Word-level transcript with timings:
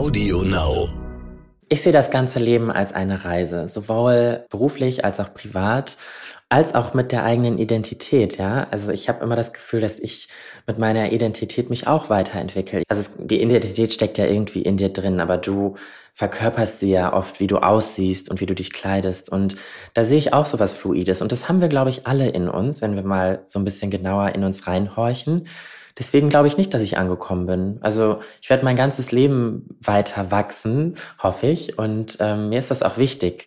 Audio 0.00 0.42
Now. 0.44 0.88
Ich 1.68 1.82
sehe 1.82 1.92
das 1.92 2.10
ganze 2.10 2.38
Leben 2.38 2.70
als 2.70 2.94
eine 2.94 3.26
Reise, 3.26 3.68
sowohl 3.68 4.46
beruflich 4.48 5.04
als 5.04 5.20
auch 5.20 5.34
privat, 5.34 5.98
als 6.48 6.74
auch 6.74 6.94
mit 6.94 7.12
der 7.12 7.22
eigenen 7.22 7.58
Identität, 7.58 8.38
ja. 8.38 8.66
Also 8.70 8.92
ich 8.92 9.10
habe 9.10 9.22
immer 9.22 9.36
das 9.36 9.52
Gefühl, 9.52 9.82
dass 9.82 9.98
ich 9.98 10.28
mit 10.66 10.78
meiner 10.78 11.12
Identität 11.12 11.68
mich 11.68 11.86
auch 11.86 12.08
weiterentwickle. 12.08 12.82
Also 12.88 13.02
es, 13.02 13.12
die 13.18 13.42
Identität 13.42 13.92
steckt 13.92 14.16
ja 14.16 14.24
irgendwie 14.24 14.62
in 14.62 14.78
dir 14.78 14.88
drin, 14.88 15.20
aber 15.20 15.36
du 15.36 15.74
verkörperst 16.14 16.80
sie 16.80 16.92
ja 16.92 17.12
oft, 17.12 17.38
wie 17.38 17.46
du 17.46 17.58
aussiehst 17.58 18.30
und 18.30 18.40
wie 18.40 18.46
du 18.46 18.54
dich 18.54 18.72
kleidest. 18.72 19.28
Und 19.28 19.56
da 19.92 20.02
sehe 20.02 20.16
ich 20.16 20.32
auch 20.32 20.46
so 20.46 20.58
was 20.58 20.72
Fluides. 20.72 21.20
Und 21.20 21.30
das 21.30 21.46
haben 21.46 21.60
wir, 21.60 21.68
glaube 21.68 21.90
ich, 21.90 22.06
alle 22.06 22.30
in 22.30 22.48
uns, 22.48 22.80
wenn 22.80 22.96
wir 22.96 23.02
mal 23.02 23.42
so 23.46 23.58
ein 23.58 23.64
bisschen 23.64 23.90
genauer 23.90 24.34
in 24.34 24.44
uns 24.44 24.66
reinhorchen. 24.66 25.46
Deswegen 25.98 26.28
glaube 26.28 26.48
ich 26.48 26.56
nicht, 26.56 26.72
dass 26.74 26.80
ich 26.80 26.98
angekommen 26.98 27.46
bin. 27.46 27.78
Also 27.80 28.20
ich 28.40 28.50
werde 28.50 28.64
mein 28.64 28.76
ganzes 28.76 29.12
Leben 29.12 29.76
weiter 29.80 30.30
wachsen, 30.30 30.94
hoffe 31.22 31.46
ich. 31.46 31.78
Und 31.78 32.16
ähm, 32.20 32.48
mir 32.48 32.58
ist 32.58 32.70
das 32.70 32.82
auch 32.82 32.96
wichtig. 32.96 33.46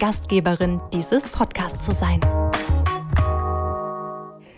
Gastgeberin 0.01 0.81
dieses 0.91 1.27
Podcasts 1.27 1.85
zu 1.85 1.91
sein. 1.91 2.19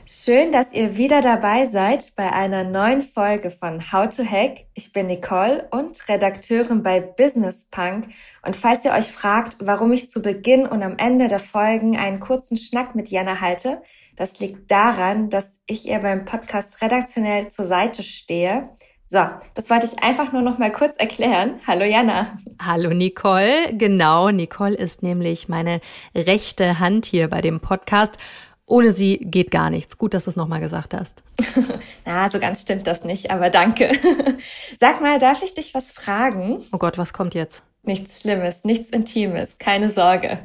Schön, 0.05 0.53
dass 0.53 0.71
ihr 0.71 0.95
wieder 0.95 1.21
dabei 1.21 1.65
seid 1.65 2.13
bei 2.15 2.31
einer 2.31 2.63
neuen 2.63 3.01
Folge 3.01 3.51
von 3.51 3.91
How 3.91 4.07
to 4.07 4.23
Hack. 4.23 4.59
Ich 4.73 4.93
bin 4.93 5.07
Nicole 5.07 5.67
und 5.71 6.07
Redakteurin 6.07 6.81
bei 6.81 7.01
Business 7.01 7.65
Punk. 7.69 8.07
Und 8.45 8.55
falls 8.55 8.85
ihr 8.85 8.93
euch 8.93 9.11
fragt, 9.11 9.57
warum 9.59 9.91
ich 9.91 10.09
zu 10.09 10.21
Beginn 10.21 10.65
und 10.65 10.81
am 10.81 10.95
Ende 10.95 11.27
der 11.27 11.39
Folgen 11.39 11.97
einen 11.97 12.21
kurzen 12.21 12.55
Schnack 12.55 12.95
mit 12.95 13.09
Jana 13.09 13.41
halte, 13.41 13.81
das 14.15 14.39
liegt 14.39 14.71
daran, 14.71 15.29
dass 15.29 15.59
ich 15.65 15.89
ihr 15.89 15.99
beim 15.99 16.23
Podcast 16.23 16.81
redaktionell 16.81 17.49
zur 17.49 17.65
Seite 17.65 18.01
stehe. 18.01 18.69
So, 19.07 19.19
das 19.53 19.69
wollte 19.69 19.85
ich 19.85 20.01
einfach 20.01 20.31
nur 20.31 20.41
noch 20.41 20.57
mal 20.57 20.71
kurz 20.71 20.95
erklären. 20.97 21.59
Hallo 21.67 21.83
Jana. 21.85 22.37
Hallo 22.59 22.89
Nicole. 22.91 23.73
Genau, 23.73 24.31
Nicole 24.31 24.75
ist 24.75 25.03
nämlich 25.03 25.49
meine 25.49 25.81
rechte 26.15 26.79
Hand 26.79 27.05
hier 27.05 27.29
bei 27.29 27.41
dem 27.41 27.59
Podcast. 27.59 28.17
Ohne 28.65 28.91
sie 28.91 29.17
geht 29.17 29.51
gar 29.51 29.69
nichts. 29.69 29.97
Gut, 29.97 30.13
dass 30.13 30.23
du 30.23 30.29
es 30.29 30.35
nochmal 30.35 30.61
gesagt 30.61 30.93
hast. 30.93 31.21
Na, 32.05 32.29
so 32.29 32.39
ganz 32.39 32.61
stimmt 32.61 32.87
das 32.87 33.03
nicht, 33.03 33.29
aber 33.29 33.49
danke. 33.49 33.91
Sag 34.79 35.01
mal, 35.01 35.19
darf 35.19 35.43
ich 35.43 35.53
dich 35.53 35.73
was 35.73 35.91
fragen? 35.91 36.63
Oh 36.71 36.77
Gott, 36.77 36.97
was 36.97 37.13
kommt 37.13 37.35
jetzt? 37.35 37.61
Nichts 37.85 38.21
Schlimmes, 38.21 38.63
nichts 38.63 38.89
Intimes, 38.89 39.57
keine 39.57 39.89
Sorge. 39.89 40.39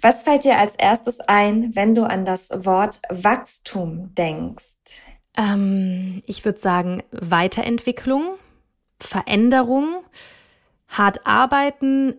Was 0.00 0.22
fällt 0.22 0.44
dir 0.44 0.56
als 0.56 0.74
erstes 0.76 1.20
ein, 1.20 1.76
wenn 1.76 1.94
du 1.94 2.04
an 2.04 2.24
das 2.24 2.48
Wort 2.64 3.00
Wachstum 3.10 4.14
denkst? 4.14 4.64
Ähm, 5.36 6.22
ich 6.26 6.44
würde 6.44 6.58
sagen 6.58 7.02
Weiterentwicklung, 7.10 8.34
Veränderung, 9.00 10.04
hart 10.88 11.26
arbeiten, 11.26 12.14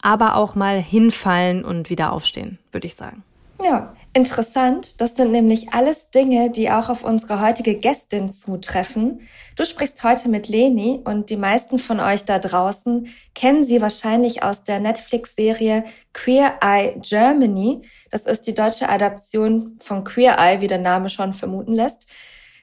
aber 0.00 0.36
auch 0.36 0.54
mal 0.54 0.80
hinfallen 0.80 1.64
und 1.64 1.88
wieder 1.88 2.12
aufstehen, 2.12 2.58
würde 2.70 2.86
ich 2.86 2.94
sagen. 2.94 3.24
Ja, 3.62 3.94
interessant. 4.12 5.00
Das 5.00 5.14
sind 5.14 5.30
nämlich 5.30 5.72
alles 5.72 6.10
Dinge, 6.10 6.50
die 6.50 6.70
auch 6.70 6.88
auf 6.88 7.04
unsere 7.04 7.40
heutige 7.40 7.76
Gästin 7.76 8.32
zutreffen. 8.32 9.20
Du 9.56 9.64
sprichst 9.64 10.02
heute 10.02 10.28
mit 10.28 10.48
Leni 10.48 11.00
und 11.04 11.30
die 11.30 11.36
meisten 11.36 11.78
von 11.78 12.00
euch 12.00 12.24
da 12.24 12.38
draußen 12.38 13.08
kennen 13.34 13.64
sie 13.64 13.80
wahrscheinlich 13.80 14.42
aus 14.42 14.64
der 14.64 14.80
Netflix-Serie 14.80 15.84
Queer 16.12 16.58
Eye 16.60 17.00
Germany. 17.00 17.82
Das 18.10 18.22
ist 18.22 18.42
die 18.46 18.54
deutsche 18.54 18.88
Adaption 18.88 19.78
von 19.80 20.04
Queer 20.04 20.36
Eye, 20.36 20.60
wie 20.60 20.68
der 20.68 20.78
Name 20.78 21.08
schon 21.08 21.32
vermuten 21.32 21.72
lässt. 21.72 22.06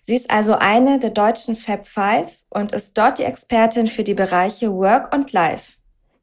Sie 0.03 0.15
ist 0.15 0.31
also 0.31 0.55
eine 0.55 0.99
der 0.99 1.11
deutschen 1.11 1.55
Fab 1.55 1.85
Five 1.85 2.37
und 2.49 2.71
ist 2.71 2.97
dort 2.97 3.19
die 3.19 3.23
Expertin 3.23 3.87
für 3.87 4.03
die 4.03 4.13
Bereiche 4.13 4.71
Work 4.73 5.13
und 5.13 5.31
Life. 5.31 5.73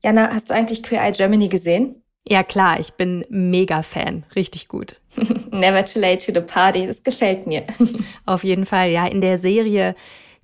Jana, 0.02 0.30
hast 0.32 0.50
du 0.50 0.54
eigentlich 0.54 0.82
Queer 0.82 1.02
Eye 1.02 1.12
Germany 1.12 1.48
gesehen? 1.48 2.02
Ja 2.26 2.42
klar, 2.42 2.78
ich 2.78 2.92
bin 2.92 3.24
mega 3.30 3.82
Fan, 3.82 4.24
richtig 4.36 4.68
gut. 4.68 5.00
Never 5.50 5.84
too 5.84 5.98
late 5.98 6.26
to 6.26 6.38
the 6.38 6.44
party, 6.44 6.86
das 6.86 7.02
gefällt 7.02 7.46
mir. 7.46 7.64
Auf 8.26 8.44
jeden 8.44 8.66
Fall, 8.66 8.90
ja, 8.90 9.06
in 9.06 9.20
der 9.20 9.38
Serie 9.38 9.94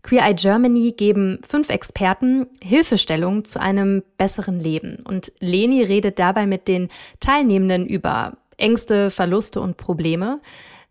Queer 0.03 0.27
Eye 0.27 0.35
Germany 0.35 0.93
geben 0.97 1.41
fünf 1.47 1.71
Experten 1.71 2.47
Hilfestellung 2.63 3.45
zu 3.45 3.61
einem 3.61 4.03
besseren 4.19 4.61
Leben. 4.61 4.97
Und 5.05 5.33
Leni 5.41 5.83
redet 5.83 6.19
dabei 6.19 6.47
mit 6.47 6.69
den 6.69 6.89
Teilnehmenden 7.21 7.87
über 7.87 8.37
Ängste, 8.59 9.11
Verluste 9.11 9.61
und 9.61 9.77
Probleme. 9.79 10.41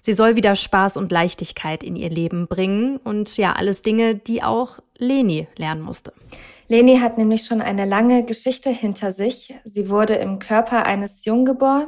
Sie 0.05 0.11
soll 0.11 0.35
wieder 0.35 0.57
Spaß 0.57 0.97
und 0.97 1.13
Leichtigkeit 1.13 1.81
in 1.81 1.95
ihr 1.95 2.09
Leben 2.09 2.47
bringen 2.49 2.97
und 2.97 3.37
ja, 3.37 3.53
alles 3.53 3.83
Dinge, 3.83 4.15
die 4.15 4.43
auch 4.43 4.79
Leni 4.97 5.47
lernen 5.57 5.81
musste. 5.81 6.11
Leni 6.67 6.97
hat 6.97 7.17
nämlich 7.17 7.45
schon 7.45 7.61
eine 7.61 7.85
lange 7.85 8.25
Geschichte 8.25 8.69
hinter 8.69 9.13
sich. 9.13 9.55
Sie 9.63 9.89
wurde 9.89 10.15
im 10.15 10.39
Körper 10.39 10.85
eines 10.85 11.23
Jungen 11.23 11.45
geboren, 11.45 11.87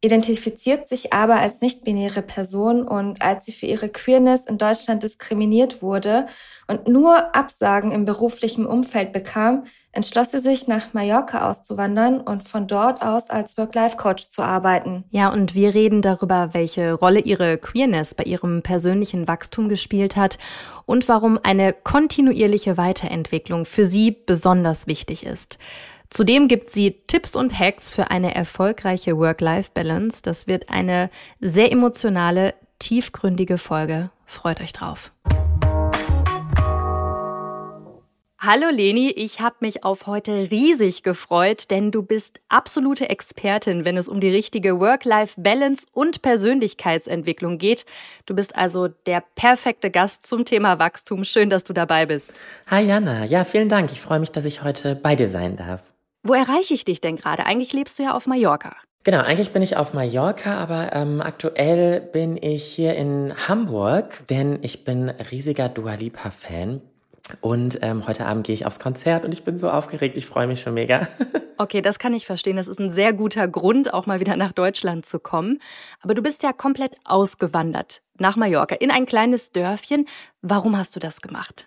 identifiziert 0.00 0.88
sich 0.88 1.12
aber 1.12 1.36
als 1.36 1.60
nicht-binäre 1.60 2.22
Person 2.22 2.88
und 2.88 3.20
als 3.20 3.44
sie 3.44 3.52
für 3.52 3.66
ihre 3.66 3.90
Queerness 3.90 4.46
in 4.46 4.56
Deutschland 4.56 5.02
diskriminiert 5.02 5.82
wurde 5.82 6.28
und 6.66 6.88
nur 6.88 7.36
Absagen 7.36 7.92
im 7.92 8.06
beruflichen 8.06 8.64
Umfeld 8.64 9.12
bekam, 9.12 9.66
entschloss 9.92 10.30
sie 10.30 10.38
sich, 10.38 10.68
nach 10.68 10.92
Mallorca 10.92 11.48
auszuwandern 11.48 12.20
und 12.20 12.42
von 12.42 12.66
dort 12.66 13.02
aus 13.02 13.30
als 13.30 13.58
Work-Life-Coach 13.58 14.28
zu 14.28 14.42
arbeiten. 14.42 15.04
Ja, 15.10 15.32
und 15.32 15.54
wir 15.54 15.74
reden 15.74 16.02
darüber, 16.02 16.50
welche 16.52 16.92
Rolle 16.92 17.20
ihre 17.20 17.58
Queerness 17.58 18.14
bei 18.14 18.24
ihrem 18.24 18.62
persönlichen 18.62 19.26
Wachstum 19.26 19.68
gespielt 19.68 20.16
hat 20.16 20.38
und 20.86 21.08
warum 21.08 21.38
eine 21.42 21.72
kontinuierliche 21.72 22.76
Weiterentwicklung 22.76 23.64
für 23.64 23.84
sie 23.84 24.10
besonders 24.10 24.86
wichtig 24.86 25.26
ist. 25.26 25.58
Zudem 26.08 26.48
gibt 26.48 26.70
sie 26.70 27.02
Tipps 27.06 27.36
und 27.36 27.56
Hacks 27.56 27.92
für 27.92 28.10
eine 28.10 28.34
erfolgreiche 28.34 29.16
Work-Life-Balance. 29.16 30.22
Das 30.22 30.48
wird 30.48 30.68
eine 30.68 31.08
sehr 31.40 31.70
emotionale, 31.70 32.54
tiefgründige 32.80 33.58
Folge. 33.58 34.10
Freut 34.26 34.60
euch 34.60 34.72
drauf. 34.72 35.12
Hallo 38.42 38.70
Leni, 38.72 39.10
ich 39.10 39.42
habe 39.42 39.56
mich 39.60 39.84
auf 39.84 40.06
heute 40.06 40.50
riesig 40.50 41.02
gefreut, 41.02 41.70
denn 41.70 41.90
du 41.90 42.02
bist 42.02 42.40
absolute 42.48 43.10
Expertin, 43.10 43.84
wenn 43.84 43.98
es 43.98 44.08
um 44.08 44.18
die 44.18 44.30
richtige 44.30 44.80
Work-Life-Balance 44.80 45.86
und 45.92 46.22
Persönlichkeitsentwicklung 46.22 47.58
geht. 47.58 47.84
Du 48.24 48.34
bist 48.34 48.56
also 48.56 48.88
der 48.88 49.22
perfekte 49.34 49.90
Gast 49.90 50.26
zum 50.26 50.46
Thema 50.46 50.78
Wachstum. 50.78 51.24
Schön, 51.24 51.50
dass 51.50 51.64
du 51.64 51.74
dabei 51.74 52.06
bist. 52.06 52.40
Hi 52.68 52.82
Jana, 52.82 53.26
ja, 53.26 53.44
vielen 53.44 53.68
Dank. 53.68 53.92
Ich 53.92 54.00
freue 54.00 54.20
mich, 54.20 54.32
dass 54.32 54.46
ich 54.46 54.62
heute 54.62 54.94
bei 54.94 55.14
dir 55.16 55.28
sein 55.28 55.56
darf. 55.58 55.82
Wo 56.22 56.32
erreiche 56.32 56.72
ich 56.72 56.86
dich 56.86 57.02
denn 57.02 57.16
gerade? 57.16 57.44
Eigentlich 57.44 57.74
lebst 57.74 57.98
du 57.98 58.04
ja 58.04 58.14
auf 58.14 58.26
Mallorca. 58.26 58.74
Genau, 59.04 59.20
eigentlich 59.20 59.52
bin 59.52 59.60
ich 59.60 59.76
auf 59.76 59.92
Mallorca, 59.92 60.56
aber 60.56 60.94
ähm, 60.94 61.20
aktuell 61.20 62.00
bin 62.00 62.38
ich 62.40 62.64
hier 62.64 62.94
in 62.94 63.34
Hamburg, 63.48 64.26
denn 64.30 64.60
ich 64.62 64.84
bin 64.84 65.10
riesiger 65.10 65.68
Dua 65.68 65.92
Lipa-Fan. 65.92 66.80
Und 67.40 67.78
ähm, 67.82 68.06
heute 68.06 68.26
Abend 68.26 68.46
gehe 68.46 68.54
ich 68.54 68.66
aufs 68.66 68.80
Konzert 68.80 69.24
und 69.24 69.32
ich 69.32 69.44
bin 69.44 69.58
so 69.58 69.70
aufgeregt, 69.70 70.16
ich 70.16 70.26
freue 70.26 70.46
mich 70.46 70.60
schon 70.60 70.74
mega. 70.74 71.06
okay, 71.58 71.80
das 71.80 71.98
kann 71.98 72.12
ich 72.12 72.26
verstehen. 72.26 72.56
Das 72.56 72.68
ist 72.68 72.80
ein 72.80 72.90
sehr 72.90 73.12
guter 73.12 73.46
Grund, 73.48 73.94
auch 73.94 74.06
mal 74.06 74.20
wieder 74.20 74.36
nach 74.36 74.52
Deutschland 74.52 75.06
zu 75.06 75.18
kommen. 75.20 75.60
Aber 76.02 76.14
du 76.14 76.22
bist 76.22 76.42
ja 76.42 76.52
komplett 76.52 76.96
ausgewandert 77.04 78.02
nach 78.18 78.36
Mallorca 78.36 78.74
in 78.74 78.90
ein 78.90 79.06
kleines 79.06 79.52
Dörfchen. 79.52 80.06
Warum 80.42 80.76
hast 80.76 80.94
du 80.96 81.00
das 81.00 81.20
gemacht? 81.22 81.64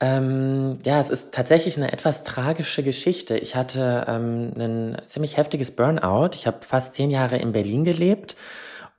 Ähm, 0.00 0.78
ja, 0.84 0.98
es 0.98 1.10
ist 1.10 1.32
tatsächlich 1.32 1.76
eine 1.76 1.92
etwas 1.92 2.24
tragische 2.24 2.82
Geschichte. 2.82 3.38
Ich 3.38 3.54
hatte 3.54 4.04
ähm, 4.08 4.52
ein 4.58 5.02
ziemlich 5.06 5.36
heftiges 5.36 5.70
Burnout. 5.70 6.30
Ich 6.34 6.46
habe 6.46 6.58
fast 6.66 6.94
zehn 6.94 7.10
Jahre 7.10 7.36
in 7.36 7.52
Berlin 7.52 7.84
gelebt 7.84 8.36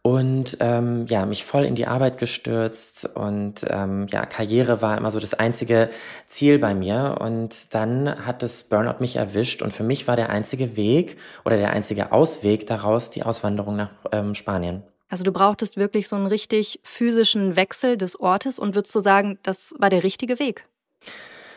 und 0.03 0.57
ähm, 0.59 1.05
ja, 1.07 1.25
mich 1.25 1.45
voll 1.45 1.63
in 1.63 1.75
die 1.75 1.87
Arbeit 1.87 2.17
gestürzt 2.17 3.09
und 3.15 3.61
ähm, 3.69 4.05
ja, 4.09 4.25
Karriere 4.25 4.81
war 4.81 4.97
immer 4.97 5.11
so 5.11 5.19
das 5.19 5.33
einzige 5.33 5.89
Ziel 6.27 6.59
bei 6.59 6.75
mir 6.75 7.17
und 7.21 7.73
dann 7.73 8.25
hat 8.25 8.43
das 8.43 8.63
Burnout 8.63 8.99
mich 8.99 9.15
erwischt 9.15 9.61
und 9.61 9.71
für 9.71 9.83
mich 9.83 10.05
war 10.05 10.17
der 10.17 10.29
einzige 10.29 10.75
Weg 10.75 11.17
oder 11.45 11.55
der 11.55 11.71
einzige 11.71 12.11
Ausweg 12.11 12.67
daraus 12.67 13.11
die 13.11 13.23
Auswanderung 13.23 13.77
nach 13.77 13.91
ähm, 14.11 14.35
Spanien. 14.35 14.83
Also 15.07 15.23
du 15.23 15.31
brauchtest 15.31 15.77
wirklich 15.77 16.09
so 16.09 16.17
einen 16.17 16.27
richtig 16.27 16.81
physischen 16.83 17.55
Wechsel 17.55 17.95
des 17.95 18.19
Ortes 18.19 18.59
und 18.59 18.75
würdest 18.75 18.93
du 18.93 18.99
sagen, 18.99 19.39
das 19.41 19.73
war 19.79 19.89
der 19.89 20.03
richtige 20.03 20.37
Weg? 20.37 20.65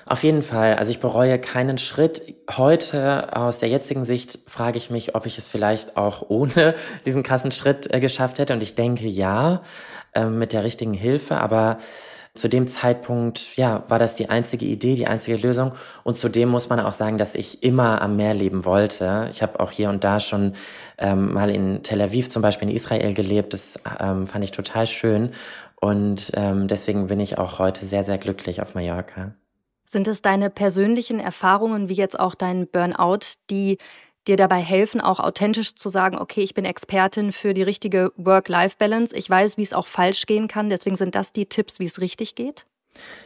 Auf 0.08 0.22
jeden 0.22 0.42
Fall. 0.42 0.76
Also 0.76 0.92
ich 0.92 1.00
bereue 1.00 1.36
keinen 1.40 1.78
Schritt. 1.78 2.22
Heute 2.48 3.36
aus 3.36 3.58
der 3.58 3.68
jetzigen 3.68 4.04
Sicht 4.04 4.38
frage 4.46 4.78
ich 4.78 4.88
mich, 4.88 5.16
ob 5.16 5.26
ich 5.26 5.36
es 5.36 5.48
vielleicht 5.48 5.96
auch 5.96 6.24
ohne 6.28 6.76
diesen 7.04 7.24
krassen 7.24 7.50
Schritt 7.50 7.92
äh, 7.92 7.98
geschafft 7.98 8.38
hätte. 8.38 8.52
Und 8.52 8.62
ich 8.62 8.76
denke 8.76 9.08
ja, 9.08 9.62
äh, 10.14 10.26
mit 10.26 10.52
der 10.52 10.62
richtigen 10.62 10.94
Hilfe. 10.94 11.38
Aber 11.38 11.78
zu 12.34 12.48
dem 12.48 12.68
Zeitpunkt, 12.68 13.56
ja, 13.56 13.82
war 13.88 13.98
das 13.98 14.14
die 14.14 14.28
einzige 14.30 14.64
Idee, 14.64 14.94
die 14.94 15.08
einzige 15.08 15.38
Lösung. 15.38 15.72
Und 16.04 16.16
zudem 16.16 16.50
muss 16.50 16.68
man 16.68 16.78
auch 16.78 16.92
sagen, 16.92 17.18
dass 17.18 17.34
ich 17.34 17.64
immer 17.64 18.00
am 18.00 18.14
Meer 18.14 18.34
leben 18.34 18.64
wollte. 18.64 19.28
Ich 19.32 19.42
habe 19.42 19.58
auch 19.58 19.72
hier 19.72 19.88
und 19.88 20.04
da 20.04 20.20
schon 20.20 20.52
ähm, 20.98 21.32
mal 21.32 21.50
in 21.50 21.82
Tel 21.82 22.00
Aviv, 22.00 22.28
zum 22.28 22.42
Beispiel 22.42 22.68
in 22.68 22.76
Israel 22.76 23.12
gelebt. 23.12 23.54
Das 23.54 23.74
ähm, 23.98 24.28
fand 24.28 24.44
ich 24.44 24.52
total 24.52 24.86
schön. 24.86 25.30
Und 25.80 26.30
ähm, 26.34 26.68
deswegen 26.68 27.08
bin 27.08 27.18
ich 27.18 27.38
auch 27.38 27.58
heute 27.58 27.86
sehr, 27.86 28.04
sehr 28.04 28.18
glücklich 28.18 28.62
auf 28.62 28.76
Mallorca. 28.76 29.34
Sind 29.86 30.08
es 30.08 30.20
deine 30.20 30.50
persönlichen 30.50 31.20
Erfahrungen, 31.20 31.88
wie 31.88 31.94
jetzt 31.94 32.18
auch 32.18 32.34
dein 32.34 32.66
Burnout, 32.66 33.36
die 33.50 33.78
dir 34.26 34.36
dabei 34.36 34.58
helfen, 34.58 35.00
auch 35.00 35.20
authentisch 35.20 35.76
zu 35.76 35.88
sagen, 35.88 36.18
okay, 36.18 36.42
ich 36.42 36.52
bin 36.52 36.64
Expertin 36.64 37.32
für 37.32 37.54
die 37.54 37.62
richtige 37.62 38.12
Work-Life-Balance. 38.16 39.16
Ich 39.16 39.30
weiß, 39.30 39.56
wie 39.56 39.62
es 39.62 39.72
auch 39.72 39.86
falsch 39.86 40.26
gehen 40.26 40.48
kann. 40.48 40.68
Deswegen 40.68 40.96
sind 40.96 41.14
das 41.14 41.32
die 41.32 41.46
Tipps, 41.46 41.78
wie 41.78 41.84
es 41.84 42.00
richtig 42.00 42.34
geht? 42.34 42.66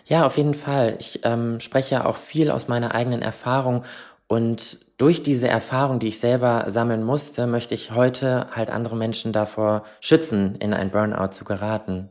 Ja, 0.05 0.27
auf 0.27 0.37
jeden 0.37 0.55
Fall. 0.55 0.97
Ich 1.01 1.21
ähm, 1.25 1.59
spreche 1.61 1.95
ja 1.95 2.05
auch 2.05 2.17
viel 2.17 2.51
aus 2.51 2.69
meiner 2.69 2.95
eigenen 2.95 3.23
Erfahrung 3.23 3.85
und 4.31 4.79
durch 4.97 5.25
diese 5.25 5.49
Erfahrung, 5.49 5.99
die 5.99 6.07
ich 6.07 6.21
selber 6.21 6.67
sammeln 6.69 7.03
musste, 7.03 7.49
möchte 7.49 7.75
ich 7.75 7.91
heute 7.91 8.47
halt 8.55 8.71
andere 8.71 8.95
Menschen 8.95 9.33
davor 9.33 9.83
schützen, 10.01 10.55
in 10.57 10.73
ein 10.73 10.93
Burnout 10.93 11.33
zu 11.33 11.45
geraten. 11.45 12.11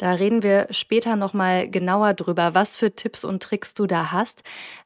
Da 0.00 0.14
reden 0.14 0.42
wir 0.42 0.66
später 0.70 1.14
nochmal 1.14 1.68
genauer 1.68 2.14
drüber, 2.14 2.54
was 2.54 2.74
für 2.74 2.90
Tipps 2.96 3.22
und 3.22 3.42
Tricks 3.42 3.74
du 3.74 3.86
da 3.86 4.12
hast. 4.12 4.42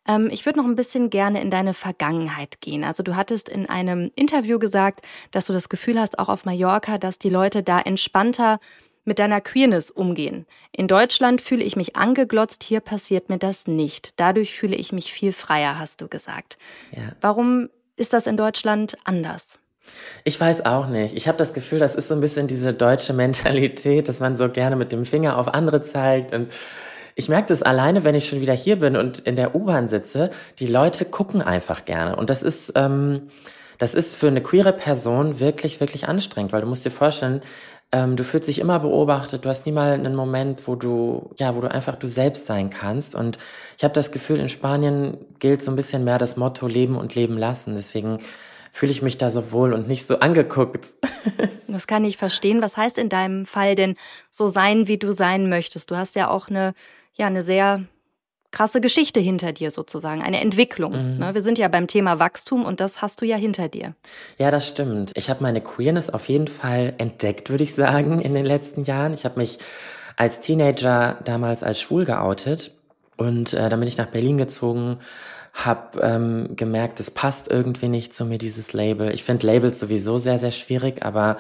Ähm, 0.09 0.29
ich 0.33 0.45
würde 0.45 0.59
noch 0.59 0.67
ein 0.67 0.75
bisschen 0.75 1.09
gerne 1.09 1.41
in 1.41 1.53
deine 1.53 1.73
Vergangenheit 1.73 2.61
gehen. 2.61 2.83
Also 2.83 3.05
du 3.05 3.15
hattest 3.15 3.49
in 3.49 3.69
einem 3.69 4.11
Interview 4.17 4.59
gesagt, 4.59 5.03
dass 5.31 5.47
du 5.47 5.53
das 5.53 5.69
Gefühl 5.69 6.01
hast, 6.01 6.19
auch 6.19 6.29
auf 6.29 6.45
Mallorca, 6.45 6.99
dass 6.99 7.21
die 7.21 7.29
Leute 7.29 7.63
da 7.63 7.81
entspannter 7.81 8.59
mit 9.05 9.21
deiner 9.21 9.41
Queerness 9.41 9.89
umgehen. 9.89 10.47
In 10.73 10.89
Deutschland 10.89 11.41
fühle 11.41 11.63
ich 11.63 11.77
mich 11.77 11.95
angeglotzt, 11.95 12.65
hier 12.65 12.81
passiert 12.81 13.29
mir 13.29 13.39
das 13.39 13.69
nicht. 13.69 14.19
Dadurch 14.19 14.59
fühle 14.59 14.75
ich 14.75 14.93
mich 14.93 15.13
viel 15.13 15.33
freier, 15.33 15.79
hast 15.79 16.01
du 16.01 16.09
gesagt. 16.09 16.59
Ja. 16.91 17.13
Warum 17.21 17.69
ist 17.95 18.15
das 18.15 18.27
in 18.27 18.37
Deutschland 18.37 18.97
anders? 19.05 19.61
Ich 20.25 20.41
weiß 20.41 20.65
auch 20.65 20.87
nicht. 20.87 21.15
Ich 21.15 21.29
habe 21.29 21.39
das 21.39 21.53
Gefühl, 21.53 21.79
das 21.79 21.95
ist 21.95 22.09
so 22.09 22.15
ein 22.15 22.21
bisschen 22.21 22.47
diese 22.47 22.73
deutsche 22.73 23.13
Mentalität, 23.13 24.09
dass 24.09 24.21
man 24.21 24.37
so 24.37 24.49
gerne 24.49 24.77
mit 24.77 24.93
dem 24.93 25.05
Finger 25.05 25.39
auf 25.39 25.53
andere 25.53 25.83
zeigt. 25.83 26.35
Und 26.35 26.53
ich 27.15 27.29
merke 27.29 27.49
das 27.49 27.63
alleine, 27.63 28.05
wenn 28.05 28.15
ich 28.15 28.29
schon 28.29 28.41
wieder 28.41 28.55
hier 28.55 28.77
bin 28.77 28.97
und 28.97 29.21
in 29.21 29.37
der 29.37 29.55
U-Bahn 29.55 29.89
sitze. 29.89 30.31
Die 30.59 30.67
Leute 30.67 31.05
gucken 31.05 31.43
einfach 31.43 31.85
gerne. 31.85 32.17
Und 32.17 32.31
das 32.31 32.43
ist, 32.43 32.73
ähm, 32.75 33.29
das 33.79 33.95
ist 33.95 34.17
für 34.17 34.29
eine 34.29 34.41
queere 34.41 34.73
Person 34.73 35.41
wirklich, 35.41 35.81
wirklich 35.81 36.09
anstrengend, 36.09 36.53
weil 36.53 36.63
du 36.63 36.67
musst 36.67 36.85
dir 36.85 36.91
vorstellen, 36.91 37.43
ähm, 37.93 38.17
du 38.17 38.25
fühlst 38.25 38.49
dich 38.49 38.59
immer 38.59 38.81
beobachtet, 38.81 39.45
du 39.45 39.49
hast 39.49 39.67
nie 39.67 39.73
mal 39.73 39.93
einen 39.93 40.17
Moment, 40.17 40.67
wo 40.67 40.75
du, 40.75 41.31
ja, 41.39 41.55
wo 41.55 41.61
du 41.61 41.71
einfach 41.71 41.95
du 41.97 42.09
selbst 42.09 42.47
sein 42.47 42.71
kannst. 42.71 43.15
Und 43.15 43.39
ich 43.77 43.85
habe 43.85 43.95
das 43.95 44.11
Gefühl, 44.11 44.41
in 44.41 44.49
Spanien 44.49 45.17
gilt 45.39 45.63
so 45.63 45.71
ein 45.71 45.77
bisschen 45.77 46.03
mehr 46.03 46.19
das 46.19 46.37
Motto 46.37 46.67
Leben 46.67 46.97
und 46.97 47.15
Leben 47.15 47.39
lassen. 47.39 47.77
Deswegen 47.77 48.19
fühle 48.75 48.91
ich 48.91 49.03
mich 49.03 49.19
da 49.19 49.31
so 49.31 49.53
wohl 49.53 49.73
und 49.73 49.87
nicht 49.87 50.05
so 50.05 50.19
angeguckt. 50.19 50.89
das 51.69 51.87
kann 51.87 52.05
ich 52.05 52.17
verstehen. 52.17 52.61
Was 52.61 52.77
heißt 52.77 52.99
in 52.99 53.09
deinem 53.09 53.47
Fall 53.47 53.77
denn 53.77 53.95
so 54.31 54.49
sein, 54.49 54.89
wie 54.89 54.99
du 54.99 55.13
sein 55.13 55.49
möchtest? 55.49 55.93
Du 55.93 55.97
hast 55.97 56.17
ja 56.17 56.29
auch 56.29 56.49
eine, 56.49 56.75
ja, 57.15 57.29
eine 57.29 57.43
sehr 57.43 57.85
krasse 58.51 58.81
Geschichte 58.81 59.21
hinter 59.21 59.53
dir 59.53 59.71
sozusagen, 59.71 60.23
eine 60.23 60.41
Entwicklung. 60.41 60.91
Mhm. 60.93 61.19
Ne? 61.19 61.35
Wir 61.35 61.41
sind 61.41 61.57
ja 61.57 61.69
beim 61.69 61.87
Thema 61.87 62.19
Wachstum 62.19 62.65
und 62.65 62.81
das 62.81 63.01
hast 63.01 63.21
du 63.21 63.27
ja 63.27 63.37
hinter 63.37 63.69
dir. 63.69 63.95
Ja, 64.39 64.51
das 64.51 64.67
stimmt. 64.67 65.13
Ich 65.15 65.31
habe 65.31 65.41
meine 65.41 65.61
Queerness 65.61 66.11
auf 66.11 66.29
jeden 66.29 66.49
Fall 66.49 66.95
entdeckt, 66.99 67.51
würde 67.51 67.63
ich 67.63 67.77
sagen, 67.77 68.21
in 68.21 68.35
den 68.35 68.45
letzten 68.45 68.83
Jahren. 68.83 69.15
Ich 69.15 69.25
habe 69.25 69.39
mich 69.39 69.59
als 70.17 70.41
Teenager 70.41 71.19
damals 71.25 71.63
als 71.63 71.81
schwul 71.81 72.05
geoutet 72.05 72.73
und 73.17 73.55
äh, 73.55 73.69
dann 73.69 73.79
bin 73.79 73.89
ich 73.89 73.99
nach 73.99 74.07
Berlin 74.07 74.37
gezogen, 74.37 74.99
habe 75.55 76.01
ähm, 76.01 76.57
gemerkt, 76.57 76.99
es 76.99 77.13
passt 77.13 77.49
irgendwie 77.49 77.89
nicht 77.89 78.13
zu 78.13 78.27
mir, 78.27 78.39
dieses 78.39 78.73
Label. 78.73 79.13
Ich 79.15 79.23
finde 79.23 79.47
Labels 79.47 79.79
sowieso 79.79 80.19
sehr, 80.19 80.41
sehr 80.41 80.51
schwierig, 80.51 81.05
aber 81.05 81.37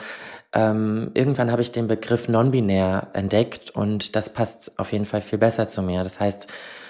ähm, 0.52 1.10
irgendwann 1.14 1.50
habe 1.50 1.62
ich 1.62 1.72
den 1.72 1.88
Begriff 1.88 2.28
non-binär 2.28 3.08
entdeckt 3.12 3.72
und 3.72 4.14
das 4.14 4.32
passt 4.32 4.78
auf 4.78 4.92
jeden 4.92 5.04
Fall 5.04 5.20
viel 5.20 5.38
besser 5.38 5.66
zu 5.66 5.82
mir. 5.82 6.04
Das 6.04 6.20
heißt, 6.20 6.46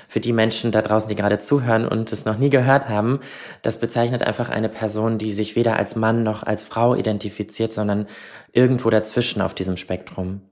für 0.06 0.20
die 0.20 0.34
Menschen 0.34 0.70
da 0.70 0.82
draußen, 0.82 1.08
die 1.08 1.14
gerade 1.14 1.38
zuhören 1.38 1.88
und 1.88 2.12
es 2.12 2.26
noch 2.26 2.36
nie 2.36 2.50
gehört 2.50 2.90
haben, 2.90 3.20
das 3.62 3.80
bezeichnet 3.80 4.22
einfach 4.22 4.50
eine 4.50 4.68
Person, 4.68 5.16
die 5.16 5.32
sich 5.32 5.56
weder 5.56 5.76
als 5.76 5.96
Mann 5.96 6.22
noch 6.22 6.42
als 6.42 6.62
Frau 6.62 6.94
identifiziert, 6.94 7.72
sondern 7.72 8.06
irgendwo 8.52 8.90
dazwischen 8.90 9.40
auf 9.40 9.54
diesem 9.54 9.78
Spektrum. 9.78 10.42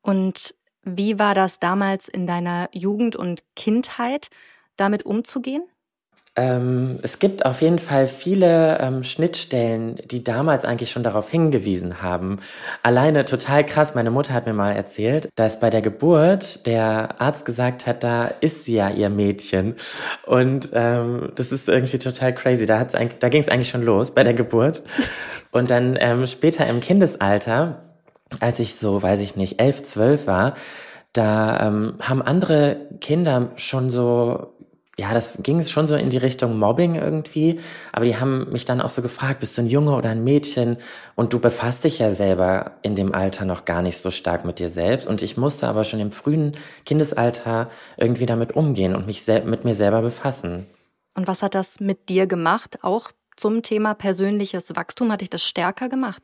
Und 0.00 0.54
wie 0.82 1.18
war 1.18 1.34
das 1.34 1.60
damals 1.60 2.08
in 2.08 2.26
deiner 2.26 2.68
Jugend 2.72 3.14
und 3.14 3.42
Kindheit, 3.54 4.28
damit 4.76 5.04
umzugehen? 5.04 5.62
Ähm, 6.36 6.98
es 7.02 7.20
gibt 7.20 7.46
auf 7.46 7.62
jeden 7.62 7.78
Fall 7.78 8.08
viele 8.08 8.78
ähm, 8.80 9.04
Schnittstellen, 9.04 10.00
die 10.10 10.24
damals 10.24 10.64
eigentlich 10.64 10.90
schon 10.90 11.04
darauf 11.04 11.30
hingewiesen 11.30 12.02
haben. 12.02 12.38
Alleine 12.82 13.24
total 13.24 13.64
krass, 13.64 13.94
meine 13.94 14.10
Mutter 14.10 14.34
hat 14.34 14.46
mir 14.46 14.52
mal 14.52 14.72
erzählt, 14.72 15.28
dass 15.36 15.60
bei 15.60 15.70
der 15.70 15.80
Geburt 15.80 16.66
der 16.66 17.20
Arzt 17.20 17.44
gesagt 17.44 17.86
hat, 17.86 18.02
da 18.02 18.26
ist 18.26 18.64
sie 18.64 18.74
ja 18.74 18.90
ihr 18.90 19.10
Mädchen. 19.10 19.76
Und 20.26 20.70
ähm, 20.74 21.30
das 21.36 21.52
ist 21.52 21.68
irgendwie 21.68 21.98
total 21.98 22.34
crazy. 22.34 22.66
Da, 22.66 22.80
hat's 22.80 22.94
da 22.94 23.28
ging 23.28 23.40
es 23.40 23.48
eigentlich 23.48 23.68
schon 23.68 23.84
los 23.84 24.10
bei 24.10 24.24
der 24.24 24.34
Geburt. 24.34 24.82
Und 25.52 25.70
dann 25.70 25.96
ähm, 26.00 26.26
später 26.26 26.66
im 26.66 26.80
Kindesalter, 26.80 27.84
als 28.40 28.58
ich 28.58 28.74
so, 28.74 29.00
weiß 29.00 29.20
ich 29.20 29.36
nicht, 29.36 29.60
elf, 29.60 29.84
zwölf 29.84 30.26
war, 30.26 30.54
da 31.14 31.68
ähm, 31.68 31.94
haben 32.00 32.22
andere 32.22 32.76
Kinder 33.00 33.52
schon 33.54 33.88
so 33.88 34.53
ja, 34.96 35.12
das 35.12 35.38
ging 35.42 35.60
schon 35.64 35.88
so 35.88 35.96
in 35.96 36.08
die 36.08 36.18
Richtung 36.18 36.58
Mobbing 36.58 36.94
irgendwie. 36.94 37.58
Aber 37.92 38.04
die 38.04 38.16
haben 38.16 38.50
mich 38.52 38.64
dann 38.64 38.80
auch 38.80 38.90
so 38.90 39.02
gefragt, 39.02 39.40
bist 39.40 39.58
du 39.58 39.62
ein 39.62 39.68
Junge 39.68 39.96
oder 39.96 40.10
ein 40.10 40.22
Mädchen? 40.22 40.76
Und 41.16 41.32
du 41.32 41.40
befasst 41.40 41.82
dich 41.82 41.98
ja 41.98 42.14
selber 42.14 42.72
in 42.82 42.94
dem 42.94 43.12
Alter 43.12 43.44
noch 43.44 43.64
gar 43.64 43.82
nicht 43.82 43.98
so 43.98 44.12
stark 44.12 44.44
mit 44.44 44.60
dir 44.60 44.68
selbst. 44.68 45.08
Und 45.08 45.20
ich 45.22 45.36
musste 45.36 45.66
aber 45.66 45.82
schon 45.82 45.98
im 45.98 46.12
frühen 46.12 46.52
Kindesalter 46.86 47.70
irgendwie 47.96 48.26
damit 48.26 48.54
umgehen 48.54 48.94
und 48.94 49.06
mich 49.06 49.26
mit 49.26 49.64
mir 49.64 49.74
selber 49.74 50.00
befassen. 50.00 50.66
Und 51.16 51.26
was 51.26 51.42
hat 51.42 51.56
das 51.56 51.80
mit 51.80 52.08
dir 52.08 52.28
gemacht? 52.28 52.78
Auch 52.82 53.10
zum 53.36 53.62
Thema 53.62 53.94
persönliches 53.94 54.76
Wachstum 54.76 55.10
hat 55.10 55.22
dich 55.22 55.30
das 55.30 55.42
stärker 55.42 55.88
gemacht? 55.88 56.22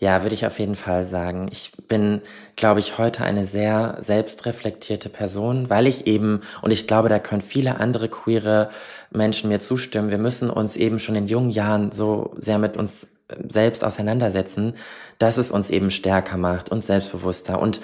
Ja, 0.00 0.22
würde 0.22 0.34
ich 0.34 0.46
auf 0.46 0.58
jeden 0.58 0.76
Fall 0.76 1.06
sagen. 1.06 1.48
Ich 1.52 1.72
bin, 1.86 2.22
glaube 2.56 2.80
ich, 2.80 2.96
heute 2.96 3.22
eine 3.22 3.44
sehr 3.44 3.98
selbstreflektierte 4.00 5.10
Person, 5.10 5.68
weil 5.68 5.86
ich 5.86 6.06
eben, 6.06 6.40
und 6.62 6.70
ich 6.70 6.86
glaube, 6.86 7.10
da 7.10 7.18
können 7.18 7.42
viele 7.42 7.78
andere 7.78 8.08
queere 8.08 8.70
Menschen 9.10 9.50
mir 9.50 9.60
zustimmen, 9.60 10.08
wir 10.08 10.16
müssen 10.16 10.48
uns 10.48 10.76
eben 10.76 10.98
schon 10.98 11.16
in 11.16 11.26
jungen 11.26 11.50
Jahren 11.50 11.92
so 11.92 12.32
sehr 12.38 12.58
mit 12.58 12.78
uns 12.78 13.08
selbst 13.46 13.84
auseinandersetzen, 13.84 14.72
dass 15.18 15.36
es 15.36 15.50
uns 15.50 15.68
eben 15.68 15.90
stärker 15.90 16.38
macht 16.38 16.70
und 16.70 16.82
selbstbewusster 16.82 17.60
und 17.60 17.82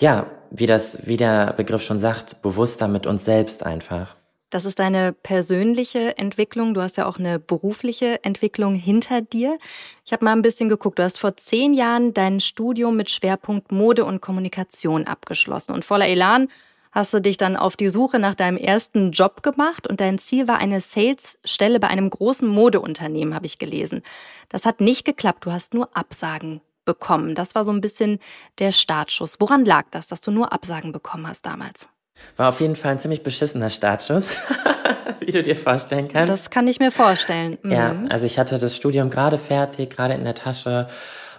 ja, 0.00 0.26
wie 0.50 0.66
das, 0.66 1.06
wie 1.06 1.16
der 1.16 1.52
Begriff 1.52 1.82
schon 1.82 2.00
sagt, 2.00 2.42
bewusster 2.42 2.88
mit 2.88 3.06
uns 3.06 3.24
selbst 3.24 3.64
einfach. 3.64 4.16
Das 4.52 4.66
ist 4.66 4.78
deine 4.80 5.14
persönliche 5.14 6.18
Entwicklung. 6.18 6.74
Du 6.74 6.82
hast 6.82 6.98
ja 6.98 7.06
auch 7.06 7.18
eine 7.18 7.38
berufliche 7.38 8.22
Entwicklung 8.22 8.74
hinter 8.74 9.22
dir. 9.22 9.56
Ich 10.04 10.12
habe 10.12 10.26
mal 10.26 10.32
ein 10.32 10.42
bisschen 10.42 10.68
geguckt. 10.68 10.98
Du 10.98 11.02
hast 11.02 11.18
vor 11.18 11.38
zehn 11.38 11.72
Jahren 11.72 12.12
dein 12.12 12.38
Studium 12.38 12.94
mit 12.94 13.08
Schwerpunkt 13.08 13.72
Mode 13.72 14.04
und 14.04 14.20
Kommunikation 14.20 15.06
abgeschlossen. 15.06 15.72
Und 15.72 15.86
voller 15.86 16.06
Elan 16.06 16.48
hast 16.90 17.14
du 17.14 17.20
dich 17.22 17.38
dann 17.38 17.56
auf 17.56 17.76
die 17.76 17.88
Suche 17.88 18.18
nach 18.18 18.34
deinem 18.34 18.58
ersten 18.58 19.12
Job 19.12 19.42
gemacht 19.42 19.86
und 19.86 20.02
dein 20.02 20.18
Ziel 20.18 20.48
war 20.48 20.58
eine 20.58 20.82
Sales-Stelle 20.82 21.80
bei 21.80 21.88
einem 21.88 22.10
großen 22.10 22.46
Modeunternehmen, 22.46 23.34
habe 23.34 23.46
ich 23.46 23.58
gelesen. 23.58 24.02
Das 24.50 24.66
hat 24.66 24.82
nicht 24.82 25.06
geklappt. 25.06 25.46
Du 25.46 25.52
hast 25.52 25.72
nur 25.72 25.96
Absagen 25.96 26.60
bekommen. 26.84 27.34
Das 27.34 27.54
war 27.54 27.64
so 27.64 27.72
ein 27.72 27.80
bisschen 27.80 28.18
der 28.58 28.70
Startschuss. 28.70 29.40
Woran 29.40 29.64
lag 29.64 29.86
das, 29.92 30.08
dass 30.08 30.20
du 30.20 30.30
nur 30.30 30.52
Absagen 30.52 30.92
bekommen 30.92 31.26
hast 31.26 31.46
damals? 31.46 31.88
War 32.36 32.48
auf 32.48 32.60
jeden 32.60 32.76
Fall 32.76 32.92
ein 32.92 32.98
ziemlich 32.98 33.22
beschissener 33.22 33.70
Startschuss, 33.70 34.36
wie 35.20 35.32
du 35.32 35.42
dir 35.42 35.56
vorstellen 35.56 36.08
kannst. 36.08 36.32
Das 36.32 36.50
kann 36.50 36.66
ich 36.68 36.78
mir 36.80 36.90
vorstellen. 36.90 37.58
Mhm. 37.62 37.70
Ja, 37.70 37.94
also 38.08 38.26
ich 38.26 38.38
hatte 38.38 38.58
das 38.58 38.76
Studium 38.76 39.10
gerade 39.10 39.38
fertig, 39.38 39.90
gerade 39.90 40.14
in 40.14 40.24
der 40.24 40.34
Tasche, 40.34 40.86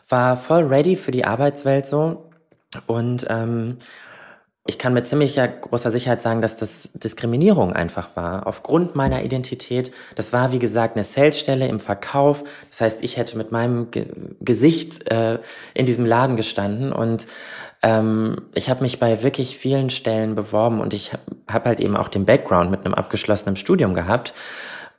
war 0.09 0.37
voll 0.37 0.63
ready 0.63 0.95
für 0.95 1.11
die 1.11 1.25
Arbeitswelt 1.25 1.87
so. 1.87 2.29
Und 2.87 3.25
ähm, 3.29 3.77
Ich 4.65 4.79
kann 4.79 4.93
mit 4.93 5.07
ziemlicher 5.07 5.45
großer 5.45 5.91
Sicherheit 5.91 6.21
sagen, 6.21 6.41
dass 6.41 6.55
das 6.55 6.87
Diskriminierung 6.93 7.73
einfach 7.73 8.15
war. 8.15 8.47
Aufgrund 8.47 8.95
meiner 8.95 9.21
Identität. 9.23 9.91
Das 10.15 10.31
war, 10.31 10.53
wie 10.53 10.59
gesagt, 10.59 10.95
eine 10.95 11.03
Salesstelle 11.03 11.67
im 11.67 11.81
Verkauf. 11.81 12.45
Das 12.69 12.79
heißt, 12.79 13.03
ich 13.03 13.17
hätte 13.17 13.37
mit 13.37 13.51
meinem 13.51 13.91
Ge 13.91 14.05
Gesicht 14.39 15.11
äh, 15.11 15.39
in 15.73 15.85
diesem 15.85 16.05
Laden 16.05 16.37
gestanden 16.37 16.93
und 16.93 17.25
ähm, 17.81 18.37
ich 18.55 18.69
habe 18.69 18.81
mich 18.81 18.99
bei 18.99 19.21
wirklich 19.21 19.57
vielen 19.57 19.89
Stellen 19.89 20.35
beworben 20.35 20.79
und 20.79 20.93
ich 20.93 21.11
habe 21.11 21.23
hab 21.49 21.65
halt 21.65 21.81
eben 21.81 21.97
auch 21.97 22.07
den 22.07 22.25
Background 22.25 22.71
mit 22.71 22.85
einem 22.85 22.93
abgeschlossenen 22.93 23.57
Studium 23.57 23.93
gehabt. 23.93 24.33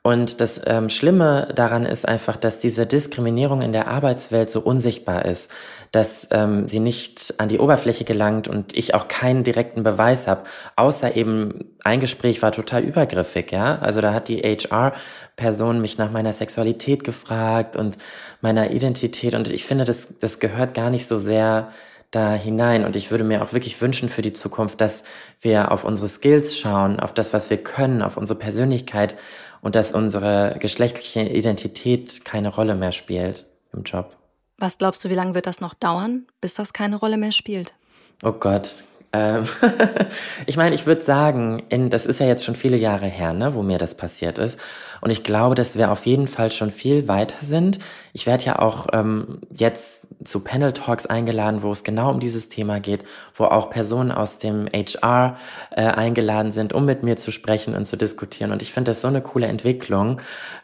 Und 0.07 0.43
das 0.43 0.61
ähm, 0.67 0.91
Schlimme 0.91 1.49
daran 1.55 1.87
ist 1.87 2.07
einfach, 2.07 2.37
dass 2.37 2.59
diese 2.59 2.85
Diskriminierung 2.85 3.63
in 3.63 3.73
der 3.73 3.89
Arbeitswelt 3.89 4.51
so 4.51 4.61
unsichtbar 4.61 5.25
ist, 5.25 5.51
dass 5.93 6.29
ähm, 6.31 6.69
sie 6.69 6.79
nicht 6.79 7.33
an 7.39 7.49
die 7.49 7.59
Oberfläche 7.59 8.05
gelangt 8.05 8.47
und 8.47 8.77
ich 8.77 8.95
auch 8.95 9.09
keinen 9.09 9.45
direkten 9.45 9.83
Beweis 9.83 10.29
habe, 10.29 10.45
außer 10.77 11.17
eben 11.17 11.75
ein 11.85 12.01
Gespräch 12.01 12.43
war 12.43 12.53
total 12.53 12.83
übergriffig, 12.85 13.51
ja. 13.51 13.79
Also 13.79 14.03
da 14.03 14.13
hat 14.13 14.29
die 14.29 14.43
HR-Person 14.43 15.81
mich 15.81 15.97
nach 15.97 16.11
meiner 16.11 16.35
Sexualität 16.35 17.03
gefragt 17.03 17.75
und 17.75 17.97
meiner 18.43 18.73
Identität 18.73 19.35
und 19.35 19.51
ich 19.51 19.65
finde, 19.65 19.87
das, 19.87 20.09
das 20.21 20.39
gehört 20.39 20.75
gar 20.75 20.91
nicht 20.91 21.09
so 21.09 21.17
sehr 21.17 21.71
da 22.15 22.35
hinein. 22.35 22.85
Und 22.85 22.97
ich 22.97 23.11
würde 23.11 23.25
mir 23.25 23.43
auch 23.43 23.53
wirklich 23.53 23.81
wünschen 23.81 24.09
für 24.09 24.23
die 24.23 24.33
Zukunft, 24.33 24.81
dass 24.81 25.03
wir 25.41 25.73
auf 25.73 25.85
unsere 25.85 26.09
Skills 26.09 26.57
schauen, 26.57 27.01
auf 27.01 27.13
das, 27.13 27.33
was 27.33 27.51
wir 27.51 27.57
können, 27.57 28.03
auf 28.03 28.17
unsere 28.17 28.39
Persönlichkeit 28.39 29.17
und 29.65 29.75
dass 29.75 29.93
unsere 29.93 30.57
geschlechtliche 30.61 31.23
Identität 31.23 32.25
keine 32.25 32.55
Rolle 32.55 32.77
mehr 32.77 32.93
spielt 32.93 33.47
im 33.73 33.83
Job. 33.83 34.17
Was 34.59 34.79
glaubst 34.79 35.05
du, 35.05 35.09
wie 35.09 35.15
lange 35.15 35.35
wird 35.35 35.47
das 35.47 35.61
noch 35.61 35.75
dauern, 35.75 36.27
bis 36.41 36.55
das 36.55 36.73
keine 36.73 36.97
Rolle 36.97 37.17
mehr 37.17 37.33
spielt? 37.33 37.75
Oh 38.23 38.33
Gott, 38.33 38.85
ähm, 39.15 39.45
ich 40.47 40.57
meine, 40.57 40.75
ich 40.75 40.87
würde 40.87 41.03
sagen, 41.03 41.63
in, 41.71 41.89
das 41.89 42.05
ist 42.05 42.21
ja 42.21 42.27
jetzt 42.27 42.45
schon 42.45 42.57
viele 42.57 42.77
Jahre 42.77 43.07
her, 43.07 43.33
ne, 43.33 43.55
wo 43.55 43.63
mir 43.63 43.79
das 43.79 43.97
passiert 43.97 44.39
ist. 44.39 44.59
Und 45.01 45.11
ich 45.11 45.23
glaube, 45.23 45.55
dass 45.55 45.79
wir 45.79 45.91
auf 45.91 46.05
jeden 46.05 46.29
Fall 46.29 46.51
schon 46.51 46.71
viel 46.71 47.09
weiter 47.09 47.37
sind. 47.41 47.79
Ich 48.13 48.27
werde 48.27 48.45
ja 48.45 48.59
auch 48.59 48.89
ähm, 48.93 49.39
jetzt 49.51 50.07
zu 50.25 50.41
Panel 50.41 50.73
Talks 50.73 51.07
eingeladen, 51.07 51.63
wo 51.63 51.71
es 51.71 51.85
genau 51.85 52.11
um 52.11 52.21
dieses 52.21 52.49
Thema 52.49 52.81
geht, 52.81 53.05
wo 53.35 53.45
auch 53.45 53.71
Personen 53.71 54.11
aus 54.11 54.39
dem 54.39 54.67
HR 54.67 55.37
äh, 55.71 55.83
eingeladen 55.83 56.53
sind, 56.53 56.73
um 56.73 56.85
mit 56.85 57.03
mir 57.03 57.17
zu 57.17 57.31
sprechen 57.31 57.75
und 57.75 57.87
zu 57.87 57.97
diskutieren. 57.97 58.53
Und 58.53 58.63
ich 58.63 58.73
finde 58.73 58.91
das 58.91 59.01
so 59.01 59.09
eine 59.09 59.23
coole 59.23 59.47
Entwicklung. 59.47 60.21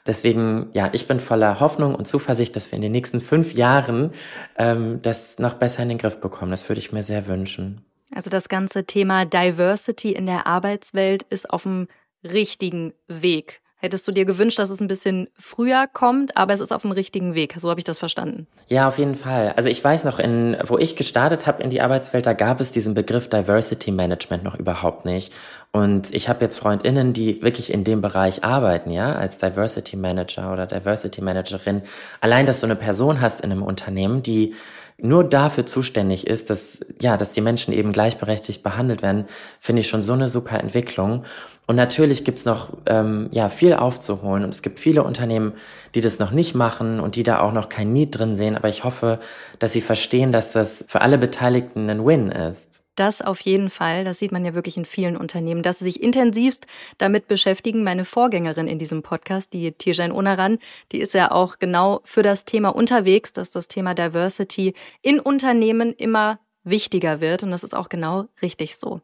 Deswegen, 0.07 0.71
ja, 0.73 0.89
ich 0.93 1.07
bin 1.07 1.21
voller 1.21 1.61
Hoffnung 1.61 1.95
und 1.95 2.07
Zuversicht, 2.07 2.57
dass 2.57 2.71
wir 2.71 2.77
in 2.77 2.83
den 2.83 2.93
nächsten 2.93 3.21
fünf 3.21 3.55
Jahren 3.55 4.11
ähm, 4.59 5.01
das 5.03 5.39
noch 5.39 5.55
besser 5.55 5.83
in 5.83 5.91
den 5.91 5.99
Griff 5.99 6.21
bekommen. 6.21 6.51
Das 6.51 6.69
würde 6.69 6.81
ich 6.81 6.93
mir 6.93 7.03
sehr 7.03 7.27
wünschen. 7.27 7.85
Also 8.15 8.29
das 8.29 8.49
ganze 8.49 8.85
Thema 8.85 9.25
Diversity 9.25 10.13
in 10.13 10.27
der 10.27 10.47
Arbeitswelt 10.47 11.23
ist 11.25 11.51
auf 11.51 11.63
dem 11.63 11.87
richtigen 12.25 12.93
Weg. 13.07 13.61
Hättest 13.81 14.07
du 14.07 14.13
dir 14.13 14.27
gewünscht, 14.27 14.59
dass 14.59 14.69
es 14.69 14.81
ein 14.81 14.89
bisschen 14.89 15.29
früher 15.39 15.87
kommt, 15.91 16.37
aber 16.37 16.53
es 16.53 16.61
ist 16.61 16.71
auf 16.71 16.83
dem 16.83 16.93
richtigen 16.93 17.35
Weg. 17.35 17.55
So 17.57 17.71
habe 17.71 17.81
ich 17.81 17.85
das 17.85 17.99
verstanden. 17.99 18.47
Ja, 18.69 18.87
auf 18.87 18.99
jeden 18.99 19.15
Fall. 19.15 19.55
Also 19.57 19.71
ich 19.71 19.83
weiß 19.83 20.05
noch, 20.05 20.19
in, 20.19 20.57
wo 20.67 20.77
ich 20.77 20.97
gestartet 20.97 21.47
habe 21.47 21.63
in 21.63 21.71
die 21.71 21.81
Arbeitswelt, 21.81 22.27
da 22.27 22.35
gab 22.35 22.61
es 22.61 22.73
diesen 22.73 22.93
Begriff 22.93 23.29
Diversity 23.29 23.91
Management 23.91 24.45
noch 24.45 24.59
überhaupt 24.59 25.07
nicht. 25.07 25.33
Und 25.73 26.13
ich 26.13 26.29
habe 26.29 26.45
jetzt 26.45 26.59
Freundinnen, 26.59 27.15
die 27.15 27.43
wirklich 27.43 27.73
in 27.73 27.85
dem 27.85 28.03
Bereich 28.03 28.45
arbeiten, 28.45 28.91
ja, 28.91 29.15
als 29.15 29.39
Diversity 29.39 29.97
Manager 29.97 30.53
oder 30.53 30.67
Diversity 30.67 31.23
Managerin. 31.23 31.83
Allein, 32.21 32.45
dass 32.45 32.61
du 32.61 32.67
eine 32.67 32.77
Person 32.77 33.23
hast 33.23 33.41
in 33.41 33.51
einem 33.51 33.63
Unternehmen, 33.63 34.23
die 34.23 34.55
nur 35.03 35.25
dafür 35.25 35.67
zuständig 35.67 36.27
ist, 36.27 36.51
dass, 36.51 36.79
ja, 37.01 37.17
dass 37.17 37.33
die 37.33 37.41
Menschen 37.41 37.73
eben 37.73 37.93
gleichberechtigt 37.93 38.63
behandelt 38.63 39.03
werden, 39.03 39.27
finde 39.59 39.81
ich 39.81 39.89
schon 39.89 40.03
so 40.03 40.13
eine 40.13 40.29
super 40.29 40.61
Entwicklung. 40.61 41.25
Und 41.71 41.77
natürlich 41.77 42.25
gibt's 42.25 42.47
noch 42.47 42.73
ähm, 42.87 43.29
ja, 43.31 43.49
viel 43.49 43.75
aufzuholen 43.75 44.43
und 44.43 44.53
es 44.53 44.61
gibt 44.61 44.81
viele 44.81 45.05
Unternehmen, 45.05 45.53
die 45.95 46.01
das 46.01 46.19
noch 46.19 46.33
nicht 46.33 46.57
machen 46.57 46.99
und 46.99 47.15
die 47.15 47.23
da 47.23 47.39
auch 47.39 47.53
noch 47.53 47.69
kein 47.69 47.93
Need 47.93 48.19
drin 48.19 48.35
sehen. 48.35 48.57
Aber 48.57 48.69
ich 48.69 48.83
hoffe, 48.83 49.21
dass 49.61 49.73
sie 49.73 49.81
verstehen, 49.81 50.33
dass 50.33 50.51
das 50.51 50.85
für 50.89 51.01
alle 51.01 51.17
Beteiligten 51.17 51.89
ein 51.89 52.05
Win 52.05 52.31
ist. 52.33 52.83
Das 52.97 53.23
auf 53.23 53.41
jeden 53.43 53.71
Fall. 53.71 54.03
Das 54.03 54.19
sieht 54.19 54.33
man 54.33 54.45
ja 54.45 54.53
wirklich 54.53 54.77
in 54.79 54.85
vielen 54.85 55.17
Unternehmen, 55.17 55.63
dass 55.63 55.79
sie 55.79 55.85
sich 55.85 56.03
intensivst 56.03 56.67
damit 56.99 57.29
beschäftigen. 57.29 57.85
Meine 57.85 58.05
Vorgängerin 58.05 58.67
in 58.67 58.81
diesem 58.81 59.03
Podcast, 59.03 59.53
die 59.53 59.71
Tirjan 59.71 60.11
Unaran, 60.11 60.59
die 60.91 60.99
ist 60.99 61.15
ja 61.15 61.31
auch 61.31 61.61
genau 61.61 62.01
für 62.03 62.25
das 62.25 62.47
Thema 62.47 62.71
unterwegs, 62.71 63.33
dass 63.33 63.53
das 63.53 63.69
Thema 63.69 63.95
Diversity 63.95 64.75
in 65.03 65.21
Unternehmen 65.21 65.93
immer 65.93 66.41
wichtiger 66.65 67.21
wird. 67.21 67.43
Und 67.43 67.51
das 67.51 67.65
ist 67.65 67.75
auch 67.75 67.89
genau 67.89 68.27
richtig 68.43 68.77
so. 68.77 69.01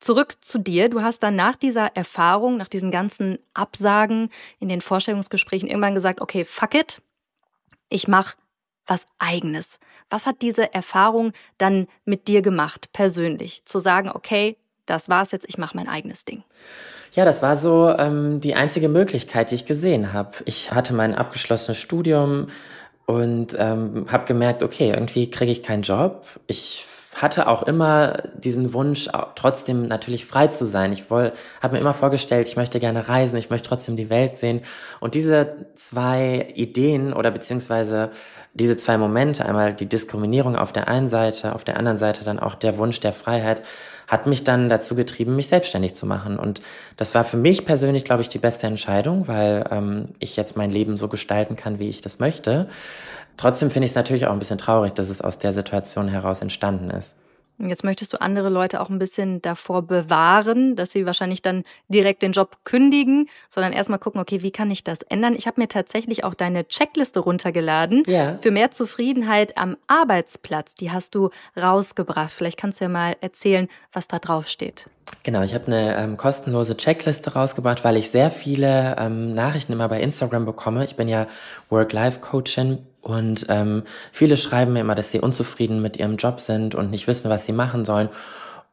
Zurück 0.00 0.36
zu 0.40 0.58
dir. 0.58 0.88
Du 0.88 1.02
hast 1.02 1.22
dann 1.22 1.36
nach 1.36 1.56
dieser 1.56 1.96
Erfahrung, 1.96 2.56
nach 2.56 2.68
diesen 2.68 2.90
ganzen 2.90 3.38
Absagen 3.52 4.30
in 4.58 4.68
den 4.68 4.80
Vorstellungsgesprächen 4.80 5.68
irgendwann 5.68 5.94
gesagt, 5.94 6.20
okay, 6.20 6.44
fuck 6.44 6.74
it. 6.74 7.02
Ich 7.88 8.08
mach 8.08 8.34
was 8.86 9.06
eigenes. 9.18 9.78
Was 10.10 10.26
hat 10.26 10.42
diese 10.42 10.74
Erfahrung 10.74 11.32
dann 11.58 11.86
mit 12.04 12.28
dir 12.28 12.42
gemacht, 12.42 12.90
persönlich? 12.92 13.64
Zu 13.64 13.78
sagen, 13.78 14.10
okay, 14.12 14.56
das 14.86 15.08
war's 15.08 15.32
jetzt, 15.32 15.48
ich 15.48 15.58
mache 15.58 15.76
mein 15.76 15.88
eigenes 15.88 16.24
Ding. 16.24 16.42
Ja, 17.12 17.24
das 17.24 17.42
war 17.42 17.56
so 17.56 17.88
ähm, 17.96 18.40
die 18.40 18.54
einzige 18.54 18.88
Möglichkeit, 18.88 19.50
die 19.50 19.54
ich 19.54 19.66
gesehen 19.66 20.12
habe. 20.12 20.32
Ich 20.46 20.72
hatte 20.72 20.92
mein 20.94 21.14
abgeschlossenes 21.14 21.78
Studium 21.78 22.48
und 23.06 23.56
ähm, 23.58 24.06
habe 24.10 24.24
gemerkt, 24.24 24.62
okay, 24.62 24.90
irgendwie 24.90 25.30
kriege 25.30 25.52
ich 25.52 25.62
keinen 25.62 25.82
Job. 25.82 26.26
Ich 26.46 26.86
hatte 27.14 27.46
auch 27.46 27.62
immer 27.62 28.22
diesen 28.34 28.72
Wunsch, 28.72 29.08
trotzdem 29.34 29.86
natürlich 29.86 30.26
frei 30.26 30.48
zu 30.48 30.66
sein. 30.66 30.92
Ich 30.92 31.04
habe 31.10 31.32
mir 31.70 31.78
immer 31.78 31.94
vorgestellt, 31.94 32.48
ich 32.48 32.56
möchte 32.56 32.80
gerne 32.80 33.08
reisen, 33.08 33.36
ich 33.36 33.50
möchte 33.50 33.68
trotzdem 33.68 33.96
die 33.96 34.10
Welt 34.10 34.38
sehen. 34.38 34.62
Und 35.00 35.14
diese 35.14 35.66
zwei 35.74 36.48
Ideen 36.54 37.12
oder 37.12 37.30
beziehungsweise 37.30 38.10
diese 38.54 38.76
zwei 38.76 38.98
Momente, 38.98 39.44
einmal 39.44 39.74
die 39.74 39.86
Diskriminierung 39.86 40.56
auf 40.56 40.72
der 40.72 40.88
einen 40.88 41.08
Seite, 41.08 41.54
auf 41.54 41.64
der 41.64 41.76
anderen 41.76 41.98
Seite 41.98 42.24
dann 42.24 42.38
auch 42.38 42.54
der 42.54 42.78
Wunsch 42.78 43.00
der 43.00 43.12
Freiheit, 43.12 43.62
hat 44.06 44.26
mich 44.26 44.44
dann 44.44 44.68
dazu 44.68 44.94
getrieben, 44.94 45.34
mich 45.34 45.48
selbstständig 45.48 45.94
zu 45.94 46.06
machen. 46.06 46.38
Und 46.38 46.60
das 46.96 47.14
war 47.14 47.24
für 47.24 47.36
mich 47.36 47.64
persönlich, 47.64 48.04
glaube 48.04 48.22
ich, 48.22 48.28
die 48.28 48.38
beste 48.38 48.66
Entscheidung, 48.66 49.28
weil 49.28 49.66
ähm, 49.70 50.08
ich 50.18 50.36
jetzt 50.36 50.56
mein 50.56 50.70
Leben 50.70 50.96
so 50.96 51.08
gestalten 51.08 51.56
kann, 51.56 51.78
wie 51.78 51.88
ich 51.88 52.00
das 52.00 52.18
möchte. 52.18 52.68
Trotzdem 53.36 53.70
finde 53.70 53.84
ich 53.84 53.92
es 53.92 53.96
natürlich 53.96 54.26
auch 54.26 54.32
ein 54.32 54.38
bisschen 54.38 54.58
traurig, 54.58 54.92
dass 54.92 55.08
es 55.08 55.20
aus 55.20 55.38
der 55.38 55.52
Situation 55.52 56.08
heraus 56.08 56.40
entstanden 56.40 56.90
ist. 56.90 57.16
Jetzt 57.58 57.84
möchtest 57.84 58.12
du 58.12 58.20
andere 58.20 58.48
Leute 58.48 58.80
auch 58.80 58.90
ein 58.90 58.98
bisschen 58.98 59.40
davor 59.40 59.82
bewahren, 59.82 60.74
dass 60.74 60.90
sie 60.90 61.06
wahrscheinlich 61.06 61.40
dann 61.40 61.62
direkt 61.88 62.22
den 62.22 62.32
Job 62.32 62.58
kündigen, 62.64 63.28
sondern 63.48 63.72
erstmal 63.72 64.00
gucken, 64.00 64.20
okay, 64.20 64.42
wie 64.42 64.50
kann 64.50 64.72
ich 64.72 64.82
das 64.82 65.02
ändern? 65.02 65.36
Ich 65.36 65.46
habe 65.46 65.60
mir 65.60 65.68
tatsächlich 65.68 66.24
auch 66.24 66.34
deine 66.34 66.66
Checkliste 66.66 67.20
runtergeladen 67.20 68.02
ja. 68.06 68.38
für 68.40 68.50
mehr 68.50 68.72
Zufriedenheit 68.72 69.56
am 69.56 69.76
Arbeitsplatz. 69.86 70.74
Die 70.74 70.90
hast 70.90 71.14
du 71.14 71.30
rausgebracht. 71.56 72.32
Vielleicht 72.32 72.58
kannst 72.58 72.80
du 72.80 72.86
ja 72.86 72.88
mal 72.88 73.16
erzählen, 73.20 73.68
was 73.92 74.08
da 74.08 74.18
drauf 74.18 74.48
steht. 74.48 74.86
Genau, 75.22 75.42
ich 75.42 75.54
habe 75.54 75.66
eine 75.68 75.96
ähm, 75.96 76.16
kostenlose 76.16 76.76
Checkliste 76.76 77.32
rausgebracht, 77.32 77.84
weil 77.84 77.96
ich 77.96 78.10
sehr 78.10 78.30
viele 78.30 78.96
ähm, 78.98 79.34
Nachrichten 79.34 79.72
immer 79.72 79.88
bei 79.88 80.00
Instagram 80.00 80.44
bekomme. 80.44 80.84
Ich 80.84 80.96
bin 80.96 81.08
ja 81.08 81.26
Work-Life-Coachin 81.70 82.78
und 83.00 83.46
ähm, 83.48 83.84
viele 84.12 84.36
schreiben 84.36 84.72
mir 84.72 84.80
immer, 84.80 84.94
dass 84.94 85.10
sie 85.12 85.20
unzufrieden 85.20 85.80
mit 85.80 85.96
ihrem 85.98 86.16
Job 86.16 86.40
sind 86.40 86.74
und 86.74 86.90
nicht 86.90 87.06
wissen, 87.06 87.30
was 87.30 87.46
sie 87.46 87.52
machen 87.52 87.84
sollen. 87.84 88.08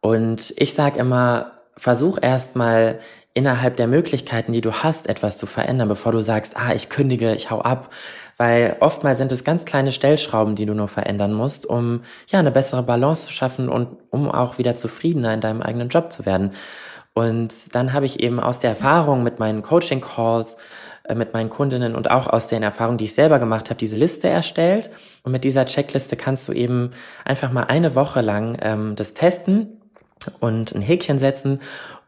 Und 0.01 0.53
ich 0.57 0.73
sage 0.73 0.99
immer, 0.99 1.51
versuch 1.77 2.17
erstmal 2.21 2.99
innerhalb 3.33 3.77
der 3.77 3.87
Möglichkeiten, 3.87 4.51
die 4.51 4.61
du 4.61 4.71
hast, 4.71 5.07
etwas 5.07 5.37
zu 5.37 5.45
verändern, 5.45 5.87
bevor 5.87 6.11
du 6.11 6.19
sagst, 6.19 6.57
ah, 6.57 6.73
ich 6.73 6.89
kündige, 6.89 7.33
ich 7.33 7.49
hau 7.49 7.61
ab. 7.61 7.89
Weil 8.37 8.77
oftmals 8.79 9.17
sind 9.17 9.31
es 9.31 9.43
ganz 9.43 9.65
kleine 9.65 9.91
Stellschrauben, 9.91 10.55
die 10.55 10.65
du 10.65 10.73
nur 10.73 10.87
verändern 10.87 11.33
musst, 11.33 11.65
um 11.65 12.01
ja 12.27 12.39
eine 12.39 12.51
bessere 12.51 12.83
Balance 12.83 13.27
zu 13.27 13.33
schaffen 13.33 13.69
und 13.69 13.97
um 14.09 14.29
auch 14.29 14.57
wieder 14.57 14.75
zufriedener 14.75 15.33
in 15.33 15.41
deinem 15.41 15.61
eigenen 15.61 15.89
Job 15.89 16.11
zu 16.11 16.25
werden. 16.25 16.51
Und 17.13 17.53
dann 17.73 17.93
habe 17.93 18.05
ich 18.05 18.19
eben 18.19 18.39
aus 18.39 18.59
der 18.59 18.71
Erfahrung 18.71 19.23
mit 19.23 19.39
meinen 19.39 19.61
Coaching-Calls 19.61 20.57
äh, 21.07 21.15
mit 21.15 21.33
meinen 21.33 21.49
Kundinnen 21.49 21.95
und 21.95 22.09
auch 22.11 22.27
aus 22.27 22.47
den 22.47 22.63
Erfahrungen, 22.63 22.97
die 22.97 23.05
ich 23.05 23.13
selber 23.13 23.39
gemacht 23.39 23.69
habe, 23.69 23.77
diese 23.77 23.97
Liste 23.97 24.29
erstellt. 24.29 24.89
Und 25.23 25.31
mit 25.31 25.43
dieser 25.43 25.65
Checkliste 25.65 26.15
kannst 26.15 26.47
du 26.47 26.53
eben 26.53 26.91
einfach 27.25 27.51
mal 27.51 27.63
eine 27.63 27.95
Woche 27.95 28.21
lang 28.21 28.57
ähm, 28.61 28.95
das 28.95 29.13
testen 29.13 29.81
und 30.39 30.73
ein 30.73 30.81
Häkchen 30.81 31.19
setzen. 31.19 31.59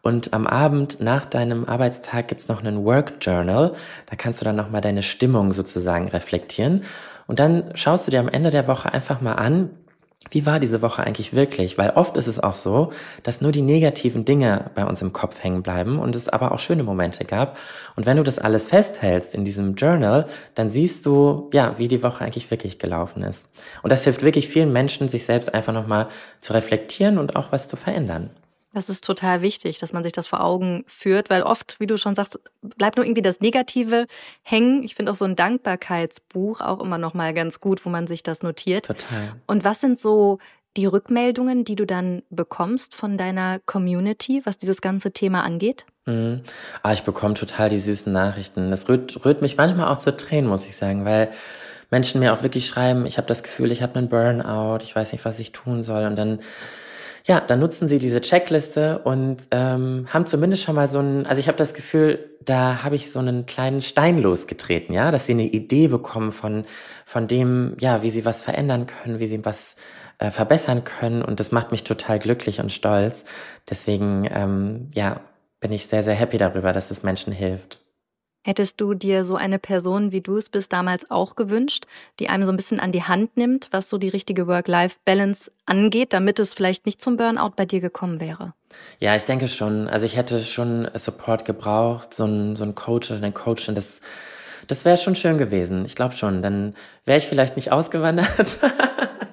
Und 0.04 0.34
am 0.34 0.46
Abend 0.46 1.00
nach 1.00 1.26
deinem 1.26 1.64
Arbeitstag 1.64 2.28
gibt's 2.28 2.50
noch 2.50 2.60
einen 2.60 2.84
Work 2.84 3.14
Journal. 3.22 3.72
Da 4.06 4.18
kannst 4.18 4.42
du 4.42 4.46
dann 4.46 4.58
nochmal 4.58 4.82
deine 4.82 5.02
Stimmung 5.02 5.54
sozusagen 5.54 6.10
reflektieren. 6.10 6.84
Und 7.26 7.40
dann 7.40 7.72
schaust 7.74 8.06
du 8.06 8.12
dir 8.12 8.20
am 8.20 8.28
Ende 8.28 8.52
der 8.52 8.68
Woche 8.68 8.94
einfach 8.94 9.22
mal 9.22 9.36
an, 9.36 9.70
wie 10.30 10.46
war 10.46 10.60
diese 10.60 10.82
Woche 10.82 11.04
eigentlich 11.04 11.34
wirklich? 11.34 11.78
Weil 11.78 11.92
oft 11.92 12.18
ist 12.18 12.28
es 12.28 12.40
auch 12.40 12.54
so, 12.54 12.92
dass 13.24 13.40
nur 13.40 13.52
die 13.54 13.62
negativen 13.62 14.26
Dinge 14.26 14.72
bei 14.76 14.86
uns 14.86 15.02
im 15.02 15.14
Kopf 15.14 15.42
hängen 15.42 15.64
bleiben 15.64 16.00
und 16.00 16.16
es 16.16 16.28
aber 16.28 16.52
auch 16.52 16.60
schöne 16.60 16.84
Momente 16.84 17.24
gab. 17.24 17.58
Und 17.96 18.06
wenn 18.06 18.18
du 18.18 18.24
das 18.24 18.40
alles 18.40 18.68
festhältst 18.68 19.34
in 19.34 19.46
diesem 19.46 19.76
Journal, 19.76 20.28
dann 20.56 20.70
siehst 20.70 21.06
du, 21.06 21.50
ja, 21.54 21.76
wie 21.78 21.88
die 21.88 22.04
Woche 22.04 22.26
eigentlich 22.26 22.52
wirklich 22.52 22.78
gelaufen 22.78 23.24
ist. 23.24 23.48
Und 23.84 23.90
das 23.90 24.04
hilft 24.04 24.24
wirklich 24.24 24.50
vielen 24.50 24.74
Menschen, 24.74 25.08
sich 25.08 25.26
selbst 25.26 25.54
einfach 25.54 25.74
nochmal 25.74 26.08
zu 26.42 26.54
reflektieren 26.54 27.18
und 27.18 27.38
auch 27.38 27.52
was 27.52 27.68
zu 27.68 27.78
verändern. 27.78 28.30
Das 28.74 28.90
ist 28.90 29.04
total 29.04 29.42
wichtig, 29.42 29.78
dass 29.78 29.94
man 29.94 30.04
sich 30.04 30.14
das 30.14 30.26
vor 30.26 30.44
Augen 30.44 30.84
führt, 30.88 31.30
weil 31.30 31.44
oft, 31.44 31.80
wie 31.80 31.88
du 31.88 31.98
schon 31.98 32.16
sagst, 32.16 32.40
bleibt 32.62 32.98
nur 32.98 33.06
irgendwie 33.06 33.22
das 33.22 33.40
Negative 33.40 34.08
hängen. 34.42 34.84
Ich 34.84 34.96
finde 34.96 35.12
auch 35.12 35.16
so 35.16 35.26
ein 35.26 35.36
Dankbarkeitsbuch 35.36 36.60
auch 36.60 36.80
immer 36.80 36.98
noch 36.98 37.14
mal 37.14 37.34
ganz 37.34 37.60
gut, 37.60 37.86
wo 37.86 37.90
man 37.90 38.08
sich 38.08 38.24
das 38.24 38.42
notiert. 38.42 38.88
Total. 38.88 39.36
Und 39.46 39.64
was 39.64 39.80
sind 39.80 40.00
so 40.00 40.40
die 40.76 40.88
Rückmeldungen, 40.88 41.66
die 41.66 41.76
du 41.76 41.86
dann 41.86 42.24
bekommst 42.32 42.96
von 42.96 43.18
deiner 43.18 43.60
Community, 43.66 44.42
was 44.44 44.58
dieses 44.58 44.82
ganze 44.82 45.12
Thema 45.12 45.44
angeht? 45.44 45.86
Mhm. 46.06 46.42
Ah, 46.82 46.94
ich 46.94 47.04
bekomme 47.04 47.36
total 47.36 47.70
die 47.70 47.80
süßen 47.80 48.12
Nachrichten. 48.12 48.72
Das 48.72 48.90
rührt, 48.90 49.24
rührt 49.24 49.42
mich 49.42 49.56
manchmal 49.56 49.88
auch 49.94 50.00
zu 50.00 50.16
Tränen, 50.16 50.50
muss 50.50 50.66
ich 50.66 50.76
sagen, 50.76 51.06
weil 51.06 51.32
Menschen 51.92 52.20
mir 52.20 52.34
auch 52.34 52.42
wirklich 52.42 52.68
schreiben, 52.68 53.06
ich 53.06 53.18
habe 53.18 53.28
das 53.28 53.44
Gefühl, 53.44 53.72
ich 53.72 53.84
habe 53.84 53.96
einen 53.96 54.10
Burnout, 54.10 54.80
ich 54.82 54.96
weiß 54.96 55.12
nicht, 55.12 55.26
was 55.26 55.40
ich 55.40 55.52
tun 55.52 55.84
soll. 55.84 56.06
Und 56.06 56.16
dann 56.16 56.40
ja, 57.26 57.40
dann 57.40 57.60
nutzen 57.60 57.88
sie 57.88 58.00
diese 58.00 58.20
Checkliste 58.22 59.00
und 59.00 59.38
ähm, 59.52 60.08
haben 60.10 60.26
zumindest 60.26 60.64
schon 60.64 60.76
mal 60.76 60.88
so 60.88 61.00
ein, 61.00 61.26
also 61.26 61.40
ich 61.40 61.48
habe 61.48 61.58
das 61.58 61.74
Gefühl, 61.74 62.38
da 62.44 62.84
habe 62.84 62.96
ich 62.96 63.12
so 63.12 63.20
einen 63.20 63.46
kleinen 63.46 63.82
Stein 63.82 64.22
losgetreten, 64.22 64.94
ja, 64.94 65.10
dass 65.10 65.26
sie 65.26 65.34
eine 65.34 65.46
Idee 65.46 65.88
bekommen 65.88 66.34
von, 66.34 66.66
von 67.06 67.28
dem, 67.28 67.76
ja, 67.80 68.04
wie 68.04 68.10
sie 68.10 68.26
was 68.26 68.42
verändern 68.42 68.88
können, 68.88 69.20
wie 69.20 69.28
sie 69.28 69.46
was 69.46 69.76
äh, 70.18 70.32
verbessern 70.32 70.84
können 70.84 71.22
und 71.22 71.40
das 71.40 71.52
macht 71.52 71.72
mich 71.72 71.84
total 71.86 72.20
glücklich 72.20 72.60
und 72.60 72.72
stolz. 72.72 73.24
Deswegen, 73.70 74.28
ähm, 74.30 74.90
ja, 74.94 75.22
bin 75.62 75.72
ich 75.72 75.88
sehr, 75.88 76.04
sehr 76.04 76.16
happy 76.16 76.38
darüber, 76.38 76.74
dass 76.74 76.92
es 76.92 77.04
Menschen 77.04 77.32
hilft. 77.32 77.83
Hättest 78.46 78.82
du 78.82 78.94
dir 78.94 79.24
so 79.24 79.38
eine 79.38 79.58
Person, 79.58 80.12
wie 80.12 80.20
du 80.20 80.36
es 80.36 80.50
bis 80.50 80.68
damals 80.68 81.10
auch 81.10 81.38
gewünscht, 81.38 81.86
die 82.20 82.28
einem 82.28 82.44
so 82.44 82.52
ein 82.52 82.58
bisschen 82.58 82.82
an 82.82 82.92
die 82.92 83.04
Hand 83.04 83.38
nimmt, 83.38 83.70
was 83.72 83.90
so 83.90 83.98
die 83.98 84.10
richtige 84.10 84.48
Work-Life-Balance 84.48 85.50
angeht, 85.66 86.12
damit 86.12 86.40
es 86.40 86.54
vielleicht 86.54 86.86
nicht 86.86 87.02
zum 87.02 87.16
Burnout 87.16 87.54
bei 87.56 87.66
dir 87.66 87.80
gekommen 87.80 88.20
wäre? 88.20 88.54
Ja, 89.00 89.16
ich 89.16 89.24
denke 89.24 89.48
schon. 89.48 89.88
Also 89.88 90.06
ich 90.06 90.18
hätte 90.18 90.44
schon 90.44 90.90
Support 90.94 91.46
gebraucht, 91.46 92.14
so 92.14 92.26
ein, 92.26 92.58
so 92.58 92.66
ein 92.66 92.76
Coach 92.76 93.12
oder 93.12 93.20
eine 93.20 93.32
Coachin, 93.32 93.76
das, 93.76 94.02
das 94.68 94.84
wäre 94.84 94.98
schon 94.98 95.16
schön 95.16 95.38
gewesen. 95.38 95.86
Ich 95.86 95.96
glaube 95.96 96.16
schon. 96.16 96.42
Dann 96.42 96.76
wäre 97.06 97.20
ich 97.20 97.28
vielleicht 97.28 97.56
nicht 97.56 97.72
ausgewandert. 97.72 98.58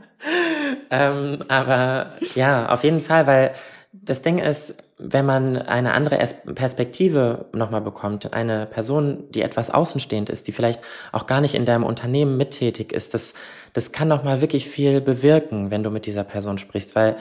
ähm, 0.90 1.45
aber 1.49 2.12
ja, 2.37 2.69
auf 2.69 2.85
jeden 2.85 3.00
Fall, 3.00 3.26
weil 3.26 3.55
das 3.93 4.23
Ding 4.23 4.38
ist, 4.38 4.75
wenn 5.02 5.25
man 5.25 5.57
eine 5.57 5.95
andere 5.95 6.19
Perspektive 6.54 7.47
nochmal 7.52 7.80
bekommt, 7.80 8.33
eine 8.35 8.66
Person, 8.66 9.25
die 9.30 9.42
etwas 9.42 9.71
außenstehend 9.71 10.28
ist, 10.28 10.47
die 10.47 10.52
vielleicht 10.52 10.80
auch 11.12 11.26
gar 11.26 11.40
nicht 11.40 11.54
in 11.54 11.64
deinem 11.64 11.85
Unternehmen 11.85 12.37
mittätig 12.37 12.92
ist, 12.92 13.14
das, 13.14 13.33
das 13.73 13.92
kann 13.92 14.09
nochmal 14.09 14.40
wirklich 14.40 14.69
viel 14.69 15.00
bewirken, 15.00 15.71
wenn 15.71 15.83
du 15.83 15.90
mit 15.90 16.07
dieser 16.07 16.25
Person 16.25 16.59
sprichst, 16.59 16.95
weil 16.95 17.16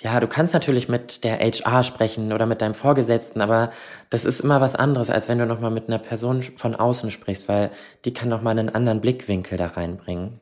ja, 0.00 0.20
du 0.20 0.28
kannst 0.28 0.52
natürlich 0.52 0.88
mit 0.88 1.24
der 1.24 1.38
HR 1.38 1.82
sprechen 1.82 2.32
oder 2.34 2.44
mit 2.44 2.60
deinem 2.60 2.74
Vorgesetzten, 2.74 3.40
aber 3.40 3.70
das 4.10 4.26
ist 4.26 4.40
immer 4.40 4.60
was 4.60 4.74
anderes, 4.74 5.08
als 5.08 5.28
wenn 5.28 5.38
du 5.38 5.46
nochmal 5.46 5.70
mit 5.70 5.88
einer 5.88 5.98
Person 5.98 6.42
von 6.42 6.74
außen 6.74 7.10
sprichst, 7.10 7.48
weil 7.48 7.70
die 8.04 8.12
kann 8.12 8.28
nochmal 8.28 8.58
einen 8.58 8.68
anderen 8.68 9.00
Blickwinkel 9.00 9.56
da 9.56 9.68
reinbringen. 9.68 10.38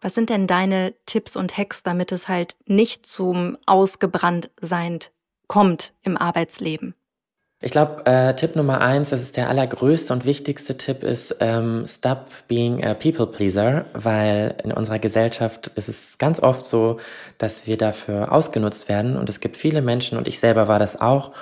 Was 0.00 0.14
sind 0.14 0.30
denn 0.30 0.46
deine 0.46 0.94
Tipps 1.04 1.34
und 1.34 1.56
Hacks, 1.56 1.82
damit 1.82 2.12
es 2.12 2.28
halt 2.28 2.54
nicht 2.66 3.06
zum 3.06 3.58
Ausgebranntsein 3.66 5.00
kommt 5.48 5.92
im 6.02 6.16
Arbeitsleben? 6.16 6.94
Ich 7.62 7.70
glaube, 7.70 8.04
äh, 8.04 8.34
Tipp 8.34 8.54
Nummer 8.54 8.82
eins, 8.82 9.10
das 9.10 9.22
ist 9.22 9.38
der 9.38 9.48
allergrößte 9.48 10.12
und 10.12 10.26
wichtigste 10.26 10.76
Tipp, 10.76 11.02
ist 11.02 11.36
ähm, 11.40 11.86
Stop 11.88 12.26
being 12.48 12.84
a 12.84 12.92
people 12.92 13.26
pleaser, 13.26 13.86
weil 13.94 14.56
in 14.62 14.72
unserer 14.72 14.98
Gesellschaft 14.98 15.68
ist 15.68 15.88
es 15.88 16.18
ganz 16.18 16.40
oft 16.40 16.66
so, 16.66 16.98
dass 17.38 17.66
wir 17.66 17.78
dafür 17.78 18.30
ausgenutzt 18.30 18.90
werden 18.90 19.16
und 19.16 19.30
es 19.30 19.40
gibt 19.40 19.56
viele 19.56 19.80
Menschen 19.80 20.18
und 20.18 20.28
ich 20.28 20.38
selber 20.38 20.68
war 20.68 20.78
das 20.78 21.00
auch, 21.00 21.32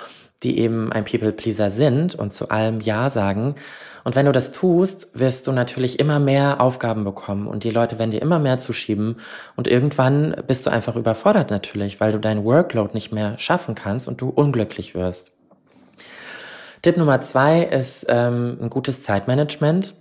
die 0.41 0.57
eben 0.57 0.93
ein 0.93 1.03
people 1.03 1.33
pleaser 1.33 1.69
sind 1.69 2.15
und 2.15 2.33
zu 2.33 2.49
allem 2.49 2.79
Ja 2.79 3.09
sagen. 3.09 3.55
Und 4.05 4.15
wenn 4.15 4.27
du 4.27 4.31
das 4.31 4.51
tust, 4.51 5.07
wirst 5.13 5.47
du 5.47 5.51
natürlich 5.51 5.99
immer 5.99 6.19
mehr 6.19 6.61
Aufgaben 6.61 7.03
bekommen 7.03 7.47
und 7.47 7.63
die 7.63 7.71
Leute 7.71 7.97
werden 7.97 8.11
dir 8.11 8.21
immer 8.21 8.37
mehr 8.37 8.59
zuschieben 8.59 9.17
und 9.55 9.67
irgendwann 9.67 10.43
bist 10.45 10.67
du 10.67 10.69
einfach 10.69 10.95
überfordert 10.95 11.49
natürlich, 11.49 11.99
weil 11.99 12.11
du 12.11 12.19
deinen 12.19 12.45
Workload 12.45 12.91
nicht 12.93 13.11
mehr 13.11 13.39
schaffen 13.39 13.73
kannst 13.73 14.07
und 14.07 14.21
du 14.21 14.29
unglücklich 14.29 14.93
wirst. 14.93 15.31
Tipp 16.83 16.97
Nummer 16.97 17.19
zwei 17.21 17.63
ist 17.63 18.05
ähm, 18.07 18.59
ein 18.61 18.69
gutes 18.69 19.01
Zeitmanagement. 19.01 19.95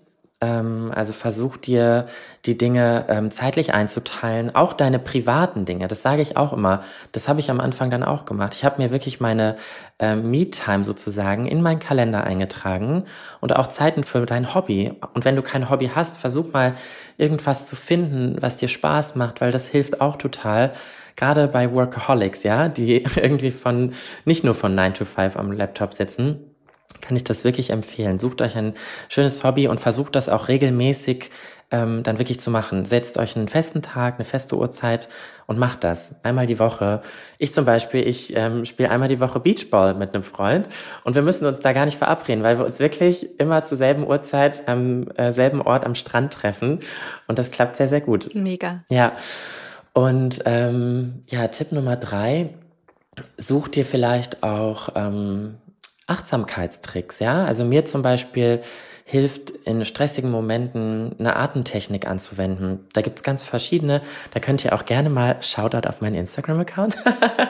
Ähm, 0.44 0.92
also 0.94 1.12
versuch 1.12 1.56
dir 1.56 2.06
die 2.44 2.58
Dinge 2.58 3.06
ähm, 3.08 3.30
zeitlich 3.30 3.72
einzuteilen, 3.72 4.54
auch 4.54 4.74
deine 4.74 4.98
privaten 4.98 5.64
Dinge. 5.64 5.88
Das 5.88 6.02
sage 6.02 6.22
ich 6.22 6.36
auch 6.36 6.52
immer. 6.52 6.82
Das 7.12 7.28
habe 7.28 7.40
ich 7.40 7.50
am 7.50 7.60
Anfang 7.60 7.90
dann 7.90 8.02
auch 8.02 8.26
gemacht. 8.26 8.54
Ich 8.54 8.64
habe 8.64 8.82
mir 8.82 8.90
wirklich 8.90 9.20
meine 9.20 9.56
ähm, 9.98 10.30
Me-Time 10.30 10.84
sozusagen 10.84 11.46
in 11.46 11.62
meinen 11.62 11.78
Kalender 11.78 12.24
eingetragen 12.24 13.04
und 13.40 13.56
auch 13.56 13.68
Zeiten 13.68 14.04
für 14.04 14.26
dein 14.26 14.54
Hobby. 14.54 14.92
Und 15.14 15.24
wenn 15.24 15.36
du 15.36 15.42
kein 15.42 15.70
Hobby 15.70 15.90
hast, 15.94 16.18
versuch 16.18 16.52
mal 16.52 16.74
irgendwas 17.16 17.66
zu 17.66 17.76
finden, 17.76 18.36
was 18.40 18.56
dir 18.56 18.68
Spaß 18.68 19.14
macht, 19.14 19.40
weil 19.40 19.52
das 19.52 19.66
hilft 19.68 20.00
auch 20.00 20.16
total 20.16 20.72
gerade 21.16 21.48
bei 21.48 21.72
Workaholics, 21.72 22.42
ja, 22.42 22.68
die 22.68 23.02
irgendwie 23.16 23.50
von, 23.50 23.92
nicht 24.24 24.44
nur 24.44 24.54
von 24.54 24.74
9 24.74 24.94
to 24.94 25.04
5 25.04 25.36
am 25.36 25.52
Laptop 25.52 25.94
sitzen, 25.94 26.53
kann 27.00 27.16
ich 27.16 27.24
das 27.24 27.44
wirklich 27.44 27.70
empfehlen. 27.70 28.18
Sucht 28.18 28.40
euch 28.42 28.56
ein 28.56 28.74
schönes 29.08 29.42
Hobby 29.44 29.68
und 29.68 29.80
versucht 29.80 30.16
das 30.16 30.28
auch 30.28 30.48
regelmäßig 30.48 31.30
ähm, 31.70 32.02
dann 32.02 32.18
wirklich 32.18 32.40
zu 32.40 32.50
machen. 32.50 32.84
Setzt 32.84 33.18
euch 33.18 33.36
einen 33.36 33.48
festen 33.48 33.82
Tag, 33.82 34.14
eine 34.14 34.24
feste 34.24 34.56
Uhrzeit 34.56 35.08
und 35.46 35.58
macht 35.58 35.82
das 35.82 36.14
einmal 36.22 36.46
die 36.46 36.58
Woche. 36.58 37.02
Ich 37.38 37.52
zum 37.52 37.64
Beispiel, 37.64 38.06
ich 38.06 38.36
ähm, 38.36 38.64
spiele 38.64 38.90
einmal 38.90 39.08
die 39.08 39.20
Woche 39.20 39.40
Beachball 39.40 39.94
mit 39.94 40.14
einem 40.14 40.22
Freund 40.22 40.68
und 41.02 41.14
wir 41.14 41.22
müssen 41.22 41.46
uns 41.46 41.60
da 41.60 41.72
gar 41.72 41.84
nicht 41.84 41.98
verabreden, 41.98 42.44
weil 42.44 42.58
wir 42.58 42.64
uns 42.64 42.78
wirklich 42.78 43.40
immer 43.40 43.64
zur 43.64 43.78
selben 43.78 44.06
Uhrzeit 44.06 44.68
am 44.68 45.08
äh, 45.16 45.32
selben 45.32 45.62
Ort 45.62 45.84
am 45.84 45.94
Strand 45.94 46.32
treffen 46.32 46.80
und 47.26 47.38
das 47.38 47.50
klappt 47.50 47.76
sehr, 47.76 47.88
sehr 47.88 48.00
gut. 48.00 48.30
Mega. 48.34 48.84
Ja. 48.88 49.12
Und 49.92 50.40
ähm, 50.44 51.24
ja, 51.28 51.48
Tipp 51.48 51.72
Nummer 51.72 51.96
drei, 51.96 52.50
such 53.36 53.68
dir 53.68 53.84
vielleicht 53.84 54.42
auch 54.42 54.90
ähm, 54.94 55.56
Achtsamkeitstricks, 56.06 57.18
ja. 57.18 57.44
Also 57.44 57.64
mir 57.64 57.84
zum 57.84 58.02
Beispiel 58.02 58.60
hilft 59.06 59.50
in 59.50 59.84
stressigen 59.84 60.30
Momenten 60.30 61.14
eine 61.18 61.36
Atemtechnik 61.36 62.06
anzuwenden. 62.06 62.88
Da 62.94 63.02
gibt's 63.02 63.22
ganz 63.22 63.44
verschiedene. 63.44 64.00
Da 64.32 64.40
könnt 64.40 64.64
ihr 64.64 64.72
auch 64.74 64.86
gerne 64.86 65.10
mal 65.10 65.36
Shoutout 65.42 65.86
auf 65.86 66.00
meinen 66.00 66.14
Instagram-Account 66.14 66.96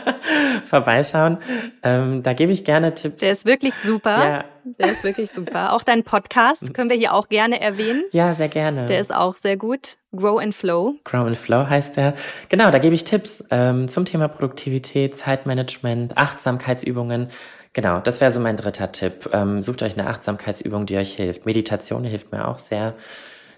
vorbeischauen. 0.64 1.38
Ähm, 1.84 2.24
da 2.24 2.32
gebe 2.32 2.50
ich 2.50 2.64
gerne 2.64 2.92
Tipps. 2.94 3.20
Der 3.20 3.30
ist 3.30 3.46
wirklich 3.46 3.74
super. 3.74 4.28
Ja. 4.28 4.44
Der 4.64 4.92
ist 4.92 5.04
wirklich 5.04 5.30
super. 5.30 5.74
Auch 5.74 5.84
dein 5.84 6.02
Podcast 6.02 6.74
können 6.74 6.90
wir 6.90 6.96
hier 6.96 7.12
auch 7.12 7.28
gerne 7.28 7.60
erwähnen. 7.60 8.02
Ja, 8.10 8.34
sehr 8.34 8.48
gerne. 8.48 8.86
Der 8.86 8.98
ist 8.98 9.14
auch 9.14 9.36
sehr 9.36 9.56
gut. 9.56 9.98
Grow 10.16 10.40
and 10.40 10.54
Flow. 10.54 10.94
Grow 11.04 11.26
and 11.26 11.36
Flow 11.36 11.68
heißt 11.68 11.96
der. 11.96 12.14
Genau, 12.48 12.70
da 12.70 12.78
gebe 12.78 12.94
ich 12.94 13.04
Tipps 13.04 13.44
ähm, 13.50 13.88
zum 13.88 14.06
Thema 14.06 14.26
Produktivität, 14.26 15.16
Zeitmanagement, 15.16 16.16
Achtsamkeitsübungen. 16.16 17.28
Genau, 17.74 17.98
das 17.98 18.20
wäre 18.20 18.30
so 18.30 18.38
mein 18.38 18.56
dritter 18.56 18.92
Tipp. 18.92 19.28
Ähm, 19.32 19.60
sucht 19.60 19.82
euch 19.82 19.98
eine 19.98 20.06
Achtsamkeitsübung, 20.08 20.87
die 20.87 20.96
euch 20.96 21.14
hilft. 21.14 21.44
Meditation 21.44 22.04
hilft 22.04 22.30
mir 22.30 22.46
auch 22.46 22.58
sehr. 22.58 22.94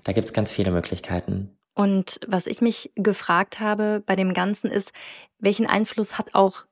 Da 0.05 0.13
gibt's 0.13 0.33
ganz 0.33 0.51
viele 0.51 0.71
Möglichkeiten. 0.71 1.57
Und 1.75 2.19
was 2.27 2.47
ich 2.47 2.63
mich 2.63 2.91
gefragt 2.95 3.61
habe 3.61 4.03
bei 4.05 4.17
dem 4.17 4.33
Ganzen 4.33 4.71
ist, 4.71 4.93
welchen 5.39 5.67
Einfluss 5.67 6.17
hat 6.17 6.35
auch 6.35 6.65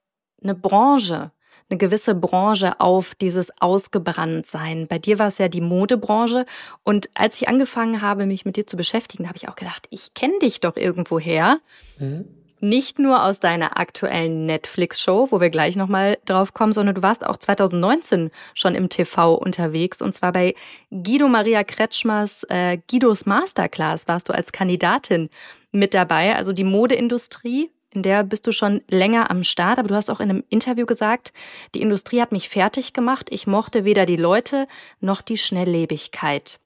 eine 0.42 0.54
Branche, 0.54 1.32
eine 1.68 1.76
gewisse 1.76 2.14
Branche 2.14 2.80
auf 2.80 3.14
dieses 3.14 3.50
Ausgebranntsein? 3.60 4.86
Bei 4.86 4.98
dir 4.98 5.18
war 5.18 5.28
es 5.28 5.36
ja 5.36 5.48
die 5.48 5.60
Modebranche. 5.60 6.46
Und 6.82 7.10
als 7.12 7.42
ich 7.42 7.48
angefangen 7.48 8.00
habe, 8.00 8.24
mich 8.24 8.46
mit 8.46 8.56
dir 8.56 8.66
zu 8.66 8.78
beschäftigen, 8.78 9.28
habe 9.28 9.36
ich 9.36 9.50
auch 9.50 9.56
gedacht, 9.56 9.86
ich 9.90 10.14
kenne 10.14 10.38
dich 10.38 10.60
doch 10.60 10.78
irgendwoher. 10.78 11.58
Mhm 11.98 12.24
nicht 12.64 12.98
nur 12.98 13.22
aus 13.22 13.40
deiner 13.40 13.78
aktuellen 13.78 14.46
Netflix-Show, 14.46 15.28
wo 15.30 15.40
wir 15.40 15.50
gleich 15.50 15.76
nochmal 15.76 16.18
drauf 16.24 16.54
kommen, 16.54 16.72
sondern 16.72 16.94
du 16.94 17.02
warst 17.02 17.24
auch 17.24 17.36
2019 17.36 18.30
schon 18.54 18.74
im 18.74 18.88
TV 18.88 19.34
unterwegs 19.34 20.00
und 20.00 20.12
zwar 20.12 20.32
bei 20.32 20.54
Guido 20.90 21.28
Maria 21.28 21.62
Kretschmers 21.62 22.44
äh, 22.48 22.78
Guidos 22.90 23.26
Masterclass 23.26 24.08
warst 24.08 24.28
du 24.28 24.32
als 24.32 24.50
Kandidatin 24.52 25.28
mit 25.72 25.92
dabei. 25.92 26.34
Also 26.36 26.52
die 26.52 26.64
Modeindustrie, 26.64 27.70
in 27.90 28.02
der 28.02 28.24
bist 28.24 28.46
du 28.46 28.52
schon 28.52 28.80
länger 28.88 29.30
am 29.30 29.44
Start, 29.44 29.78
aber 29.78 29.88
du 29.88 29.94
hast 29.94 30.10
auch 30.10 30.20
in 30.20 30.30
einem 30.30 30.44
Interview 30.48 30.86
gesagt, 30.86 31.32
die 31.74 31.82
Industrie 31.82 32.20
hat 32.20 32.32
mich 32.32 32.48
fertig 32.48 32.94
gemacht. 32.94 33.26
Ich 33.30 33.46
mochte 33.46 33.84
weder 33.84 34.06
die 34.06 34.16
Leute 34.16 34.66
noch 35.00 35.20
die 35.20 35.38
Schnelllebigkeit. 35.38 36.60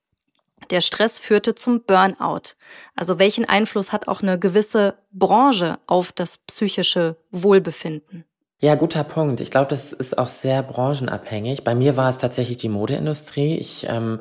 Der 0.70 0.80
Stress 0.80 1.18
führte 1.18 1.54
zum 1.54 1.82
Burnout. 1.82 2.54
Also 2.94 3.18
welchen 3.18 3.44
Einfluss 3.44 3.92
hat 3.92 4.08
auch 4.08 4.22
eine 4.22 4.38
gewisse 4.38 4.94
Branche 5.12 5.78
auf 5.86 6.12
das 6.12 6.38
psychische 6.38 7.16
Wohlbefinden? 7.30 8.24
Ja, 8.60 8.74
guter 8.74 9.04
Punkt. 9.04 9.40
Ich 9.40 9.50
glaube, 9.50 9.68
das 9.68 9.92
ist 9.92 10.18
auch 10.18 10.26
sehr 10.26 10.62
branchenabhängig. 10.62 11.62
Bei 11.62 11.74
mir 11.74 11.96
war 11.96 12.10
es 12.10 12.18
tatsächlich 12.18 12.56
die 12.56 12.68
Modeindustrie. 12.68 13.56
Ich 13.56 13.86
ähm, 13.88 14.20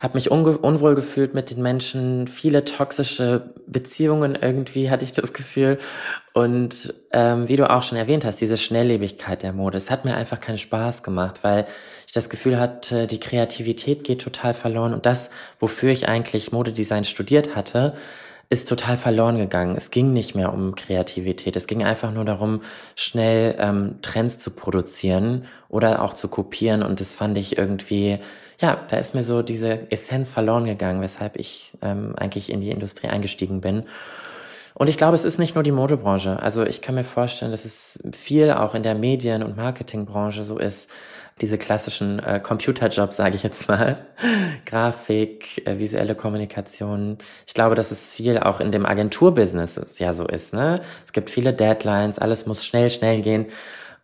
habe 0.00 0.14
mich 0.14 0.30
unwohl 0.30 0.94
gefühlt 0.94 1.34
mit 1.34 1.50
den 1.50 1.60
Menschen, 1.60 2.28
viele 2.28 2.64
toxische 2.64 3.54
Beziehungen 3.66 4.38
irgendwie 4.40 4.90
hatte 4.90 5.04
ich 5.04 5.12
das 5.12 5.32
Gefühl. 5.32 5.78
Und 6.32 6.94
ähm, 7.12 7.48
wie 7.48 7.56
du 7.56 7.68
auch 7.68 7.82
schon 7.82 7.98
erwähnt 7.98 8.24
hast, 8.24 8.40
diese 8.40 8.56
Schnelllebigkeit 8.56 9.42
der 9.42 9.52
Mode, 9.52 9.76
es 9.76 9.90
hat 9.90 10.04
mir 10.04 10.14
einfach 10.14 10.38
keinen 10.38 10.58
Spaß 10.58 11.02
gemacht, 11.02 11.40
weil 11.42 11.66
ich 12.06 12.12
das 12.12 12.30
Gefühl 12.30 12.60
hatte, 12.60 13.08
die 13.08 13.18
Kreativität 13.18 14.04
geht 14.04 14.20
total 14.22 14.54
verloren 14.54 14.94
und 14.94 15.04
das, 15.04 15.30
wofür 15.58 15.90
ich 15.90 16.08
eigentlich 16.08 16.52
Modedesign 16.52 17.04
studiert 17.04 17.56
hatte, 17.56 17.94
ist 18.50 18.68
total 18.68 18.96
verloren 18.96 19.36
gegangen. 19.36 19.76
Es 19.76 19.90
ging 19.90 20.12
nicht 20.12 20.34
mehr 20.34 20.52
um 20.54 20.74
Kreativität. 20.74 21.54
Es 21.56 21.66
ging 21.66 21.84
einfach 21.84 22.12
nur 22.12 22.24
darum, 22.24 22.62
schnell 22.94 23.56
ähm, 23.58 23.96
Trends 24.00 24.38
zu 24.38 24.52
produzieren 24.52 25.44
oder 25.68 26.02
auch 26.02 26.14
zu 26.14 26.28
kopieren. 26.28 26.82
Und 26.82 27.00
das 27.00 27.12
fand 27.12 27.36
ich 27.36 27.58
irgendwie, 27.58 28.20
ja, 28.60 28.84
da 28.88 28.96
ist 28.96 29.14
mir 29.14 29.22
so 29.22 29.42
diese 29.42 29.90
Essenz 29.90 30.30
verloren 30.30 30.64
gegangen, 30.64 31.00
weshalb 31.00 31.36
ich 31.36 31.72
ähm, 31.82 32.14
eigentlich 32.16 32.50
in 32.50 32.60
die 32.60 32.70
Industrie 32.70 33.08
eingestiegen 33.08 33.60
bin. 33.60 33.84
Und 34.74 34.88
ich 34.88 34.96
glaube, 34.96 35.16
es 35.16 35.24
ist 35.24 35.38
nicht 35.38 35.54
nur 35.54 35.64
die 35.64 35.72
Modebranche. 35.72 36.40
Also 36.40 36.64
ich 36.64 36.82
kann 36.82 36.94
mir 36.94 37.04
vorstellen, 37.04 37.50
dass 37.50 37.64
es 37.64 37.98
viel 38.16 38.52
auch 38.52 38.74
in 38.74 38.84
der 38.84 38.94
Medien- 38.94 39.42
und 39.42 39.56
Marketingbranche 39.56 40.44
so 40.44 40.56
ist, 40.56 40.88
diese 41.40 41.58
klassischen 41.58 42.18
äh, 42.20 42.40
Computerjobs, 42.40 43.16
sage 43.16 43.36
ich 43.36 43.42
jetzt 43.42 43.68
mal, 43.68 44.06
Grafik, 44.66 45.66
äh, 45.66 45.78
visuelle 45.78 46.14
Kommunikation. 46.14 47.18
Ich 47.46 47.54
glaube, 47.54 47.74
dass 47.74 47.90
es 47.90 48.12
viel 48.12 48.38
auch 48.38 48.60
in 48.60 48.72
dem 48.72 48.86
Agenturbusiness 48.86 49.80
ja 49.98 50.14
so 50.14 50.26
ist. 50.26 50.52
Ne? 50.52 50.80
Es 51.04 51.12
gibt 51.12 51.30
viele 51.30 51.52
Deadlines, 51.52 52.18
alles 52.18 52.46
muss 52.46 52.64
schnell, 52.64 52.90
schnell 52.90 53.22
gehen. 53.22 53.46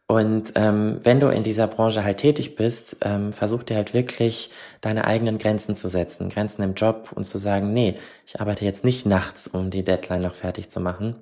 Und 0.06 0.52
ähm, 0.54 1.00
wenn 1.02 1.18
du 1.18 1.28
in 1.28 1.44
dieser 1.44 1.66
Branche 1.66 2.04
halt 2.04 2.18
tätig 2.18 2.56
bist, 2.56 2.98
ähm, 3.00 3.32
versuch 3.32 3.62
dir 3.62 3.76
halt 3.76 3.94
wirklich 3.94 4.50
deine 4.82 5.06
eigenen 5.06 5.38
Grenzen 5.38 5.74
zu 5.74 5.88
setzen, 5.88 6.28
Grenzen 6.28 6.62
im 6.62 6.74
Job 6.74 7.10
und 7.14 7.24
zu 7.24 7.38
sagen, 7.38 7.72
nee, 7.72 7.96
ich 8.26 8.38
arbeite 8.38 8.66
jetzt 8.66 8.84
nicht 8.84 9.06
nachts, 9.06 9.46
um 9.48 9.70
die 9.70 9.82
Deadline 9.82 10.20
noch 10.22 10.34
fertig 10.34 10.68
zu 10.68 10.80
machen, 10.80 11.16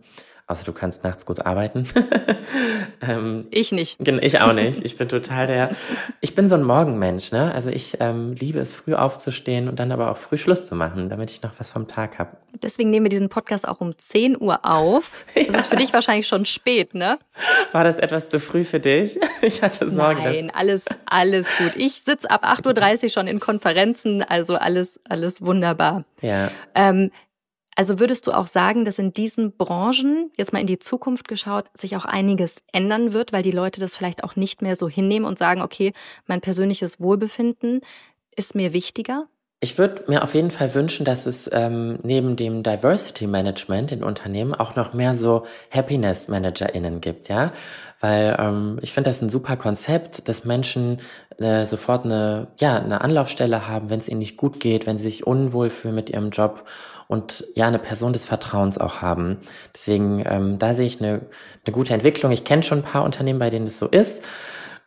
Außer 0.52 0.64
du 0.66 0.72
kannst 0.72 1.02
nachts 1.02 1.24
gut 1.24 1.46
arbeiten. 1.46 1.88
ähm, 3.00 3.46
ich 3.50 3.72
nicht. 3.72 3.96
Ich 3.98 4.38
auch 4.38 4.52
nicht. 4.52 4.82
Ich 4.92 4.98
bin 4.98 5.08
total 5.08 5.46
der. 5.46 5.70
Ich 6.20 6.34
bin 6.34 6.46
so 6.46 6.56
ein 6.56 6.62
Morgenmensch, 6.62 7.32
ne? 7.32 7.54
Also 7.54 7.70
ich 7.70 7.96
ähm, 8.00 8.34
liebe 8.34 8.58
es, 8.58 8.74
früh 8.74 8.92
aufzustehen 8.92 9.66
und 9.70 9.80
dann 9.80 9.90
aber 9.92 10.10
auch 10.10 10.18
früh 10.18 10.36
Schluss 10.36 10.66
zu 10.66 10.74
machen, 10.74 11.08
damit 11.08 11.30
ich 11.30 11.40
noch 11.40 11.52
was 11.56 11.70
vom 11.70 11.88
Tag 11.88 12.18
habe. 12.18 12.36
Deswegen 12.62 12.90
nehmen 12.90 13.06
wir 13.06 13.10
diesen 13.10 13.30
Podcast 13.30 13.66
auch 13.66 13.80
um 13.80 13.96
10 13.96 14.38
Uhr 14.38 14.60
auf. 14.64 15.24
Das 15.34 15.46
ja. 15.46 15.58
ist 15.58 15.66
für 15.68 15.76
dich 15.76 15.92
wahrscheinlich 15.94 16.28
schon 16.28 16.44
spät, 16.44 16.94
ne? 16.94 17.18
War 17.72 17.84
das 17.84 17.98
etwas 17.98 18.28
zu 18.28 18.38
früh 18.38 18.64
für 18.64 18.80
dich? 18.80 19.18
Ich 19.40 19.62
hatte 19.62 19.90
Sorge. 19.90 20.22
Nein, 20.22 20.52
alles, 20.54 20.84
alles 21.06 21.48
gut. 21.58 21.72
Ich 21.76 22.02
sitze 22.02 22.30
ab 22.30 22.44
8.30 22.44 23.04
Uhr 23.04 23.08
schon 23.08 23.26
in 23.26 23.40
Konferenzen, 23.40 24.22
also 24.22 24.56
alles, 24.56 25.00
alles 25.08 25.42
wunderbar. 25.42 26.04
Ja. 26.20 26.50
Ähm, 26.74 27.10
also 27.74 27.98
würdest 27.98 28.26
du 28.26 28.32
auch 28.32 28.46
sagen, 28.46 28.84
dass 28.84 28.98
in 28.98 29.12
diesen 29.12 29.56
Branchen, 29.56 30.30
jetzt 30.36 30.52
mal 30.52 30.60
in 30.60 30.66
die 30.66 30.78
Zukunft 30.78 31.26
geschaut, 31.26 31.66
sich 31.74 31.96
auch 31.96 32.04
einiges 32.04 32.62
ändern 32.72 33.12
wird, 33.12 33.32
weil 33.32 33.42
die 33.42 33.50
Leute 33.50 33.80
das 33.80 33.96
vielleicht 33.96 34.24
auch 34.24 34.36
nicht 34.36 34.62
mehr 34.62 34.76
so 34.76 34.88
hinnehmen 34.88 35.26
und 35.26 35.38
sagen, 35.38 35.62
okay, 35.62 35.92
mein 36.26 36.40
persönliches 36.40 37.00
Wohlbefinden 37.00 37.80
ist 38.36 38.54
mir 38.54 38.72
wichtiger? 38.72 39.26
Ich 39.64 39.78
würde 39.78 40.02
mir 40.08 40.24
auf 40.24 40.34
jeden 40.34 40.50
Fall 40.50 40.74
wünschen, 40.74 41.04
dass 41.04 41.24
es 41.24 41.48
ähm, 41.52 42.00
neben 42.02 42.34
dem 42.34 42.64
Diversity 42.64 43.28
Management 43.28 43.92
in 43.92 44.02
Unternehmen 44.02 44.56
auch 44.56 44.74
noch 44.74 44.92
mehr 44.92 45.14
so 45.14 45.44
Happiness 45.70 46.26
ManagerInnen 46.26 47.00
gibt, 47.00 47.28
ja. 47.28 47.52
Weil 48.00 48.34
ähm, 48.40 48.80
ich 48.82 48.92
finde 48.92 49.08
das 49.08 49.22
ein 49.22 49.28
super 49.28 49.56
Konzept, 49.56 50.26
dass 50.28 50.44
Menschen 50.44 50.98
äh, 51.38 51.64
sofort 51.64 52.04
eine, 52.04 52.48
ja, 52.58 52.76
eine 52.76 53.02
Anlaufstelle 53.02 53.68
haben, 53.68 53.88
wenn 53.88 54.00
es 54.00 54.08
ihnen 54.08 54.18
nicht 54.18 54.36
gut 54.36 54.58
geht, 54.58 54.86
wenn 54.86 54.98
sie 54.98 55.04
sich 55.04 55.28
unwohl 55.28 55.70
fühlen 55.70 55.94
mit 55.94 56.10
ihrem 56.10 56.30
Job 56.30 56.64
und 57.12 57.46
ja, 57.54 57.66
eine 57.66 57.78
Person 57.78 58.14
des 58.14 58.24
Vertrauens 58.24 58.78
auch 58.78 59.02
haben. 59.02 59.36
Deswegen, 59.74 60.24
ähm, 60.26 60.58
da 60.58 60.72
sehe 60.72 60.86
ich 60.86 60.98
eine, 60.98 61.26
eine 61.62 61.74
gute 61.74 61.92
Entwicklung. 61.92 62.32
Ich 62.32 62.42
kenne 62.42 62.62
schon 62.62 62.78
ein 62.78 62.84
paar 62.84 63.04
Unternehmen, 63.04 63.38
bei 63.38 63.50
denen 63.50 63.66
es 63.66 63.78
so 63.78 63.86
ist. 63.86 64.26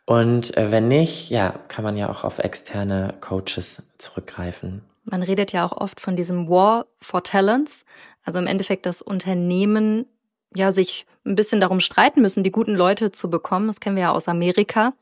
Und 0.06 0.56
äh, 0.56 0.72
wenn 0.72 0.88
nicht, 0.88 1.30
ja, 1.30 1.54
kann 1.68 1.84
man 1.84 1.96
ja 1.96 2.08
auch 2.08 2.24
auf 2.24 2.40
externe 2.40 3.14
Coaches 3.20 3.84
zurückgreifen. 3.98 4.82
Man 5.04 5.22
redet 5.22 5.52
ja 5.52 5.64
auch 5.64 5.70
oft 5.70 6.00
von 6.00 6.16
diesem 6.16 6.48
War 6.48 6.86
for 7.00 7.22
Talents. 7.22 7.84
Also 8.24 8.40
im 8.40 8.48
Endeffekt, 8.48 8.86
dass 8.86 9.02
Unternehmen 9.02 10.06
ja 10.52 10.72
sich 10.72 11.06
ein 11.24 11.36
bisschen 11.36 11.60
darum 11.60 11.78
streiten 11.78 12.22
müssen, 12.22 12.42
die 12.42 12.50
guten 12.50 12.74
Leute 12.74 13.12
zu 13.12 13.30
bekommen. 13.30 13.68
Das 13.68 13.78
kennen 13.78 13.94
wir 13.94 14.02
ja 14.02 14.12
aus 14.12 14.26
Amerika, 14.26 14.94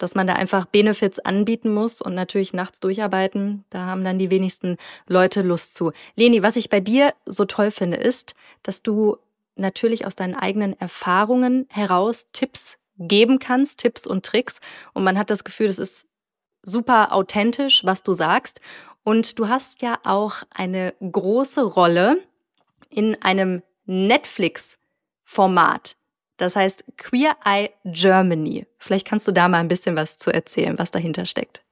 dass 0.00 0.14
man 0.14 0.26
da 0.26 0.32
einfach 0.32 0.66
Benefits 0.66 1.18
anbieten 1.18 1.72
muss 1.72 2.00
und 2.00 2.14
natürlich 2.14 2.52
nachts 2.52 2.80
durcharbeiten. 2.80 3.64
Da 3.70 3.86
haben 3.86 4.02
dann 4.02 4.18
die 4.18 4.30
wenigsten 4.30 4.76
Leute 5.06 5.42
Lust 5.42 5.74
zu. 5.74 5.92
Leni, 6.16 6.42
was 6.42 6.56
ich 6.56 6.70
bei 6.70 6.80
dir 6.80 7.14
so 7.26 7.44
toll 7.44 7.70
finde, 7.70 7.98
ist, 7.98 8.34
dass 8.62 8.82
du 8.82 9.18
natürlich 9.56 10.06
aus 10.06 10.16
deinen 10.16 10.34
eigenen 10.34 10.78
Erfahrungen 10.80 11.66
heraus 11.68 12.28
Tipps 12.32 12.78
geben 12.96 13.38
kannst, 13.38 13.80
Tipps 13.80 14.06
und 14.06 14.24
Tricks. 14.24 14.60
Und 14.94 15.04
man 15.04 15.18
hat 15.18 15.30
das 15.30 15.44
Gefühl, 15.44 15.66
das 15.66 15.78
ist 15.78 16.06
super 16.62 17.12
authentisch, 17.12 17.84
was 17.84 18.02
du 18.02 18.14
sagst. 18.14 18.60
Und 19.04 19.38
du 19.38 19.48
hast 19.48 19.82
ja 19.82 19.98
auch 20.04 20.36
eine 20.50 20.94
große 21.00 21.62
Rolle 21.62 22.16
in 22.88 23.20
einem 23.22 23.62
Netflix-Format. 23.84 25.96
Das 26.40 26.56
heißt 26.56 26.84
Queer 26.96 27.36
Eye 27.44 27.70
Germany. 27.84 28.66
Vielleicht 28.78 29.06
kannst 29.06 29.28
du 29.28 29.32
da 29.32 29.48
mal 29.48 29.58
ein 29.58 29.68
bisschen 29.68 29.94
was 29.96 30.18
zu 30.18 30.32
erzählen, 30.32 30.78
was 30.78 30.90
dahinter 30.90 31.26
steckt. 31.26 31.62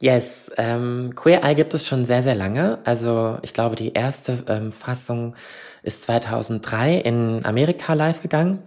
Yes, 0.00 0.50
ähm, 0.56 1.12
Queer 1.14 1.42
Eye 1.42 1.54
gibt 1.54 1.74
es 1.74 1.86
schon 1.86 2.04
sehr, 2.04 2.22
sehr 2.22 2.34
lange. 2.34 2.78
Also 2.84 3.38
ich 3.42 3.54
glaube, 3.54 3.76
die 3.76 3.92
erste 3.92 4.44
ähm, 4.48 4.72
Fassung 4.72 5.34
ist 5.82 6.02
2003 6.02 6.96
in 6.96 7.44
Amerika 7.44 7.94
live 7.94 8.22
gegangen. 8.22 8.62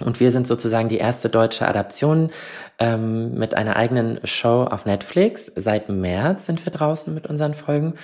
Und 0.00 0.20
wir 0.20 0.30
sind 0.30 0.46
sozusagen 0.46 0.88
die 0.88 0.98
erste 0.98 1.30
deutsche 1.30 1.66
Adaption 1.66 2.30
ähm, 2.78 3.34
mit 3.34 3.54
einer 3.54 3.76
eigenen 3.76 4.20
Show 4.24 4.64
auf 4.70 4.84
Netflix. 4.84 5.50
Seit 5.56 5.88
März 5.88 6.46
sind 6.46 6.64
wir 6.66 6.72
draußen 6.72 7.14
mit 7.14 7.26
unseren 7.26 7.54
Folgen. 7.54 7.94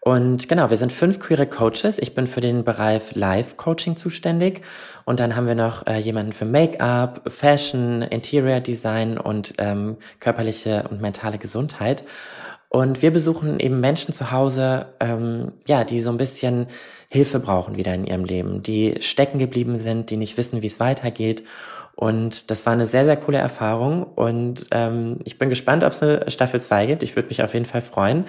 Und 0.00 0.48
genau, 0.48 0.70
wir 0.70 0.76
sind 0.76 0.92
fünf 0.92 1.20
queere 1.20 1.46
Coaches. 1.46 1.98
Ich 1.98 2.14
bin 2.14 2.26
für 2.26 2.40
den 2.40 2.64
Bereich 2.64 3.14
Live-Coaching 3.14 3.96
zuständig. 3.96 4.62
Und 5.04 5.20
dann 5.20 5.36
haben 5.36 5.46
wir 5.46 5.54
noch 5.54 5.86
äh, 5.86 5.98
jemanden 5.98 6.32
für 6.32 6.44
Make-up, 6.44 7.22
Fashion, 7.26 8.02
Interior 8.02 8.60
Design 8.60 9.16
und 9.18 9.54
ähm, 9.58 9.96
körperliche 10.18 10.88
und 10.90 11.00
mentale 11.00 11.38
Gesundheit. 11.38 12.04
Und 12.76 13.00
wir 13.00 13.10
besuchen 13.10 13.58
eben 13.58 13.80
Menschen 13.80 14.12
zu 14.12 14.32
Hause, 14.32 14.88
ähm, 15.00 15.52
ja, 15.66 15.82
die 15.82 16.02
so 16.02 16.10
ein 16.10 16.18
bisschen 16.18 16.66
Hilfe 17.08 17.40
brauchen 17.40 17.78
wieder 17.78 17.94
in 17.94 18.04
ihrem 18.04 18.26
Leben, 18.26 18.62
die 18.62 18.96
stecken 19.00 19.38
geblieben 19.38 19.78
sind, 19.78 20.10
die 20.10 20.18
nicht 20.18 20.36
wissen, 20.36 20.60
wie 20.60 20.66
es 20.66 20.78
weitergeht. 20.78 21.42
Und 21.94 22.50
das 22.50 22.66
war 22.66 22.74
eine 22.74 22.84
sehr, 22.84 23.06
sehr 23.06 23.16
coole 23.16 23.38
Erfahrung. 23.38 24.02
Und 24.02 24.66
ähm, 24.72 25.20
ich 25.24 25.38
bin 25.38 25.48
gespannt, 25.48 25.84
ob 25.84 25.92
es 25.92 26.02
eine 26.02 26.30
Staffel 26.30 26.60
2 26.60 26.84
gibt. 26.84 27.02
Ich 27.02 27.16
würde 27.16 27.30
mich 27.30 27.42
auf 27.42 27.54
jeden 27.54 27.64
Fall 27.64 27.80
freuen. 27.80 28.26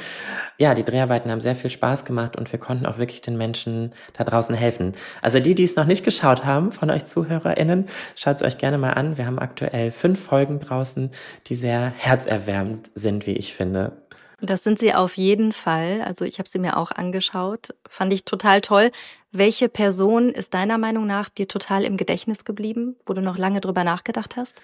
Ja, 0.58 0.74
die 0.74 0.86
Dreharbeiten 0.86 1.30
haben 1.30 1.42
sehr 1.42 1.58
viel 1.58 1.70
Spaß 1.70 2.06
gemacht 2.06 2.38
und 2.38 2.50
wir 2.50 2.58
konnten 2.58 2.86
auch 2.86 3.00
wirklich 3.00 3.20
den 3.20 3.36
Menschen 3.36 3.92
da 4.14 4.24
draußen 4.24 4.56
helfen. 4.56 4.94
Also 5.22 5.42
die, 5.42 5.56
die 5.56 5.66
es 5.66 5.76
noch 5.76 5.84
nicht 5.84 6.06
geschaut 6.06 6.46
haben, 6.46 6.72
von 6.72 6.90
euch 6.90 7.04
ZuhörerInnen, 7.04 7.88
schaut 8.16 8.38
es 8.38 8.44
euch 8.44 8.58
gerne 8.58 8.78
mal 8.78 8.92
an. 8.92 9.18
Wir 9.18 9.26
haben 9.26 9.40
aktuell 9.40 9.92
fünf 9.92 10.24
Folgen 10.24 10.62
draußen, 10.62 11.12
die 11.48 11.56
sehr 11.56 11.92
herzerwärmend 11.98 12.92
sind, 12.96 13.28
wie 13.28 13.34
ich 13.34 13.54
finde. 13.54 13.92
Das 14.40 14.64
sind 14.64 14.78
sie 14.78 14.94
auf 14.94 15.18
jeden 15.18 15.52
Fall. 15.52 16.02
Also 16.06 16.24
ich 16.24 16.38
habe 16.38 16.48
sie 16.48 16.60
mir 16.60 16.78
auch 16.78 16.92
angeschaut. 16.92 17.74
Fand 17.90 18.14
ich 18.14 18.24
total 18.24 18.62
toll. 18.62 18.92
Welche 19.32 19.68
Person 19.68 20.30
ist 20.30 20.54
deiner 20.54 20.78
Meinung 20.78 21.08
nach 21.08 21.30
dir 21.30 21.48
total 21.48 21.84
im 21.84 21.98
Gedächtnis 21.98 22.46
geblieben, 22.46 22.96
wo 23.06 23.14
du 23.14 23.22
noch 23.22 23.38
lange 23.38 23.62
drüber 23.62 23.84
nachgedacht 23.84 24.36
hast? 24.36 24.62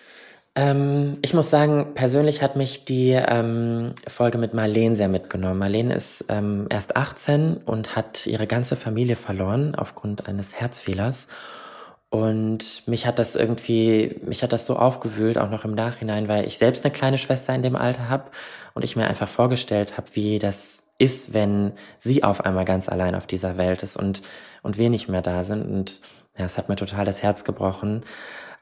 Ähm, 0.55 1.17
ich 1.23 1.33
muss 1.33 1.49
sagen, 1.49 1.95
persönlich 1.95 2.43
hat 2.43 2.55
mich 2.55 2.86
die 2.86 3.12
ähm, 3.12 3.93
Folge 4.07 4.38
mit 4.38 4.53
Marlene 4.53 4.95
sehr 4.95 5.07
mitgenommen. 5.07 5.57
Marlene 5.57 5.95
ist 5.95 6.25
ähm, 6.29 6.67
erst 6.69 6.95
18 6.95 7.57
und 7.57 7.95
hat 7.95 8.27
ihre 8.27 8.45
ganze 8.45 8.75
Familie 8.75 9.15
verloren 9.15 9.73
aufgrund 9.73 10.27
eines 10.27 10.53
Herzfehlers. 10.53 11.27
Und 12.13 12.88
mich 12.88 13.08
hat 13.08 13.17
das 13.17 13.36
irgendwie, 13.36 14.17
mich 14.23 14.43
hat 14.43 14.54
das 14.54 14.67
so 14.67 14.76
aufgewühlt, 14.76 15.39
auch 15.39 15.49
noch 15.49 15.65
im 15.65 15.73
Nachhinein, 15.73 16.28
weil 16.28 16.45
ich 16.45 16.60
selbst 16.60 16.86
eine 16.86 16.93
kleine 16.93 17.17
Schwester 17.17 17.56
in 17.56 17.63
dem 17.63 17.76
Alter 17.76 18.08
habe 18.08 18.30
und 18.76 18.84
ich 18.84 18.95
mir 18.95 19.08
einfach 19.08 19.28
vorgestellt 19.28 19.97
habe, 19.97 20.06
wie 20.13 20.38
das 20.38 20.84
ist, 20.99 21.34
wenn 21.34 21.71
sie 21.97 22.23
auf 22.23 22.45
einmal 22.45 22.65
ganz 22.65 22.88
allein 22.88 23.15
auf 23.15 23.26
dieser 23.26 23.58
Welt 23.58 23.82
ist 23.82 23.97
und, 23.97 24.21
und 24.62 24.78
wir 24.78 24.91
nicht 24.91 25.10
mehr 25.10 25.23
da 25.23 25.43
sind. 25.43 25.63
Und 25.63 26.02
ja, 26.38 26.45
es 26.45 26.60
hat 26.60 26.69
mir 26.69 26.76
total 26.76 27.04
das 27.04 27.23
Herz 27.23 27.43
gebrochen. 27.43 28.04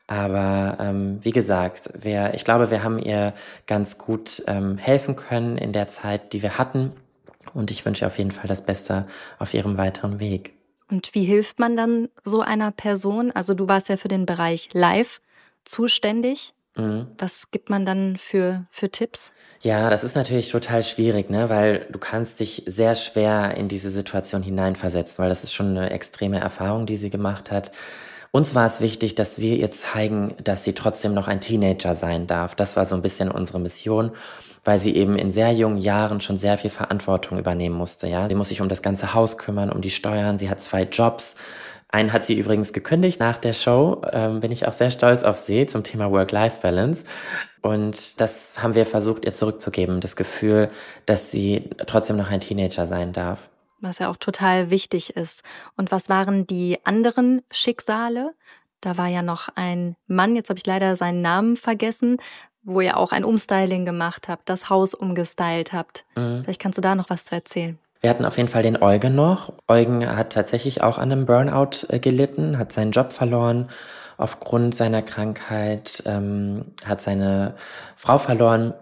Aber 0.07 0.77
ähm, 0.79 1.19
wie 1.21 1.31
gesagt, 1.31 1.89
wir, 1.93 2.33
ich 2.33 2.45
glaube, 2.45 2.71
wir 2.71 2.83
haben 2.83 2.99
ihr 2.99 3.33
ganz 3.67 3.97
gut 3.97 4.43
ähm, 4.47 4.77
helfen 4.77 5.17
können 5.17 5.57
in 5.57 5.73
der 5.73 5.87
Zeit, 5.87 6.31
die 6.31 6.41
wir 6.41 6.57
hatten. 6.57 6.93
Und 7.53 7.69
ich 7.69 7.85
wünsche 7.85 8.05
ihr 8.05 8.07
auf 8.07 8.17
jeden 8.17 8.31
Fall 8.31 8.47
das 8.47 8.61
Beste 8.61 9.07
auf 9.39 9.53
ihrem 9.53 9.77
weiteren 9.77 10.21
Weg. 10.21 10.60
Und 10.91 11.15
wie 11.15 11.23
hilft 11.23 11.57
man 11.57 11.75
dann 11.75 12.09
so 12.21 12.41
einer 12.41 12.71
Person? 12.71 13.31
Also 13.31 13.53
du 13.53 13.67
warst 13.67 13.89
ja 13.89 13.97
für 13.97 14.09
den 14.09 14.25
Bereich 14.25 14.69
Live 14.73 15.21
zuständig. 15.63 16.53
Mhm. 16.75 17.07
Was 17.17 17.49
gibt 17.51 17.69
man 17.69 17.85
dann 17.85 18.17
für, 18.17 18.65
für 18.69 18.89
Tipps? 18.89 19.31
Ja, 19.61 19.89
das 19.89 20.03
ist 20.03 20.15
natürlich 20.15 20.49
total 20.49 20.83
schwierig, 20.83 21.29
ne? 21.29 21.49
weil 21.49 21.87
du 21.89 21.99
kannst 21.99 22.39
dich 22.39 22.63
sehr 22.65 22.95
schwer 22.95 23.55
in 23.55 23.67
diese 23.67 23.89
Situation 23.89 24.43
hineinversetzen, 24.43 25.17
weil 25.19 25.29
das 25.29 25.43
ist 25.43 25.53
schon 25.53 25.77
eine 25.77 25.89
extreme 25.89 26.39
Erfahrung, 26.39 26.85
die 26.85 26.97
sie 26.97 27.09
gemacht 27.09 27.51
hat. 27.51 27.71
Uns 28.33 28.55
war 28.55 28.65
es 28.65 28.79
wichtig, 28.79 29.15
dass 29.15 29.39
wir 29.39 29.57
ihr 29.57 29.71
zeigen, 29.71 30.35
dass 30.41 30.63
sie 30.63 30.71
trotzdem 30.71 31.13
noch 31.13 31.27
ein 31.27 31.41
Teenager 31.41 31.95
sein 31.95 32.27
darf. 32.27 32.55
Das 32.55 32.77
war 32.77 32.85
so 32.85 32.95
ein 32.95 33.01
bisschen 33.01 33.29
unsere 33.29 33.59
Mission, 33.59 34.11
weil 34.63 34.79
sie 34.79 34.95
eben 34.95 35.17
in 35.17 35.33
sehr 35.33 35.51
jungen 35.51 35.77
Jahren 35.77 36.21
schon 36.21 36.37
sehr 36.37 36.57
viel 36.57 36.69
Verantwortung 36.69 37.37
übernehmen 37.37 37.75
musste. 37.75 38.07
Ja, 38.07 38.29
sie 38.29 38.35
muss 38.35 38.47
sich 38.47 38.61
um 38.61 38.69
das 38.69 38.81
ganze 38.81 39.13
Haus 39.13 39.37
kümmern, 39.37 39.69
um 39.69 39.81
die 39.81 39.89
Steuern. 39.89 40.37
Sie 40.37 40.49
hat 40.49 40.61
zwei 40.61 40.83
Jobs. 40.83 41.35
Einen 41.89 42.13
hat 42.13 42.23
sie 42.23 42.35
übrigens 42.35 42.71
gekündigt 42.71 43.19
nach 43.19 43.35
der 43.35 43.51
Show. 43.51 44.01
Ähm, 44.13 44.39
bin 44.39 44.53
ich 44.53 44.65
auch 44.65 44.71
sehr 44.71 44.91
stolz 44.91 45.23
auf 45.23 45.37
sie 45.37 45.65
zum 45.65 45.83
Thema 45.83 46.09
Work-Life-Balance. 46.09 47.03
Und 47.61 48.21
das 48.21 48.53
haben 48.63 48.75
wir 48.75 48.85
versucht, 48.85 49.25
ihr 49.25 49.33
zurückzugeben. 49.33 49.99
Das 49.99 50.15
Gefühl, 50.15 50.69
dass 51.05 51.31
sie 51.31 51.69
trotzdem 51.85 52.15
noch 52.15 52.31
ein 52.31 52.39
Teenager 52.39 52.87
sein 52.87 53.11
darf 53.11 53.49
was 53.81 53.99
ja 53.99 54.09
auch 54.09 54.17
total 54.17 54.69
wichtig 54.69 55.15
ist. 55.15 55.43
Und 55.75 55.91
was 55.91 56.09
waren 56.09 56.47
die 56.47 56.79
anderen 56.85 57.41
Schicksale? 57.51 58.33
Da 58.79 58.97
war 58.97 59.07
ja 59.07 59.21
noch 59.21 59.49
ein 59.55 59.95
Mann, 60.07 60.35
jetzt 60.35 60.49
habe 60.49 60.57
ich 60.57 60.65
leider 60.65 60.95
seinen 60.95 61.21
Namen 61.21 61.57
vergessen, 61.57 62.17
wo 62.63 62.81
ihr 62.81 62.97
auch 62.97 63.11
ein 63.11 63.23
Umstyling 63.23 63.85
gemacht 63.85 64.27
habt, 64.27 64.49
das 64.49 64.69
Haus 64.69 64.93
umgestylt 64.93 65.73
habt. 65.73 66.05
Mhm. 66.15 66.43
Vielleicht 66.43 66.61
kannst 66.61 66.77
du 66.77 66.81
da 66.81 66.95
noch 66.95 67.09
was 67.09 67.25
zu 67.25 67.35
erzählen. 67.35 67.79
Wir 68.01 68.09
hatten 68.09 68.25
auf 68.25 68.37
jeden 68.37 68.49
Fall 68.49 68.63
den 68.63 68.81
Eugen 68.81 69.13
noch. 69.13 69.53
Eugen 69.67 70.05
hat 70.15 70.33
tatsächlich 70.33 70.81
auch 70.81 70.97
an 70.97 71.11
einem 71.11 71.25
Burnout 71.25 71.85
äh, 71.89 71.99
gelitten, 71.99 72.57
hat 72.57 72.71
seinen 72.71 72.91
Job 72.91 73.13
verloren 73.13 73.69
aufgrund 74.17 74.75
seiner 74.75 75.01
Krankheit, 75.01 76.03
ähm, 76.05 76.65
hat 76.85 77.01
seine 77.01 77.55
Frau 77.95 78.17
verloren 78.17 78.73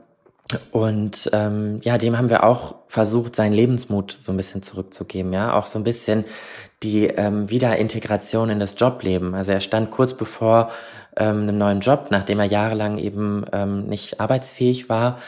und 0.71 1.29
ähm, 1.31 1.79
ja, 1.83 1.97
dem 1.97 2.17
haben 2.17 2.29
wir 2.29 2.43
auch 2.43 2.75
versucht, 2.87 3.35
seinen 3.35 3.53
Lebensmut 3.53 4.11
so 4.11 4.31
ein 4.31 4.37
bisschen 4.37 4.63
zurückzugeben, 4.63 5.31
ja, 5.31 5.53
auch 5.53 5.67
so 5.67 5.77
ein 5.77 5.83
bisschen 5.83 6.25
die 6.81 7.05
ähm, 7.05 7.49
Wiederintegration 7.49 8.49
in 8.49 8.59
das 8.59 8.75
Jobleben. 8.77 9.35
Also 9.35 9.51
er 9.51 9.59
stand 9.59 9.91
kurz 9.91 10.15
bevor 10.15 10.69
ähm, 11.15 11.43
einem 11.43 11.57
neuen 11.57 11.79
Job, 11.81 12.07
nachdem 12.09 12.39
er 12.39 12.45
jahrelang 12.45 12.97
eben 12.97 13.45
ähm, 13.51 13.85
nicht 13.85 14.19
arbeitsfähig 14.19 14.89
war. 14.89 15.19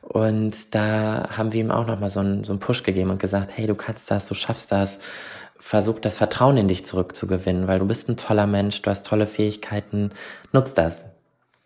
Und 0.00 0.74
da 0.74 1.28
haben 1.36 1.52
wir 1.52 1.60
ihm 1.60 1.70
auch 1.70 1.86
nochmal 1.86 2.10
so 2.10 2.20
einen, 2.20 2.44
so 2.44 2.52
einen 2.52 2.60
Push 2.60 2.82
gegeben 2.82 3.10
und 3.10 3.20
gesagt, 3.20 3.50
hey, 3.54 3.66
du 3.66 3.74
kannst 3.74 4.10
das, 4.10 4.26
du 4.26 4.34
schaffst 4.34 4.72
das. 4.72 4.98
Versuch 5.58 5.98
das 5.98 6.16
Vertrauen 6.16 6.56
in 6.56 6.68
dich 6.68 6.86
zurückzugewinnen, 6.86 7.68
weil 7.68 7.78
du 7.78 7.86
bist 7.86 8.08
ein 8.08 8.16
toller 8.16 8.46
Mensch, 8.46 8.80
du 8.80 8.88
hast 8.88 9.04
tolle 9.04 9.26
Fähigkeiten, 9.26 10.10
nutz 10.52 10.72
das. 10.72 11.04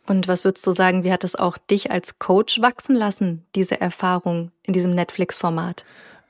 Und 0.06 0.28
was 0.28 0.44
würdest 0.44 0.66
du 0.66 0.72
sagen, 0.72 1.04
wie 1.04 1.12
hat 1.12 1.24
es 1.24 1.34
auch 1.34 1.56
dich 1.56 1.90
als 1.90 2.18
Coach 2.18 2.60
wachsen 2.60 2.94
lassen, 2.94 3.44
diese 3.54 3.80
Erfahrung 3.80 4.50
in 4.62 4.74
diesem 4.74 4.94
Netflix-Format? 4.94 5.84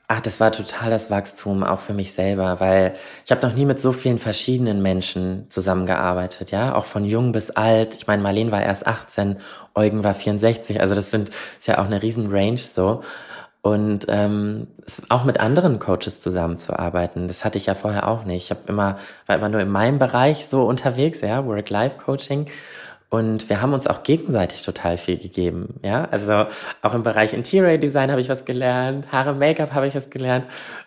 Ach, 0.07 0.19
das 0.19 0.39
war 0.39 0.51
total 0.51 0.91
das 0.91 1.09
Wachstum, 1.09 1.63
auch 1.63 1.79
für 1.79 1.93
mich 1.93 2.13
selber, 2.13 2.59
weil 2.59 2.93
ich 3.25 3.31
habe 3.31 3.45
noch 3.45 3.55
nie 3.55 3.65
mit 3.65 3.79
so 3.79 3.91
vielen 3.91 4.19
verschiedenen 4.19 4.83
Menschen 4.83 5.49
zusammengearbeitet, 5.49 6.51
ja, 6.51 6.75
auch 6.75 6.85
von 6.85 7.05
jung 7.05 7.31
bis 7.31 7.49
alt. 7.49 7.95
Ich 7.95 8.05
meine, 8.05 8.21
Marlene 8.21 8.51
war 8.51 8.61
erst 8.61 8.85
18, 8.85 9.37
Eugen 9.73 10.03
war 10.03 10.13
64, 10.13 10.79
also 10.79 10.93
das 10.93 11.09
sind 11.09 11.29
ist 11.29 11.67
ja 11.67 11.79
auch 11.79 11.85
eine 11.85 12.03
riesen 12.03 12.27
Range 12.31 12.59
so. 12.59 13.01
Und 13.63 14.05
ähm, 14.09 14.67
auch 15.09 15.23
mit 15.23 15.39
anderen 15.39 15.79
Coaches 15.79 16.21
zusammenzuarbeiten, 16.21 17.27
das 17.27 17.43
hatte 17.43 17.57
ich 17.57 17.65
ja 17.65 17.73
vorher 17.73 18.07
auch 18.07 18.25
nicht. 18.25 18.43
Ich 18.43 18.51
habe 18.51 18.61
immer 18.67 18.99
war 19.25 19.37
immer 19.37 19.49
nur 19.49 19.61
in 19.61 19.69
meinem 19.69 19.97
Bereich 19.97 20.45
so 20.45 20.65
unterwegs, 20.67 21.21
ja, 21.21 21.43
Work-Life-Coaching. 21.47 22.45
Und 23.09 23.49
wir 23.49 23.61
haben 23.61 23.73
uns 23.73 23.87
auch 23.87 24.03
gegenseitig 24.03 24.61
total 24.63 24.97
viel 24.97 25.17
gegeben. 25.17 25.79
Ja, 25.83 26.05
also 26.05 26.47
auch 26.81 26.93
im 26.93 27.03
Bereich 27.03 27.33
Interior 27.33 27.77
Design 27.77 28.11
habe 28.11 28.19
ich 28.19 28.29
was 28.29 28.45
gelernt, 28.45 29.11
Haare, 29.11 29.33
Make-up 29.33 29.73
habe 29.73 29.87
ich 29.87 29.95
was 29.95 30.09
gelernt. 30.09 30.45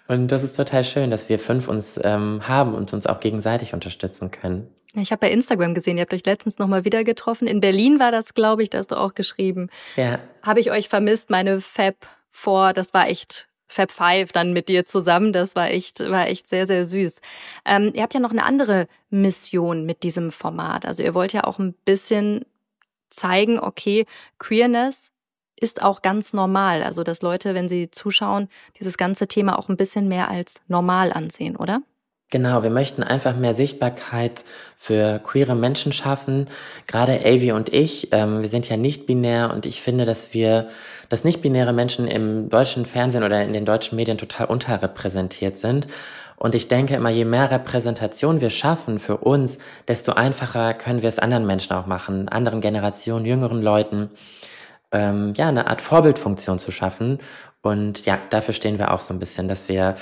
Und 0.09 0.29
das 0.29 0.43
ist 0.43 0.57
total 0.57 0.85
schön, 0.85 1.11
dass 1.11 1.29
wir 1.29 1.39
fünf 1.39 1.69
uns 1.69 1.99
ähm, 2.03 2.47
haben 2.47 2.75
und 2.75 2.93
uns 2.93 3.07
auch 3.07 3.21
gegenseitig 3.21 3.73
unterstützen 3.75 4.31
können. 4.31 4.69
Ich 4.95 5.13
habe 5.13 5.21
bei 5.21 5.31
Instagram 5.31 5.75
gesehen, 5.75 5.99
ihr 5.99 6.03
habt 6.03 6.15
euch 6.15 6.25
letztens 6.25 6.59
nochmal 6.59 6.85
wieder 6.85 7.05
getroffen. 7.05 7.47
In 7.47 7.61
Berlin 7.61 8.01
war 8.01 8.11
das, 8.11 8.35
glaube 8.35 8.63
ich, 8.63 8.71
da 8.71 8.79
hast 8.79 8.91
du 8.91 8.97
auch 8.97 9.15
geschrieben. 9.15 9.69
Ja. 9.97 10.19
Habe 10.43 10.61
ich 10.61 10.71
euch 10.71 10.89
vermisst, 10.89 11.31
meine 11.31 11.61
Fab 11.61 11.95
vor, 12.31 12.73
das 12.73 12.95
war 12.95 13.09
echt 13.09 13.48
Five 13.69 14.33
dann 14.33 14.53
mit 14.53 14.69
dir 14.69 14.85
zusammen. 14.85 15.33
Das 15.33 15.55
war 15.55 15.71
echt, 15.71 16.01
war 16.01 16.27
echt 16.27 16.49
sehr, 16.49 16.67
sehr 16.67 16.85
süß. 16.85 17.21
Ähm, 17.65 17.93
ihr 17.95 18.03
habt 18.03 18.15
ja 18.15 18.21
noch 18.21 18.33
eine 18.33 18.45
andere 18.45 18.89
Mission 19.11 19.85
mit 19.85 20.03
diesem 20.03 20.33
Format. 20.33 20.87
Also 20.87 21.03
ihr 21.03 21.15
wollt 21.15 21.33
ja 21.33 21.45
auch 21.45 21.59
ein 21.59 21.75
bisschen 21.85 22.45
zeigen, 23.11 23.59
okay, 23.59 24.07
Queerness 24.39 25.13
ist 25.61 25.83
auch 25.83 26.03
ganz 26.03 26.33
normal. 26.33 26.83
Also 26.83 27.03
dass 27.03 27.23
Leute, 27.23 27.55
wenn 27.55 27.69
sie 27.69 27.91
zuschauen, 27.91 28.49
dieses 28.79 28.97
ganze 28.97 29.29
Thema 29.29 29.59
auch 29.59 29.69
ein 29.69 29.77
bisschen 29.77 30.09
mehr 30.09 30.29
als 30.29 30.61
normal 30.69 31.13
ansehen, 31.13 31.57
oder? 31.57 31.83
Genau, 32.31 32.63
wir 32.63 32.69
möchten 32.69 33.03
einfach 33.03 33.35
mehr 33.37 33.55
Sichtbarkeit 33.55 34.45
für 34.77 35.19
queere 35.19 35.55
Menschen 35.55 35.93
schaffen. 35.95 36.47
Gerade 36.87 37.21
Avi 37.21 37.53
und 37.53 37.73
ich, 37.73 38.13
ähm, 38.13 38.43
wir 38.43 38.49
sind 38.51 38.69
ja 38.69 38.77
nicht 38.77 39.07
binär 39.07 39.51
und 39.55 39.65
ich 39.65 39.81
finde, 39.81 40.05
dass 40.05 40.35
wir, 40.35 40.69
dass 41.09 41.25
nicht-binäre 41.25 41.73
Menschen 41.73 42.07
im 42.07 42.51
deutschen 42.51 42.85
Fernsehen 42.85 43.25
oder 43.25 43.43
in 43.43 43.55
den 43.55 43.65
deutschen 43.65 43.97
Medien 43.97 44.19
total 44.19 44.49
unterrepräsentiert 44.49 45.57
sind. 45.57 45.87
Und 46.37 46.55
ich 46.55 46.69
denke 46.69 46.95
immer, 46.97 47.09
je 47.09 47.25
mehr 47.25 47.51
Repräsentation 47.51 48.43
wir 48.43 48.51
schaffen 48.51 48.99
für 48.99 49.17
uns, 49.17 49.57
desto 49.89 50.13
einfacher 50.13 50.75
können 50.75 51.01
wir 51.01 51.09
es 51.09 51.19
anderen 51.19 51.47
Menschen 51.47 51.73
auch 51.73 51.87
machen, 51.87 52.29
anderen 52.29 52.61
Generationen, 52.61 53.25
jüngeren 53.25 53.63
Leuten, 53.63 54.11
ähm, 54.93 55.33
ja, 55.35 55.49
eine 55.49 55.67
Art 55.67 55.81
Vorbildfunktion 55.81 56.59
zu 56.59 56.73
schaffen. 56.73 57.21
Und 57.63 58.07
ja, 58.07 58.19
dafür 58.31 58.55
stehen 58.55 58.79
wir 58.79 58.93
auch 58.93 59.01
so 59.01 59.13
ein 59.13 59.19
bisschen, 59.19 59.49
dass 59.49 59.69
wir 59.69 59.97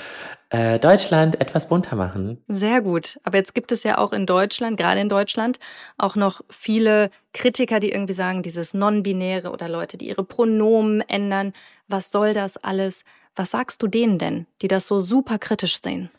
äh, 0.49 0.79
Deutschland 0.79 1.41
etwas 1.41 1.67
bunter 1.67 1.95
machen. 1.95 2.41
Sehr 2.47 2.81
gut. 2.81 3.19
Aber 3.23 3.37
jetzt 3.37 3.53
gibt 3.53 3.71
es 3.71 3.83
ja 3.83 3.97
auch 3.97 4.13
in 4.13 4.25
Deutschland, 4.25 4.77
gerade 4.77 5.01
in 5.01 5.09
Deutschland, 5.09 5.59
auch 5.97 6.15
noch 6.15 6.41
viele 6.49 7.09
Kritiker, 7.33 7.79
die 7.79 7.91
irgendwie 7.91 8.13
sagen, 8.13 8.43
dieses 8.43 8.73
Non-Binäre 8.73 9.51
oder 9.51 9.67
Leute, 9.67 9.97
die 9.97 10.07
ihre 10.07 10.23
Pronomen 10.23 11.01
ändern. 11.01 11.53
Was 11.87 12.11
soll 12.11 12.33
das 12.33 12.57
alles? 12.57 13.03
Was 13.35 13.51
sagst 13.51 13.83
du 13.83 13.87
denen 13.87 14.17
denn, 14.19 14.47
die 14.61 14.67
das 14.67 14.87
so 14.87 14.99
super 14.99 15.37
kritisch 15.37 15.81
sehen? 15.81 16.09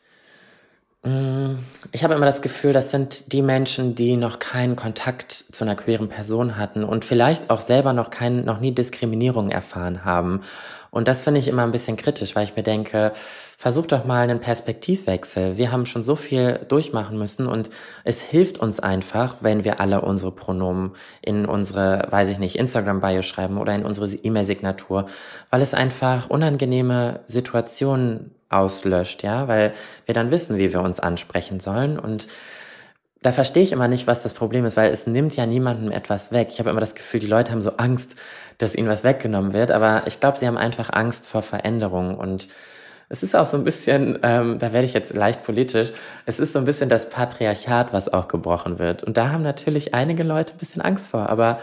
Mm, 1.02 1.60
ich 1.92 2.04
habe 2.04 2.14
immer 2.14 2.26
das 2.26 2.42
Gefühl, 2.42 2.72
das 2.72 2.90
sind 2.90 3.32
die 3.32 3.42
Menschen, 3.42 3.94
die 3.94 4.16
noch 4.16 4.38
keinen 4.38 4.76
Kontakt 4.76 5.44
zu 5.52 5.64
einer 5.64 5.76
queeren 5.76 6.08
Person 6.08 6.56
hatten 6.56 6.84
und 6.84 7.04
vielleicht 7.04 7.50
auch 7.50 7.60
selber 7.60 7.92
noch 7.92 8.10
kein, 8.10 8.44
noch 8.44 8.60
nie 8.60 8.72
Diskriminierung 8.72 9.50
erfahren 9.50 10.04
haben. 10.04 10.42
Und 10.90 11.08
das 11.08 11.22
finde 11.22 11.40
ich 11.40 11.48
immer 11.48 11.62
ein 11.62 11.72
bisschen 11.72 11.96
kritisch, 11.96 12.34
weil 12.34 12.44
ich 12.44 12.56
mir 12.56 12.62
denke, 12.62 13.12
versuch 13.58 13.86
doch 13.86 14.04
mal 14.04 14.20
einen 14.20 14.40
Perspektivwechsel. 14.40 15.56
Wir 15.56 15.72
haben 15.72 15.84
schon 15.84 16.04
so 16.04 16.14
viel 16.14 16.60
durchmachen 16.68 17.18
müssen 17.18 17.48
und 17.48 17.70
es 18.04 18.22
hilft 18.22 18.58
uns 18.58 18.78
einfach, 18.78 19.38
wenn 19.40 19.64
wir 19.64 19.80
alle 19.80 20.00
unsere 20.00 20.30
Pronomen 20.30 20.92
in 21.22 21.44
unsere, 21.44 22.06
weiß 22.08 22.30
ich 22.30 22.38
nicht, 22.38 22.54
Instagram-Bio 22.54 23.22
schreiben 23.22 23.58
oder 23.58 23.74
in 23.74 23.84
unsere 23.84 24.06
E-Mail-Signatur, 24.06 25.06
weil 25.50 25.60
es 25.60 25.74
einfach 25.74 26.30
unangenehme 26.30 27.18
Situationen 27.26 28.30
auslöscht, 28.48 29.24
ja, 29.24 29.48
weil 29.48 29.72
wir 30.06 30.14
dann 30.14 30.30
wissen, 30.30 30.56
wie 30.56 30.72
wir 30.72 30.80
uns 30.80 31.00
ansprechen 31.00 31.58
sollen 31.58 31.98
und 31.98 32.28
da 33.22 33.32
verstehe 33.32 33.64
ich 33.64 33.72
immer 33.72 33.88
nicht, 33.88 34.06
was 34.06 34.22
das 34.22 34.34
Problem 34.34 34.64
ist, 34.66 34.76
weil 34.76 34.92
es 34.92 35.08
nimmt 35.08 35.34
ja 35.34 35.44
niemandem 35.44 35.90
etwas 35.90 36.30
weg. 36.30 36.50
Ich 36.52 36.60
habe 36.60 36.70
immer 36.70 36.78
das 36.78 36.94
Gefühl, 36.94 37.18
die 37.18 37.26
Leute 37.26 37.50
haben 37.50 37.62
so 37.62 37.72
Angst, 37.72 38.14
dass 38.58 38.76
ihnen 38.76 38.86
was 38.86 39.02
weggenommen 39.02 39.52
wird, 39.52 39.72
aber 39.72 40.04
ich 40.06 40.20
glaube, 40.20 40.38
sie 40.38 40.46
haben 40.46 40.56
einfach 40.56 40.90
Angst 40.92 41.26
vor 41.26 41.42
Veränderung 41.42 42.16
und 42.16 42.48
es 43.08 43.22
ist 43.22 43.34
auch 43.34 43.46
so 43.46 43.56
ein 43.56 43.64
bisschen, 43.64 44.18
ähm, 44.22 44.58
da 44.58 44.72
werde 44.72 44.86
ich 44.86 44.92
jetzt 44.92 45.14
leicht 45.14 45.42
politisch, 45.42 45.92
es 46.26 46.38
ist 46.38 46.52
so 46.52 46.58
ein 46.58 46.64
bisschen 46.64 46.88
das 46.88 47.08
Patriarchat, 47.08 47.92
was 47.92 48.12
auch 48.12 48.28
gebrochen 48.28 48.78
wird. 48.78 49.02
Und 49.02 49.16
da 49.16 49.30
haben 49.30 49.42
natürlich 49.42 49.94
einige 49.94 50.22
Leute 50.22 50.54
ein 50.54 50.58
bisschen 50.58 50.82
Angst 50.82 51.10
vor, 51.10 51.28
aber 51.28 51.58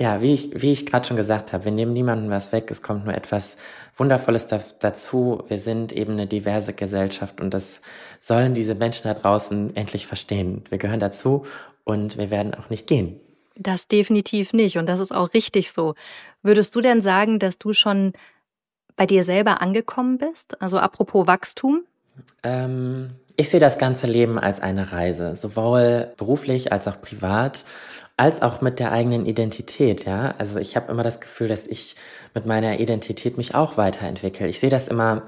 ja, 0.00 0.20
wie 0.20 0.34
ich, 0.34 0.50
wie 0.60 0.72
ich 0.72 0.86
gerade 0.86 1.06
schon 1.06 1.16
gesagt 1.16 1.52
habe, 1.52 1.64
wir 1.64 1.72
nehmen 1.72 1.92
niemandem 1.92 2.30
was 2.30 2.50
weg, 2.50 2.70
es 2.70 2.82
kommt 2.82 3.04
nur 3.04 3.14
etwas 3.14 3.56
Wundervolles 3.96 4.46
da, 4.48 4.60
dazu. 4.80 5.44
Wir 5.46 5.58
sind 5.58 5.92
eben 5.92 6.14
eine 6.14 6.26
diverse 6.26 6.72
Gesellschaft 6.72 7.40
und 7.40 7.54
das 7.54 7.80
sollen 8.20 8.54
diese 8.54 8.74
Menschen 8.74 9.04
da 9.04 9.14
draußen 9.14 9.76
endlich 9.76 10.06
verstehen. 10.06 10.64
Wir 10.70 10.78
gehören 10.78 10.98
dazu 10.98 11.44
und 11.84 12.16
wir 12.16 12.30
werden 12.30 12.54
auch 12.54 12.68
nicht 12.68 12.86
gehen. 12.86 13.20
Das 13.54 13.86
definitiv 13.86 14.54
nicht 14.54 14.78
und 14.78 14.86
das 14.86 14.98
ist 14.98 15.14
auch 15.14 15.34
richtig 15.34 15.70
so. 15.70 15.94
Würdest 16.42 16.74
du 16.74 16.80
denn 16.80 17.00
sagen, 17.00 17.38
dass 17.38 17.58
du 17.58 17.72
schon 17.72 18.14
bei 18.96 19.06
dir 19.06 19.24
selber 19.24 19.60
angekommen 19.60 20.18
bist? 20.18 20.60
Also 20.60 20.78
apropos 20.78 21.26
Wachstum? 21.26 21.82
Ähm, 22.42 23.10
ich 23.36 23.48
sehe 23.48 23.60
das 23.60 23.78
ganze 23.78 24.06
Leben 24.06 24.38
als 24.38 24.60
eine 24.60 24.92
Reise, 24.92 25.36
sowohl 25.36 26.12
beruflich 26.16 26.72
als 26.72 26.86
auch 26.88 27.00
privat, 27.00 27.64
als 28.16 28.42
auch 28.42 28.60
mit 28.60 28.78
der 28.78 28.92
eigenen 28.92 29.26
Identität. 29.26 30.04
Ja, 30.04 30.34
also 30.38 30.58
ich 30.58 30.76
habe 30.76 30.92
immer 30.92 31.02
das 31.02 31.20
Gefühl, 31.20 31.48
dass 31.48 31.66
ich 31.66 31.96
mit 32.34 32.46
meiner 32.46 32.80
Identität 32.80 33.36
mich 33.36 33.54
auch 33.54 33.76
weiterentwickle. 33.76 34.48
Ich 34.48 34.60
sehe 34.60 34.70
das 34.70 34.88
immer 34.88 35.22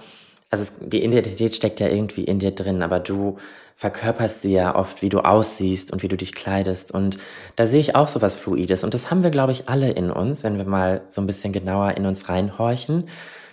also 0.55 0.72
die 0.81 1.03
Identität 1.03 1.57
steckt 1.57 1.81
ja 1.81 1.88
irgendwie 1.88 2.22
in 2.22 2.38
dir 2.38 2.53
drin, 2.53 2.83
aber 2.83 3.00
du 3.00 3.38
verkörperst 3.74 4.42
sie 4.42 4.53
ja 4.53 4.77
oft, 4.77 5.03
wie 5.03 5.09
du 5.09 5.18
aussiehst 5.18 5.92
und 5.92 6.05
wie 6.05 6.09
du 6.09 6.16
dich 6.16 6.33
kleidest. 6.33 6.92
Und 6.92 7.18
da 7.57 7.66
sehe 7.66 7.81
ich 7.81 7.96
auch 7.96 8.07
so 8.07 8.22
was 8.22 8.37
Fluides. 8.37 8.85
Und 8.85 8.94
das 8.94 9.11
haben 9.11 9.24
wir, 9.24 9.31
glaube 9.31 9.50
ich, 9.50 9.68
alle 9.68 9.90
in 9.90 10.12
uns, 10.12 10.44
wenn 10.44 10.57
wir 10.57 10.64
mal 10.64 11.03
so 11.09 11.20
ein 11.20 11.27
bisschen 11.27 11.53
genauer 11.53 11.96
in 11.96 12.07
uns 12.07 12.29
reinhorchen. 12.29 13.09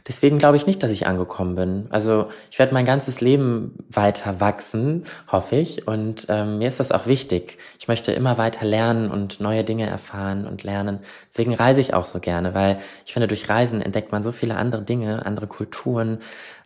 Deswegen 0.07 0.37
glaube 0.39 0.57
ich 0.57 0.65
nicht, 0.65 0.81
dass 0.81 0.89
ich 0.89 1.07
angekommen 1.07 1.55
bin. 1.55 1.87
Also 1.89 2.27
ich 2.49 2.59
werde 2.59 2.73
mein 2.73 2.85
ganzes 2.85 3.21
Leben 3.21 3.75
weiter 3.89 4.39
wachsen, 4.39 5.03
hoffe 5.31 5.55
ich. 5.55 5.87
Und 5.87 6.25
ähm, 6.29 6.57
mir 6.57 6.67
ist 6.67 6.79
das 6.79 6.91
auch 6.91 7.05
wichtig. 7.05 7.57
Ich 7.79 7.87
möchte 7.87 8.11
immer 8.11 8.37
weiter 8.37 8.65
lernen 8.65 9.11
und 9.11 9.39
neue 9.39 9.63
Dinge 9.63 9.87
erfahren 9.87 10.47
und 10.47 10.63
lernen. 10.63 10.99
Deswegen 11.29 11.53
reise 11.53 11.81
ich 11.81 11.93
auch 11.93 12.05
so 12.05 12.19
gerne, 12.19 12.53
weil 12.53 12.79
ich 13.05 13.13
finde, 13.13 13.27
durch 13.27 13.49
Reisen 13.49 13.81
entdeckt 13.81 14.11
man 14.11 14.23
so 14.23 14.31
viele 14.31 14.55
andere 14.55 14.81
Dinge, 14.81 15.25
andere 15.25 15.47
Kulturen, 15.47 16.19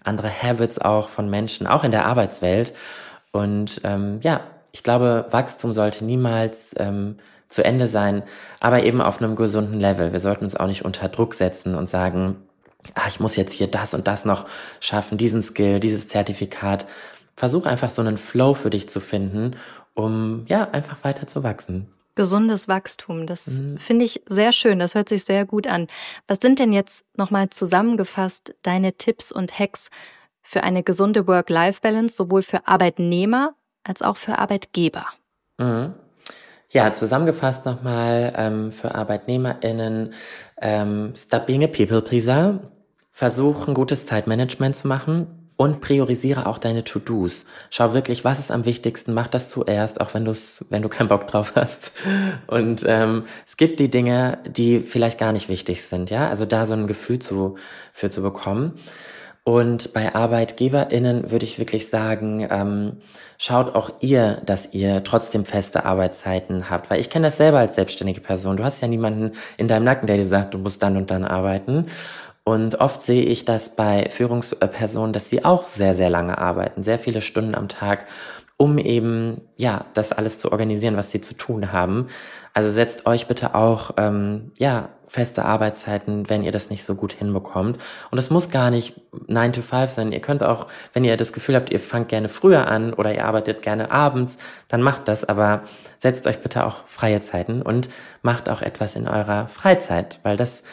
andere 0.03 0.29
Habits 0.29 0.79
auch 0.79 1.09
von 1.09 1.29
Menschen, 1.29 1.67
auch 1.67 1.83
in 1.83 1.91
der 1.91 2.05
Arbeitswelt. 2.05 2.73
Und 3.31 3.81
ähm, 3.83 4.19
ja, 4.21 4.41
ich 4.71 4.83
glaube, 4.83 5.25
Wachstum 5.29 5.73
sollte 5.73 6.05
niemals 6.05 6.73
ähm, 6.77 7.17
zu 7.49 7.63
Ende 7.63 7.87
sein, 7.87 8.23
aber 8.59 8.83
eben 8.83 9.01
auf 9.01 9.21
einem 9.21 9.35
gesunden 9.35 9.79
Level. 9.79 10.11
Wir 10.11 10.19
sollten 10.19 10.43
uns 10.43 10.55
auch 10.55 10.67
nicht 10.67 10.83
unter 10.83 11.09
Druck 11.09 11.33
setzen 11.33 11.75
und 11.75 11.87
sagen, 11.87 12.37
ah, 12.93 13.07
ich 13.07 13.19
muss 13.19 13.35
jetzt 13.35 13.53
hier 13.53 13.67
das 13.67 13.93
und 13.93 14.07
das 14.07 14.25
noch 14.25 14.45
schaffen, 14.79 15.17
diesen 15.17 15.41
Skill, 15.41 15.79
dieses 15.79 16.07
Zertifikat. 16.07 16.85
Versuch 17.35 17.65
einfach 17.65 17.89
so 17.89 18.01
einen 18.01 18.17
Flow 18.17 18.53
für 18.53 18.69
dich 18.69 18.87
zu 18.87 18.99
finden, 18.99 19.55
um 19.93 20.45
ja 20.47 20.69
einfach 20.71 21.03
weiter 21.03 21.27
zu 21.27 21.43
wachsen. 21.43 21.89
Gesundes 22.15 22.69
Wachstum, 22.69 23.27
das 23.27 23.47
mhm. 23.47 23.77
finde 23.77 24.05
ich 24.05 24.23
sehr 24.27 24.53
schön, 24.53 24.79
das 24.79 24.95
hört 24.95 25.09
sich 25.09 25.25
sehr 25.25 25.45
gut 25.45 25.67
an. 25.67 25.87
Was 26.27 26.39
sind 26.39 26.59
denn 26.59 26.71
jetzt 26.71 27.03
nochmal 27.17 27.49
zusammengefasst 27.49 28.55
deine 28.61 28.93
Tipps 28.93 29.33
und 29.33 29.59
Hacks 29.59 29.89
für 30.41 30.63
eine 30.63 30.81
gesunde 30.81 31.27
Work-Life-Balance, 31.27 32.15
sowohl 32.15 32.41
für 32.41 32.67
Arbeitnehmer 32.67 33.55
als 33.83 34.01
auch 34.01 34.15
für 34.15 34.39
Arbeitgeber? 34.39 35.07
Mhm. 35.57 35.93
Ja, 36.69 36.91
zusammengefasst 36.91 37.65
nochmal 37.65 38.33
ähm, 38.35 38.71
für 38.71 38.95
ArbeitnehmerInnen, 38.95 40.13
ähm, 40.61 41.13
stop 41.15 41.45
being 41.45 41.63
a 41.63 41.67
people 41.67 42.01
pleaser, 42.01 42.59
versuch 43.15 43.69
ein 43.69 43.73
gutes 43.73 44.05
Zeitmanagement 44.05 44.75
zu 44.75 44.89
machen 44.89 45.27
und 45.55 45.79
priorisiere 45.79 46.47
auch 46.47 46.57
deine 46.57 46.83
To-Dos. 46.83 47.45
Schau 47.69 47.93
wirklich, 47.93 48.25
was 48.25 48.39
ist 48.39 48.51
am 48.51 48.65
wichtigsten, 48.65 49.13
mach 49.13 49.27
das 49.27 49.47
zuerst, 49.47 50.01
auch 50.01 50.13
wenn, 50.13 50.25
du's, 50.25 50.65
wenn 50.69 50.81
du 50.81 50.89
keinen 50.89 51.07
Bock 51.07 51.25
drauf 51.25 51.53
hast. 51.55 51.93
Und 52.47 52.83
ähm, 52.85 53.23
es 53.47 53.55
gibt 53.55 53.79
die 53.79 53.89
Dinge, 53.89 54.39
die 54.45 54.81
vielleicht 54.81 55.17
gar 55.17 55.31
nicht 55.31 55.47
wichtig 55.47 55.83
sind, 55.83 56.09
ja. 56.09 56.27
Also 56.27 56.45
da 56.45 56.65
so 56.65 56.73
ein 56.73 56.87
Gefühl 56.87 57.19
zu, 57.19 57.55
für 57.93 58.09
zu 58.09 58.21
bekommen. 58.21 58.73
Und 59.47 59.93
bei 59.93 60.13
ArbeitgeberInnen 60.13 61.29
würde 61.29 61.45
ich 61.45 61.59
wirklich 61.59 61.89
sagen, 61.89 62.47
ähm, 62.49 62.97
schaut 63.37 63.75
auch 63.75 63.91
ihr, 63.99 64.41
dass 64.43 64.73
ihr 64.73 65.03
trotzdem 65.03 65.45
feste 65.45 65.85
Arbeitszeiten 65.85 66.71
habt. 66.71 66.89
Weil 66.89 66.99
ich 66.99 67.11
kenne 67.11 67.27
das 67.27 67.37
selber 67.37 67.59
als 67.59 67.75
selbstständige 67.75 68.21
Person. 68.21 68.57
Du 68.57 68.63
hast 68.63 68.81
ja 68.81 68.87
niemanden 68.87 69.33
in 69.57 69.67
deinem 69.67 69.83
Nacken, 69.83 70.07
der 70.07 70.17
dir 70.17 70.27
sagt, 70.27 70.55
du 70.55 70.57
musst 70.57 70.81
dann 70.81 70.97
und 70.97 71.11
dann 71.11 71.23
arbeiten. 71.23 71.85
Und 72.47 72.79
oft 72.79 73.01
sehe 73.01 73.23
ich 73.23 73.43
das 73.43 73.75
bei 73.75 74.07
Führungspersonen, 74.11 75.13
dass 75.13 75.31
sie 75.31 75.43
auch 75.43 75.65
sehr, 75.65 75.95
sehr 75.95 76.11
lange 76.11 76.37
arbeiten, 76.37 76.83
sehr 76.83 76.99
viele 76.99 77.21
Stunden 77.21 77.55
am 77.55 77.67
Tag, 77.67 78.05
um 78.55 78.77
eben, 78.77 79.41
ja, 79.57 79.85
das 79.95 80.11
alles 80.11 80.37
zu 80.37 80.51
organisieren, 80.51 80.95
was 80.95 81.09
sie 81.11 81.19
zu 81.19 81.33
tun 81.33 81.73
haben. 81.73 82.05
Also 82.53 82.71
setzt 82.71 83.07
euch 83.07 83.27
bitte 83.27 83.55
auch, 83.55 83.91
ähm, 83.97 84.51
ja, 84.59 84.89
feste 85.07 85.45
Arbeitszeiten, 85.45 86.29
wenn 86.29 86.43
ihr 86.43 86.51
das 86.51 86.69
nicht 86.69 86.83
so 86.83 86.95
gut 86.95 87.13
hinbekommt. 87.13 87.79
Und 88.11 88.17
es 88.17 88.29
muss 88.29 88.49
gar 88.49 88.69
nicht 88.69 88.93
9 89.27 89.53
to 89.53 89.61
5 89.61 89.89
sein. 89.89 90.11
Ihr 90.11 90.19
könnt 90.19 90.43
auch, 90.43 90.67
wenn 90.93 91.03
ihr 91.03 91.17
das 91.17 91.33
Gefühl 91.33 91.55
habt, 91.55 91.71
ihr 91.71 91.79
fangt 91.79 92.09
gerne 92.09 92.29
früher 92.29 92.67
an 92.67 92.93
oder 92.93 93.13
ihr 93.13 93.25
arbeitet 93.25 93.61
gerne 93.61 93.91
abends, 93.91 94.37
dann 94.67 94.81
macht 94.81 95.07
das. 95.07 95.23
Aber 95.23 95.63
setzt 95.97 96.27
euch 96.27 96.39
bitte 96.39 96.65
auch 96.65 96.85
freie 96.85 97.21
Zeiten 97.21 97.61
und 97.61 97.89
macht 98.21 98.49
auch 98.49 98.61
etwas 98.61 98.95
in 98.95 99.07
eurer 99.07 99.47
Freizeit, 99.47 100.19
weil 100.23 100.37
das 100.37 100.63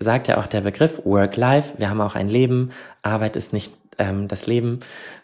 sagt 0.00 0.28
ja 0.28 0.38
auch 0.38 0.46
der 0.46 0.62
Begriff 0.62 1.02
Work-Life. 1.04 1.74
Wir 1.78 1.90
haben 1.90 2.00
auch 2.00 2.14
ein 2.14 2.28
Leben. 2.28 2.70
Arbeit 3.02 3.36
ist 3.36 3.52
nicht 3.52 3.70
ähm, 3.98 4.26
das 4.26 4.46
Leben. 4.46 4.80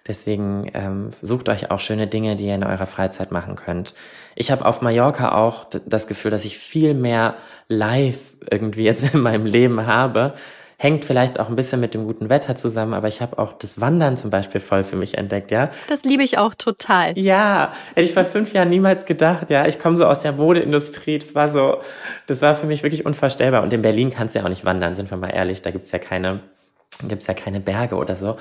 Deswegen 0.06 0.70
ähm, 0.74 1.10
sucht 1.22 1.48
euch 1.48 1.70
auch 1.70 1.80
schöne 1.80 2.06
Dinge, 2.06 2.36
die 2.36 2.46
ihr 2.46 2.54
in 2.54 2.62
eurer 2.62 2.86
Freizeit 2.86 3.32
machen 3.32 3.56
könnt. 3.56 3.94
Ich 4.36 4.50
habe 4.50 4.66
auf 4.66 4.82
Mallorca 4.82 5.32
auch 5.32 5.64
das 5.64 6.06
Gefühl, 6.06 6.30
dass 6.30 6.44
ich 6.44 6.58
viel 6.58 6.94
mehr 6.94 7.34
live 7.68 8.20
irgendwie 8.50 8.84
jetzt 8.84 9.14
in 9.14 9.20
meinem 9.20 9.46
Leben 9.46 9.86
habe. 9.86 10.34
Hängt 10.78 11.06
vielleicht 11.06 11.40
auch 11.40 11.48
ein 11.48 11.56
bisschen 11.56 11.80
mit 11.80 11.94
dem 11.94 12.04
guten 12.04 12.28
Wetter 12.28 12.54
zusammen, 12.54 12.92
aber 12.92 13.08
ich 13.08 13.22
habe 13.22 13.38
auch 13.38 13.54
das 13.54 13.80
Wandern 13.80 14.18
zum 14.18 14.28
Beispiel 14.28 14.60
voll 14.60 14.84
für 14.84 14.96
mich 14.96 15.16
entdeckt, 15.16 15.50
ja. 15.50 15.70
Das 15.88 16.04
liebe 16.04 16.22
ich 16.22 16.36
auch 16.36 16.54
total. 16.54 17.18
Ja, 17.18 17.72
hätte 17.94 18.02
ich 18.02 18.12
vor 18.12 18.26
fünf 18.26 18.52
Jahren 18.52 18.68
niemals 18.68 19.06
gedacht, 19.06 19.48
ja. 19.48 19.66
Ich 19.66 19.78
komme 19.78 19.96
so 19.96 20.04
aus 20.04 20.20
der 20.20 20.32
Modeindustrie, 20.32 21.18
das 21.18 21.34
war 21.34 21.50
so, 21.50 21.78
das 22.26 22.42
war 22.42 22.56
für 22.56 22.66
mich 22.66 22.82
wirklich 22.82 23.06
unvorstellbar. 23.06 23.62
Und 23.62 23.72
in 23.72 23.80
Berlin 23.80 24.10
kannst 24.10 24.34
du 24.34 24.40
ja 24.40 24.44
auch 24.44 24.50
nicht 24.50 24.66
wandern, 24.66 24.94
sind 24.94 25.10
wir 25.10 25.16
mal 25.16 25.30
ehrlich, 25.30 25.62
da 25.62 25.70
gibt's 25.70 25.92
ja 25.92 25.98
keine, 25.98 26.40
gibt's 27.08 27.26
ja 27.26 27.32
keine 27.32 27.60
Berge 27.60 27.96
oder 27.96 28.16
so. 28.16 28.36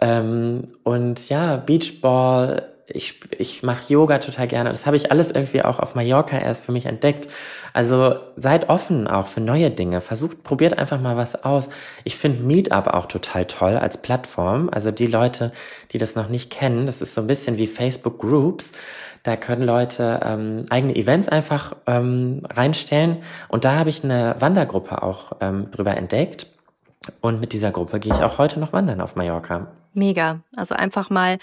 Ähm, 0.00 0.68
und 0.82 1.28
ja, 1.28 1.56
Beachball, 1.56 2.68
ich, 2.92 3.20
ich 3.38 3.62
mache 3.62 3.92
Yoga 3.92 4.18
total 4.18 4.46
gerne. 4.46 4.70
Das 4.70 4.86
habe 4.86 4.96
ich 4.96 5.10
alles 5.10 5.30
irgendwie 5.30 5.62
auch 5.62 5.78
auf 5.78 5.94
Mallorca 5.94 6.38
erst 6.38 6.64
für 6.64 6.72
mich 6.72 6.86
entdeckt. 6.86 7.28
Also 7.72 8.16
seid 8.36 8.68
offen 8.68 9.06
auch 9.06 9.26
für 9.26 9.40
neue 9.40 9.70
Dinge. 9.70 10.00
Versucht, 10.00 10.42
probiert 10.42 10.78
einfach 10.78 11.00
mal 11.00 11.16
was 11.16 11.44
aus. 11.44 11.68
Ich 12.04 12.16
finde 12.16 12.42
Meetup 12.42 12.86
auch 12.88 13.06
total 13.06 13.46
toll 13.46 13.76
als 13.76 13.98
Plattform. 13.98 14.68
Also 14.72 14.90
die 14.90 15.06
Leute, 15.06 15.52
die 15.92 15.98
das 15.98 16.14
noch 16.14 16.28
nicht 16.28 16.50
kennen, 16.50 16.86
das 16.86 17.00
ist 17.00 17.14
so 17.14 17.20
ein 17.20 17.26
bisschen 17.26 17.58
wie 17.58 17.66
Facebook 17.66 18.18
Groups. 18.18 18.72
Da 19.22 19.36
können 19.36 19.62
Leute 19.62 20.20
ähm, 20.24 20.66
eigene 20.70 20.96
Events 20.96 21.28
einfach 21.28 21.76
ähm, 21.86 22.42
reinstellen. 22.48 23.18
Und 23.48 23.64
da 23.64 23.74
habe 23.74 23.90
ich 23.90 24.02
eine 24.02 24.36
Wandergruppe 24.38 25.02
auch 25.02 25.32
ähm, 25.40 25.70
drüber 25.70 25.96
entdeckt. 25.96 26.46
Und 27.20 27.40
mit 27.40 27.52
dieser 27.52 27.70
Gruppe 27.70 28.00
gehe 28.00 28.14
ich 28.14 28.22
auch 28.22 28.38
heute 28.38 28.60
noch 28.60 28.72
wandern 28.72 29.00
auf 29.00 29.16
Mallorca. 29.16 29.68
Mega. 29.92 30.40
Also 30.56 30.74
einfach 30.74 31.10
mal 31.10 31.38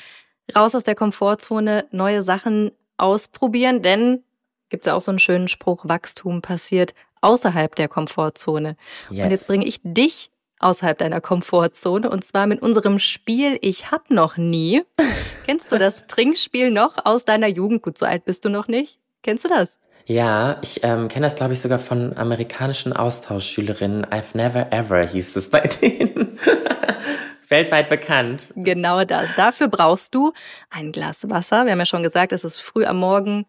raus 0.56 0.76
aus 0.76 0.84
der 0.84 0.96
Komfortzone, 0.96 1.86
neue 1.92 2.22
Sachen 2.22 2.72
ausprobieren, 2.98 3.82
denn 3.82 4.24
gibt 4.70 4.84
es 4.84 4.88
ja 4.88 4.96
auch 4.96 5.02
so 5.02 5.12
einen 5.12 5.20
schönen 5.20 5.48
Spruch, 5.48 5.86
Wachstum 5.88 6.42
passiert 6.42 6.94
außerhalb 7.22 7.76
der 7.76 7.88
Komfortzone. 7.88 8.76
Yes. 9.10 9.26
Und 9.26 9.32
jetzt 9.32 9.48
bringe 9.48 9.66
ich 9.66 9.80
dich 9.84 10.30
außerhalb 10.60 10.98
deiner 10.98 11.22
Komfortzone 11.22 12.10
und 12.10 12.26
zwar 12.26 12.48
mit 12.48 12.62
unserem 12.62 13.00
Spiel 13.00 13.58
Ich 13.62 13.92
hab 13.92 14.10
noch 14.10 14.38
nie. 14.38 14.84
Kennst 15.46 15.72
du 15.72 15.78
das 15.78 16.08
Trinkspiel 16.08 16.72
noch 16.72 17.06
aus 17.06 17.26
deiner 17.26 17.48
Jugend? 17.48 17.82
Gut, 17.84 17.98
so 17.98 18.06
alt 18.06 18.26
bist 18.26 18.44
du 18.46 18.50
noch 18.50 18.68
nicht. 18.68 19.00
Kennst 19.24 19.46
du 19.46 19.50
das? 19.50 19.80
Ja, 20.06 20.58
ich 20.62 20.84
ähm, 20.84 21.10
kenne 21.10 21.26
das, 21.26 21.36
glaube 21.36 21.54
ich, 21.54 21.62
sogar 21.62 21.80
von 21.80 22.16
amerikanischen 22.18 22.94
Austauschschülerinnen. 22.94 24.06
I've 24.06 24.36
never 24.36 24.72
ever 24.72 25.06
hieß 25.06 25.36
es 25.36 25.50
bei 25.50 25.60
denen. 25.60 26.40
weltweit 27.50 27.90
bekannt. 27.90 28.48
Genau 28.56 29.04
das. 29.04 29.36
Dafür 29.36 29.68
brauchst 29.68 30.14
du 30.16 30.34
ein 30.70 30.92
Glas 30.92 31.30
Wasser. 31.30 31.66
Wir 31.66 31.72
haben 31.72 31.80
ja 31.80 31.86
schon 31.86 32.04
gesagt, 32.04 32.32
es 32.32 32.44
ist 32.44 32.60
früh 32.60 32.86
am 32.86 33.00
Morgen. 33.00 33.46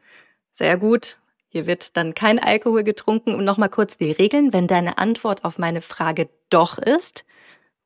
Sehr 0.51 0.77
gut. 0.77 1.19
Hier 1.49 1.67
wird 1.67 1.97
dann 1.97 2.15
kein 2.15 2.39
Alkohol 2.39 2.85
getrunken. 2.85 3.35
Und 3.35 3.45
nochmal 3.45 3.71
kurz 3.71 3.97
die 3.97 4.13
Regeln. 4.13 4.53
Wenn 4.53 4.67
deine 4.67 4.99
Antwort 4.99 5.45
auf 5.45 5.59
meine 5.59 5.83
Frage 5.83 6.29
doch 6.51 6.79
ist, 6.79 7.25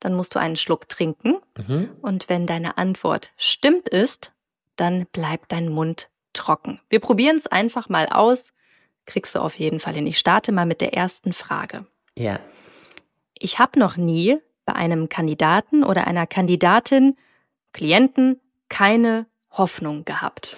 dann 0.01 0.15
musst 0.15 0.35
du 0.35 0.41
einen 0.41 0.57
Schluck 0.57 0.89
trinken. 0.89 1.37
Mhm. 1.57 1.91
Und 2.01 2.29
wenn 2.29 2.47
deine 2.47 2.77
Antwort 2.79 3.31
stimmt 3.37 3.89
ist, 3.89 4.33
dann 4.77 5.07
bleibt 5.13 5.53
dein 5.53 5.69
Mund 5.69 6.09
trocken. 6.33 6.81
Wir 6.89 7.01
probieren 7.01 7.37
es 7.37 7.47
einfach 7.47 7.89
mal 7.89 8.07
aus. 8.07 8.53
Kriegst 9.07 9.35
du 9.35 9.41
auf 9.41 9.59
jeden 9.59 9.81
Fall 9.81 9.95
hin. 9.95 10.07
Ich 10.07 10.19
starte 10.19 10.53
mal 10.53 10.67
mit 10.67 10.81
der 10.81 10.95
ersten 10.95 11.33
Frage. 11.33 11.87
Ja. 12.17 12.41
Ich 13.39 13.59
habe 13.59 13.79
noch 13.79 13.97
nie 13.97 14.39
bei 14.65 14.75
einem 14.75 15.09
Kandidaten 15.09 15.85
oder 15.85 16.07
einer 16.07 16.27
Kandidatin, 16.27 17.17
Klienten, 17.73 18.41
keine 18.69 19.27
Hoffnung 19.51 20.05
gehabt? 20.05 20.57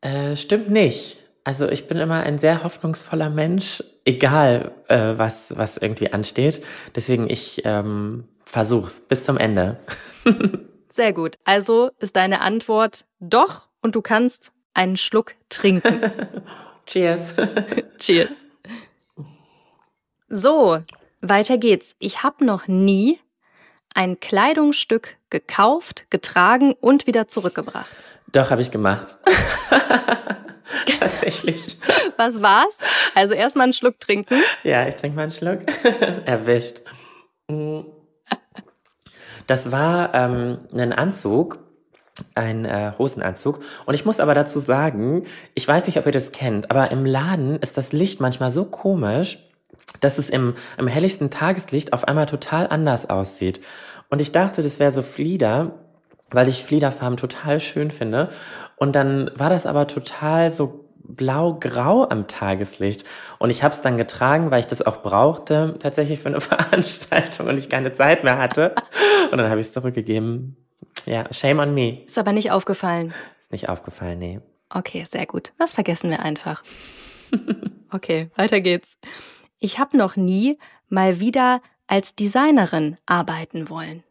Äh, 0.00 0.36
stimmt 0.36 0.70
nicht. 0.70 1.18
Also 1.44 1.68
ich 1.68 1.88
bin 1.88 1.98
immer 1.98 2.22
ein 2.22 2.38
sehr 2.38 2.62
hoffnungsvoller 2.62 3.30
Mensch, 3.30 3.82
egal 4.04 4.72
äh, 4.88 5.14
was, 5.16 5.56
was 5.56 5.76
irgendwie 5.78 6.12
ansteht. 6.12 6.64
Deswegen 6.94 7.30
ich 7.30 7.62
ähm, 7.64 8.28
versuch's 8.44 9.00
bis 9.00 9.24
zum 9.24 9.38
Ende. 9.38 9.78
sehr 10.88 11.12
gut. 11.12 11.36
Also 11.44 11.90
ist 12.00 12.16
deine 12.16 12.42
Antwort 12.42 13.06
doch 13.18 13.68
und 13.80 13.94
du 13.94 14.02
kannst 14.02 14.52
einen 14.74 14.96
Schluck 14.96 15.34
trinken. 15.48 16.00
Cheers. 16.86 17.34
Cheers. 17.98 18.46
So, 20.28 20.82
weiter 21.20 21.58
geht's. 21.58 21.96
Ich 21.98 22.22
habe 22.22 22.44
noch 22.44 22.68
nie 22.68 23.18
ein 23.98 24.20
Kleidungsstück 24.20 25.16
gekauft, 25.28 26.04
getragen 26.08 26.72
und 26.80 27.08
wieder 27.08 27.26
zurückgebracht? 27.26 27.90
Doch, 28.30 28.52
habe 28.52 28.62
ich 28.62 28.70
gemacht. 28.70 29.18
Tatsächlich. 31.00 31.76
Was 32.16 32.40
war's? 32.40 32.78
Also 33.16 33.34
erstmal 33.34 33.64
einen 33.64 33.72
Schluck 33.72 33.98
trinken. 33.98 34.40
Ja, 34.62 34.86
ich 34.86 34.94
trinke 34.94 35.16
mal 35.16 35.22
einen 35.22 35.32
Schluck. 35.32 35.62
Erwischt. 36.26 36.82
Mm. 37.48 37.80
Das 39.48 39.72
war 39.72 40.14
ähm, 40.14 40.58
ein 40.72 40.92
Anzug, 40.92 41.58
ein 42.36 42.66
äh, 42.66 42.92
Hosenanzug. 42.98 43.64
Und 43.84 43.94
ich 43.94 44.04
muss 44.04 44.20
aber 44.20 44.34
dazu 44.34 44.60
sagen, 44.60 45.24
ich 45.54 45.66
weiß 45.66 45.86
nicht, 45.86 45.98
ob 45.98 46.06
ihr 46.06 46.12
das 46.12 46.30
kennt, 46.30 46.70
aber 46.70 46.92
im 46.92 47.04
Laden 47.04 47.56
ist 47.56 47.76
das 47.76 47.92
Licht 47.92 48.20
manchmal 48.20 48.50
so 48.50 48.64
komisch, 48.64 49.38
dass 50.00 50.18
es 50.18 50.30
im, 50.30 50.54
im 50.76 50.86
helligsten 50.86 51.30
Tageslicht 51.30 51.92
auf 51.92 52.06
einmal 52.06 52.26
total 52.26 52.68
anders 52.68 53.10
aussieht. 53.10 53.60
Und 54.10 54.20
ich 54.20 54.32
dachte, 54.32 54.62
das 54.62 54.78
wäre 54.78 54.90
so 54.90 55.02
Flieder, 55.02 55.72
weil 56.30 56.48
ich 56.48 56.64
Fliederfarben 56.64 57.16
total 57.16 57.60
schön 57.60 57.90
finde. 57.90 58.30
Und 58.76 58.94
dann 58.94 59.30
war 59.34 59.50
das 59.50 59.66
aber 59.66 59.86
total 59.86 60.50
so 60.50 60.88
blau-grau 61.08 62.08
am 62.08 62.26
Tageslicht. 62.26 63.04
Und 63.38 63.50
ich 63.50 63.62
habe 63.62 63.74
es 63.74 63.80
dann 63.80 63.96
getragen, 63.96 64.50
weil 64.50 64.60
ich 64.60 64.66
das 64.66 64.82
auch 64.82 65.02
brauchte, 65.02 65.76
tatsächlich 65.78 66.20
für 66.20 66.28
eine 66.28 66.40
Veranstaltung 66.40 67.48
und 67.48 67.58
ich 67.58 67.68
keine 67.68 67.94
Zeit 67.94 68.24
mehr 68.24 68.38
hatte. 68.38 68.74
Und 69.32 69.38
dann 69.38 69.50
habe 69.50 69.60
ich 69.60 69.66
es 69.66 69.72
zurückgegeben. 69.72 70.56
Ja, 71.06 71.32
shame 71.32 71.60
on 71.60 71.74
me. 71.74 72.02
Ist 72.04 72.18
aber 72.18 72.32
nicht 72.32 72.50
aufgefallen. 72.50 73.14
Ist 73.40 73.52
nicht 73.52 73.68
aufgefallen, 73.68 74.18
nee. 74.18 74.40
Okay, 74.70 75.04
sehr 75.08 75.26
gut. 75.26 75.52
Das 75.58 75.72
vergessen 75.72 76.10
wir 76.10 76.20
einfach. 76.20 76.62
okay, 77.90 78.30
weiter 78.36 78.60
geht's. 78.60 78.98
Ich 79.58 79.78
habe 79.78 79.96
noch 79.96 80.16
nie 80.16 80.58
mal 80.88 81.20
wieder 81.20 81.62
als 81.88 82.14
Designerin 82.14 82.96
arbeiten 83.06 83.68
wollen. 83.68 84.04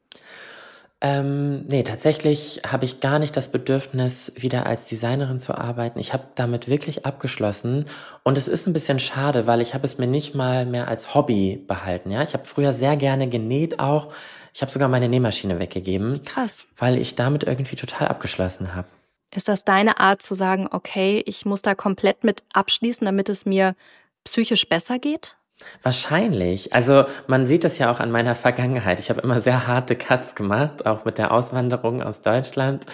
Ähm, 1.00 1.68
nee, 1.68 1.84
tatsächlich 1.84 2.62
habe 2.66 2.84
ich 2.84 3.02
gar 3.02 3.20
nicht 3.20 3.38
das 3.38 3.52
Bedürfnis, 3.52 4.32
wieder 4.36 4.66
als 4.66 4.88
Designerin 4.88 5.38
zu 5.38 5.56
arbeiten. 5.56 6.00
Ich 6.00 6.12
habe 6.12 6.24
damit 6.34 6.68
wirklich 6.68 7.06
abgeschlossen 7.06 7.86
und 8.24 8.36
es 8.36 8.48
ist 8.48 8.66
ein 8.66 8.74
bisschen 8.74 8.98
schade, 8.98 9.46
weil 9.46 9.62
ich 9.62 9.76
habe 9.76 9.86
es 9.86 10.00
mir 10.00 10.08
nicht 10.08 10.34
mal 10.34 10.66
mehr 10.66 10.88
als 10.88 11.14
Hobby 11.14 11.64
behalten. 11.68 12.10
Ja, 12.10 12.24
ich 12.24 12.34
habe 12.34 12.46
früher 12.46 12.74
sehr 12.74 12.98
gerne 12.98 13.30
genäht 13.30 13.80
auch. 13.80 14.12
Ich 14.56 14.62
habe 14.64 14.72
sogar 14.72 14.90
meine 14.90 15.08
Nähmaschine 15.08 15.60
weggegeben. 15.60 16.20
Krass. 16.26 16.66
Weil 16.76 16.98
ich 16.98 17.14
damit 17.14 17.44
irgendwie 17.44 17.76
total 17.76 18.08
abgeschlossen 18.08 18.74
habe. 18.74 18.88
Ist 19.36 19.48
das 19.48 19.64
deine 19.64 20.00
Art 20.00 20.24
zu 20.24 20.34
sagen, 20.34 20.68
okay, 20.72 21.22
ich 21.28 21.46
muss 21.46 21.62
da 21.62 21.76
komplett 21.76 22.24
mit 22.24 22.44
abschließen, 22.54 23.06
damit 23.06 23.30
es 23.30 23.46
mir 23.46 23.76
psychisch 24.24 24.68
besser 24.68 24.98
geht? 24.98 25.38
Wahrscheinlich. 25.82 26.74
Also 26.74 27.06
man 27.26 27.46
sieht 27.46 27.66
es 27.66 27.78
ja 27.80 27.92
auch 27.92 28.00
an 28.00 28.12
meiner 28.12 28.36
Vergangenheit. 28.36 29.00
Ich 29.00 29.10
habe 29.10 29.22
immer 29.22 29.42
sehr 29.42 29.68
harte 29.68 29.96
Cuts 29.96 30.36
gemacht, 30.36 30.86
auch 30.86 31.04
mit 31.06 31.18
der 31.18 31.32
Auswanderung 31.32 32.04
aus 32.04 32.22
Deutschland. 32.22 32.86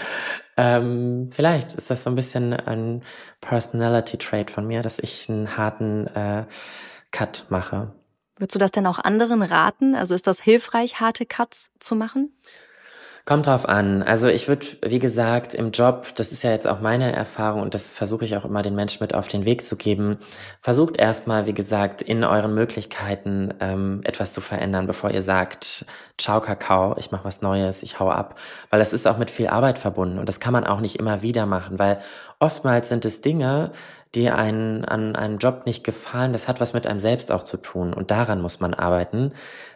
Ähm, 0.55 1.29
vielleicht 1.31 1.73
ist 1.73 1.89
das 1.89 2.03
so 2.03 2.09
ein 2.09 2.15
bisschen 2.15 2.53
ein 2.53 3.03
Personality 3.41 4.17
Trait 4.17 4.51
von 4.51 4.65
mir, 4.65 4.81
dass 4.81 4.99
ich 4.99 5.29
einen 5.29 5.57
harten 5.57 6.07
äh, 6.07 6.45
Cut 7.11 7.45
mache. 7.49 7.93
Würdest 8.37 8.55
du 8.55 8.59
das 8.59 8.71
denn 8.71 8.87
auch 8.87 8.99
anderen 8.99 9.41
raten? 9.41 9.95
Also 9.95 10.15
ist 10.15 10.27
das 10.27 10.41
hilfreich, 10.41 10.99
harte 10.99 11.25
Cuts 11.25 11.71
zu 11.79 11.95
machen? 11.95 12.33
Kommt 13.25 13.47
drauf 13.47 13.69
an. 13.69 14.03
Also 14.03 14.27
ich 14.27 14.49
würde, 14.49 14.65
wie 14.85 14.99
gesagt, 14.99 15.53
im 15.53 15.71
Job, 15.71 16.07
das 16.15 16.33
ist 16.33 16.43
ja 16.43 16.51
jetzt 16.51 16.67
auch 16.67 16.81
meine 16.81 17.13
Erfahrung 17.13 17.61
und 17.61 17.73
das 17.73 17.89
versuche 17.89 18.25
ich 18.25 18.35
auch 18.35 18.43
immer 18.43 18.63
den 18.63 18.75
Menschen 18.75 19.01
mit 19.01 19.15
auf 19.15 19.29
den 19.29 19.45
Weg 19.45 19.63
zu 19.63 19.77
geben. 19.77 20.17
Versucht 20.59 20.97
erstmal, 20.97 21.45
wie 21.45 21.53
gesagt, 21.53 22.01
in 22.01 22.25
euren 22.25 22.53
Möglichkeiten 22.53 23.53
ähm, 23.61 24.01
etwas 24.03 24.33
zu 24.33 24.41
verändern, 24.41 24.87
bevor 24.87 25.09
ihr 25.09 25.21
sagt, 25.21 25.85
ciao 26.17 26.41
Kakao, 26.41 26.97
ich 26.97 27.11
mache 27.11 27.23
was 27.23 27.41
Neues, 27.41 27.81
ich 27.81 27.97
hau 27.97 28.09
ab. 28.09 28.37
Weil 28.71 28.81
es 28.81 28.91
ist 28.91 29.07
auch 29.07 29.17
mit 29.17 29.31
viel 29.31 29.47
Arbeit 29.47 29.79
verbunden 29.79 30.19
und 30.19 30.27
das 30.27 30.41
kann 30.41 30.51
man 30.51 30.67
auch 30.67 30.81
nicht 30.81 30.99
immer 30.99 31.21
wieder 31.21 31.45
machen, 31.45 31.79
weil 31.79 31.99
oftmals 32.39 32.89
sind 32.89 33.05
es 33.05 33.21
Dinge, 33.21 33.71
die 34.15 34.29
einen 34.29 34.83
an 34.83 35.15
einem 35.15 35.37
Job 35.37 35.65
nicht 35.65 35.85
gefallen, 35.85 36.33
das 36.33 36.49
hat 36.49 36.59
was 36.59 36.73
mit 36.73 36.85
einem 36.85 36.99
selbst 36.99 37.31
auch 37.31 37.43
zu 37.43 37.55
tun 37.55 37.93
und 37.93 38.11
daran 38.11 38.41
muss 38.41 38.59
man 38.59 38.73
arbeiten 38.73 39.31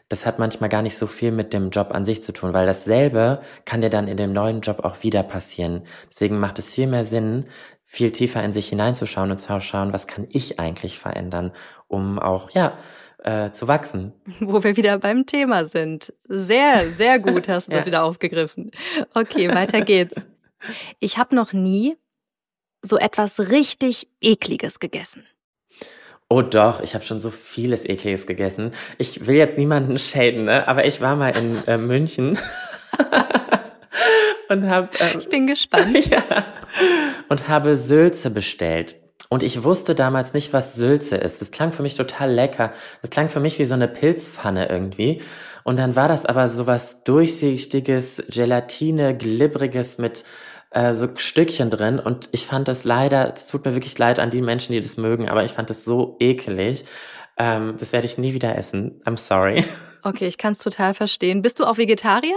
das 0.10 0.26
hat 0.26 0.39
manchmal 0.39 0.70
gar 0.70 0.82
nicht 0.82 0.97
so 0.97 1.08
viel 1.08 1.32
mit 1.32 1.53
dem 1.53 1.70
Job 1.70 1.91
an 1.91 2.05
sich 2.05 2.24
zu 2.24 2.32
tun, 2.32 2.53
weil 2.53 2.66
dasselbe 2.66 3.41
kann 3.66 3.82
dir 3.82 3.89
dann 3.89 4.08
in 4.08 4.18
dem 4.18 4.32
neuen 4.32 4.62
Job 4.62 4.86
auch 4.86 5.03
wieder 5.03 5.24
passieren. 5.24 5.84
Deswegen 6.10 6.39
macht 6.39 6.60
es 6.60 6.74
viel 6.74 6.88
mehr 6.88 7.03
Sinn, 7.03 7.45
viel 7.84 8.12
tiefer 8.12 8.43
in 8.43 8.53
sich 8.53 8.70
hineinzuschauen 8.70 9.32
und 9.32 9.38
zu 9.38 9.60
schauen, 9.60 9.93
was 9.93 10.08
kann 10.08 10.28
ich 10.30 10.60
eigentlich 10.60 10.99
verändern, 10.99 11.51
um 11.88 12.20
auch, 12.20 12.51
ja, 12.51 12.78
äh, 13.24 13.51
zu 13.51 13.68
wachsen. 13.68 14.14
Wo 14.39 14.64
wir 14.64 14.78
wieder 14.78 14.99
beim 14.99 15.26
Thema 15.26 15.66
sind. 15.66 16.14
Sehr, 16.28 16.89
sehr 16.91 17.20
gut 17.20 17.47
hast 17.49 17.68
du 17.68 17.72
ja. 17.72 17.80
das 17.80 17.88
wieder 17.88 18.03
aufgegriffen. 18.03 18.72
Okay, 19.14 19.53
weiter 19.53 19.82
geht's. 19.82 20.28
Ich 20.99 21.18
habe 21.18 21.36
noch 21.36 21.53
nie 21.53 21.97
so 22.82 22.97
etwas 22.97 23.51
richtig 23.51 24.08
ekliges 24.22 24.80
gegessen. 24.80 25.26
Oh 26.30 26.42
doch, 26.42 26.82
ich 26.82 26.94
habe 26.94 27.06
schon 27.06 27.22
so 27.22 27.32
vieles 27.32 27.86
Ekliges 27.86 28.28
gegessen. 28.28 28.72
Ich 28.98 29.28
will 29.28 29.38
jetzt 29.38 29.58
niemanden 29.58 29.98
schäden, 29.98 30.46
ne? 30.46 30.68
aber 30.68 30.86
ich 30.86 31.00
war 31.00 31.16
mal 31.16 31.30
in 31.30 31.66
äh, 31.68 31.78
München 31.78 32.38
und 34.50 34.70
habe. 34.70 34.90
Ähm, 35.00 35.20
ich 35.20 35.30
bin 35.30 35.48
gespannt. 35.48 36.06
ja, 36.10 36.22
und 37.30 37.48
habe 37.48 37.78
Sülze 37.78 38.30
bestellt. 38.30 38.96
Und 39.30 39.42
ich 39.42 39.64
wusste 39.64 39.96
damals 39.96 40.34
nicht, 40.34 40.52
was 40.52 40.76
Sülze 40.76 41.16
ist. 41.16 41.42
Das 41.42 41.52
klang 41.52 41.72
für 41.72 41.82
mich 41.82 41.96
total 41.96 42.32
lecker. 42.32 42.74
Das 43.02 43.10
klang 43.10 43.30
für 43.30 43.40
mich 43.40 43.58
wie 43.60 43.66
so 43.66 43.74
eine 43.74 43.88
Pilzpfanne 43.88 44.70
irgendwie. 44.70 45.22
Und 45.64 45.78
dann 45.78 45.96
war 45.96 46.08
das 46.08 46.26
aber 46.26 46.48
so 46.48 46.66
was 46.66 47.04
durchsichtiges, 47.04 48.24
Gelatine, 48.30 49.18
glibbriges 49.18 49.98
mit 49.98 50.24
äh, 50.72 50.93
so 50.93 51.07
Stückchen 51.15 51.70
drin 51.70 51.99
und 51.99 52.30
ich 52.32 52.45
fand 52.45 52.68
das 52.68 52.84
leider, 52.84 53.34
es 53.34 53.47
tut 53.47 53.65
mir 53.65 53.74
wirklich 53.74 53.97
leid 53.97 54.20
an 54.20 54.30
die 54.30 54.41
Menschen, 54.41 54.74
die 54.74 54.82
das 54.82 54.97
mögen, 54.97 55.30
aber 55.30 55.43
ich 55.43 55.51
fand 55.51 55.70
das 55.70 55.84
so 55.84 56.18
ekelig. 56.20 56.86
Ähm, 57.38 57.76
das 57.78 57.93
werde 57.93 58.05
ich 58.05 58.18
nie 58.18 58.34
wieder 58.34 58.55
essen. 58.57 59.01
I'm 59.05 59.18
sorry. 59.18 59.63
Okay, 60.03 60.28
ich 60.28 60.38
kann 60.38 60.53
es 60.53 60.59
total 60.59 60.93
verstehen. 60.93 61.41
Bist 61.41 61.59
du 61.59 61.65
auch 61.65 61.78
Vegetarier? 61.78 62.36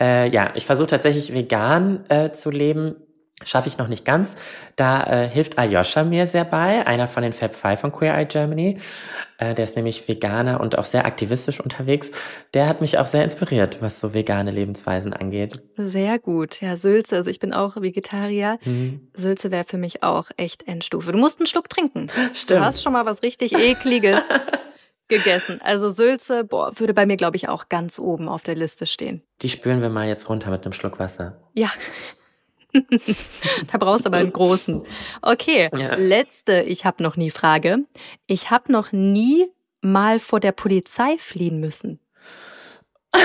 Äh, 0.00 0.28
ja, 0.30 0.50
ich 0.56 0.66
versuche 0.66 0.88
tatsächlich 0.88 1.32
vegan 1.32 2.04
äh, 2.08 2.32
zu 2.32 2.50
leben. 2.50 2.96
Schaffe 3.44 3.68
ich 3.68 3.78
noch 3.78 3.88
nicht 3.88 4.04
ganz. 4.04 4.34
Da 4.76 5.04
äh, 5.04 5.28
hilft 5.28 5.58
Aljoscha 5.58 6.04
mir 6.04 6.26
sehr 6.26 6.44
bei, 6.44 6.86
einer 6.86 7.08
von 7.08 7.22
den 7.22 7.32
Fab 7.32 7.54
Five 7.54 7.80
von 7.80 7.92
Queer 7.92 8.14
Eye 8.14 8.26
Germany. 8.26 8.78
Äh, 9.38 9.54
der 9.54 9.64
ist 9.64 9.76
nämlich 9.76 10.06
Veganer 10.08 10.60
und 10.60 10.78
auch 10.78 10.84
sehr 10.84 11.04
aktivistisch 11.04 11.60
unterwegs. 11.60 12.10
Der 12.54 12.68
hat 12.68 12.80
mich 12.80 12.98
auch 12.98 13.06
sehr 13.06 13.24
inspiriert, 13.24 13.78
was 13.80 14.00
so 14.00 14.14
vegane 14.14 14.50
Lebensweisen 14.50 15.12
angeht. 15.12 15.60
Sehr 15.76 16.18
gut. 16.18 16.60
Ja, 16.60 16.76
Sülze, 16.76 17.16
also 17.16 17.30
ich 17.30 17.40
bin 17.40 17.52
auch 17.52 17.80
Vegetarier. 17.80 18.58
Mhm. 18.64 19.08
Sülze 19.14 19.50
wäre 19.50 19.64
für 19.64 19.78
mich 19.78 20.02
auch 20.02 20.30
echt 20.36 20.68
Endstufe. 20.68 21.12
Du 21.12 21.18
musst 21.18 21.40
einen 21.40 21.46
Schluck 21.46 21.68
trinken. 21.68 22.08
Stimmt. 22.32 22.60
Du 22.60 22.64
hast 22.64 22.82
schon 22.82 22.92
mal 22.92 23.06
was 23.06 23.22
richtig 23.22 23.54
ekliges 23.54 24.22
gegessen. 25.08 25.60
Also 25.62 25.90
Sülze, 25.90 26.44
boah, 26.44 26.78
würde 26.78 26.94
bei 26.94 27.06
mir 27.06 27.16
glaube 27.16 27.36
ich 27.36 27.48
auch 27.48 27.68
ganz 27.68 27.98
oben 27.98 28.28
auf 28.28 28.42
der 28.42 28.54
Liste 28.54 28.86
stehen. 28.86 29.22
Die 29.42 29.48
spüren 29.48 29.82
wir 29.82 29.88
mal 29.88 30.06
jetzt 30.06 30.28
runter 30.28 30.50
mit 30.50 30.64
einem 30.64 30.72
Schluck 30.72 30.98
Wasser. 30.98 31.40
Ja. 31.54 31.70
da 33.72 33.78
brauchst 33.78 34.04
du 34.04 34.08
aber 34.08 34.18
einen 34.18 34.32
großen. 34.32 34.82
Okay, 35.20 35.68
ja. 35.76 35.94
letzte 35.94 36.62
Ich 36.62 36.84
habe 36.84 37.02
noch 37.02 37.16
nie 37.16 37.30
Frage. 37.30 37.80
Ich 38.26 38.50
habe 38.50 38.72
noch 38.72 38.92
nie 38.92 39.46
mal 39.80 40.18
vor 40.18 40.40
der 40.40 40.52
Polizei 40.52 41.16
fliehen 41.18 41.60
müssen. 41.60 41.98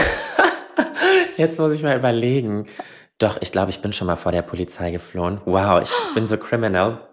Jetzt 1.38 1.60
muss 1.60 1.74
ich 1.74 1.84
mal 1.84 1.98
überlegen. 1.98 2.68
Doch, 3.20 3.38
ich 3.42 3.52
glaube, 3.52 3.72
ich 3.72 3.82
bin 3.82 3.94
schon 3.94 4.08
mal 4.08 4.16
vor 4.16 4.32
der 4.32 4.42
Polizei 4.42 4.92
geflohen. 4.92 5.42
Wow, 5.46 5.82
ich 5.82 5.90
bin 6.14 6.28
so 6.28 6.38
criminal. 6.38 7.08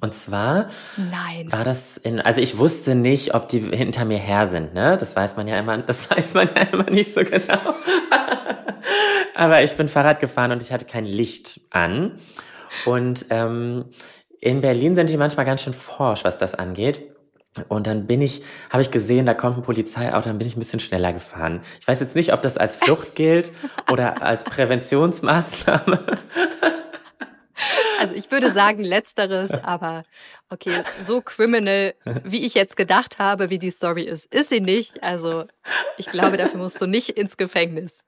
Und 0.00 0.14
zwar 0.14 0.68
Nein. 0.96 1.52
war 1.52 1.62
das 1.62 1.96
in, 1.98 2.20
also 2.20 2.40
ich 2.40 2.58
wusste 2.58 2.94
nicht, 2.94 3.34
ob 3.34 3.48
die 3.48 3.60
hinter 3.60 4.04
mir 4.04 4.18
her 4.18 4.48
sind, 4.48 4.74
ne? 4.74 4.96
Das 4.98 5.14
weiß 5.14 5.36
man 5.36 5.46
ja 5.46 5.58
immer, 5.58 5.78
das 5.78 6.10
weiß 6.10 6.34
man 6.34 6.48
ja 6.54 6.62
immer 6.72 6.90
nicht 6.90 7.14
so 7.14 7.22
genau. 7.22 7.58
Aber 9.34 9.62
ich 9.62 9.74
bin 9.74 9.88
Fahrrad 9.88 10.20
gefahren 10.20 10.52
und 10.52 10.62
ich 10.62 10.72
hatte 10.72 10.84
kein 10.84 11.04
Licht 11.04 11.60
an. 11.70 12.18
Und 12.84 13.26
ähm, 13.30 13.86
in 14.40 14.60
Berlin 14.60 14.94
sind 14.94 15.10
die 15.10 15.16
manchmal 15.16 15.46
ganz 15.46 15.62
schön 15.62 15.72
forsch, 15.72 16.24
was 16.24 16.38
das 16.38 16.54
angeht. 16.54 17.02
Und 17.68 17.86
dann 17.86 18.06
bin 18.06 18.20
ich, 18.20 18.42
habe 18.70 18.82
ich 18.82 18.90
gesehen, 18.90 19.26
da 19.26 19.34
kommt 19.34 19.56
ein 19.56 19.62
Polizeiauto, 19.62 20.28
dann 20.28 20.38
bin 20.38 20.48
ich 20.48 20.56
ein 20.56 20.58
bisschen 20.58 20.80
schneller 20.80 21.12
gefahren. 21.12 21.60
Ich 21.80 21.86
weiß 21.86 22.00
jetzt 22.00 22.16
nicht, 22.16 22.32
ob 22.32 22.42
das 22.42 22.56
als 22.56 22.74
Flucht 22.74 23.14
gilt 23.14 23.52
oder 23.92 24.22
als 24.22 24.42
Präventionsmaßnahme. 24.44 26.00
Also 28.04 28.16
ich 28.16 28.30
würde 28.30 28.50
sagen 28.50 28.84
letzteres, 28.84 29.50
aber 29.64 30.04
okay, 30.50 30.82
so 31.06 31.20
criminal, 31.22 31.94
wie 32.22 32.44
ich 32.44 32.54
jetzt 32.54 32.76
gedacht 32.76 33.18
habe, 33.18 33.50
wie 33.50 33.58
die 33.58 33.70
Story 33.70 34.02
ist, 34.02 34.32
ist 34.32 34.50
sie 34.50 34.60
nicht. 34.60 35.02
Also 35.02 35.44
ich 35.96 36.06
glaube, 36.06 36.36
dafür 36.36 36.60
musst 36.60 36.80
du 36.80 36.86
nicht 36.86 37.10
ins 37.10 37.36
Gefängnis. 37.36 38.04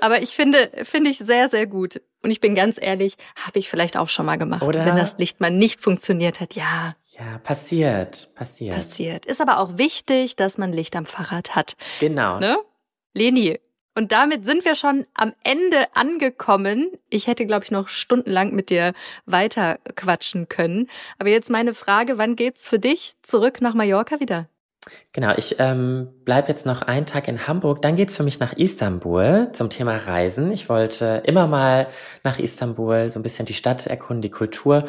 Aber 0.00 0.22
ich 0.22 0.34
finde, 0.34 0.70
finde 0.82 1.10
ich 1.10 1.18
sehr, 1.18 1.48
sehr 1.48 1.66
gut. 1.66 2.00
Und 2.22 2.30
ich 2.30 2.40
bin 2.40 2.54
ganz 2.54 2.78
ehrlich, 2.80 3.16
habe 3.36 3.58
ich 3.58 3.68
vielleicht 3.68 3.98
auch 3.98 4.08
schon 4.08 4.24
mal 4.24 4.38
gemacht. 4.38 4.62
Oder? 4.62 4.86
Wenn 4.86 4.96
das 4.96 5.18
Licht 5.18 5.40
mal 5.40 5.50
nicht 5.50 5.80
funktioniert 5.80 6.40
hat, 6.40 6.54
ja. 6.54 6.96
Ja, 7.18 7.38
passiert, 7.42 8.30
passiert. 8.34 8.74
Passiert. 8.74 9.26
Ist 9.26 9.42
aber 9.42 9.58
auch 9.58 9.76
wichtig, 9.76 10.34
dass 10.36 10.56
man 10.56 10.72
Licht 10.72 10.96
am 10.96 11.04
Fahrrad 11.04 11.54
hat. 11.54 11.76
Genau. 12.00 12.40
Ne? 12.40 12.56
Leni, 13.12 13.60
und 13.94 14.12
damit 14.12 14.44
sind 14.44 14.64
wir 14.64 14.74
schon 14.74 15.06
am 15.14 15.34
Ende 15.42 15.94
angekommen. 15.94 16.90
Ich 17.10 17.26
hätte, 17.26 17.46
glaube 17.46 17.64
ich, 17.64 17.70
noch 17.70 17.88
stundenlang 17.88 18.54
mit 18.54 18.70
dir 18.70 18.92
weiter 19.26 19.78
quatschen 19.94 20.48
können. 20.48 20.88
Aber 21.18 21.28
jetzt 21.28 21.50
meine 21.50 21.74
Frage, 21.74 22.18
wann 22.18 22.36
geht's 22.36 22.68
für 22.68 22.78
dich 22.78 23.14
zurück 23.22 23.60
nach 23.60 23.74
Mallorca 23.74 24.20
wieder? 24.20 24.48
Genau, 25.12 25.32
ich 25.36 25.56
ähm, 25.60 26.08
bleibe 26.24 26.48
jetzt 26.48 26.66
noch 26.66 26.82
einen 26.82 27.06
Tag 27.06 27.28
in 27.28 27.46
Hamburg. 27.46 27.80
Dann 27.82 27.96
geht's 27.96 28.16
für 28.16 28.22
mich 28.22 28.40
nach 28.40 28.52
Istanbul 28.52 29.50
zum 29.52 29.70
Thema 29.70 29.96
Reisen. 29.96 30.50
Ich 30.52 30.68
wollte 30.68 31.22
immer 31.24 31.46
mal 31.46 31.86
nach 32.22 32.38
Istanbul, 32.38 33.10
so 33.10 33.20
ein 33.20 33.22
bisschen 33.22 33.46
die 33.46 33.54
Stadt 33.54 33.86
erkunden, 33.86 34.22
die 34.22 34.30
Kultur. 34.30 34.84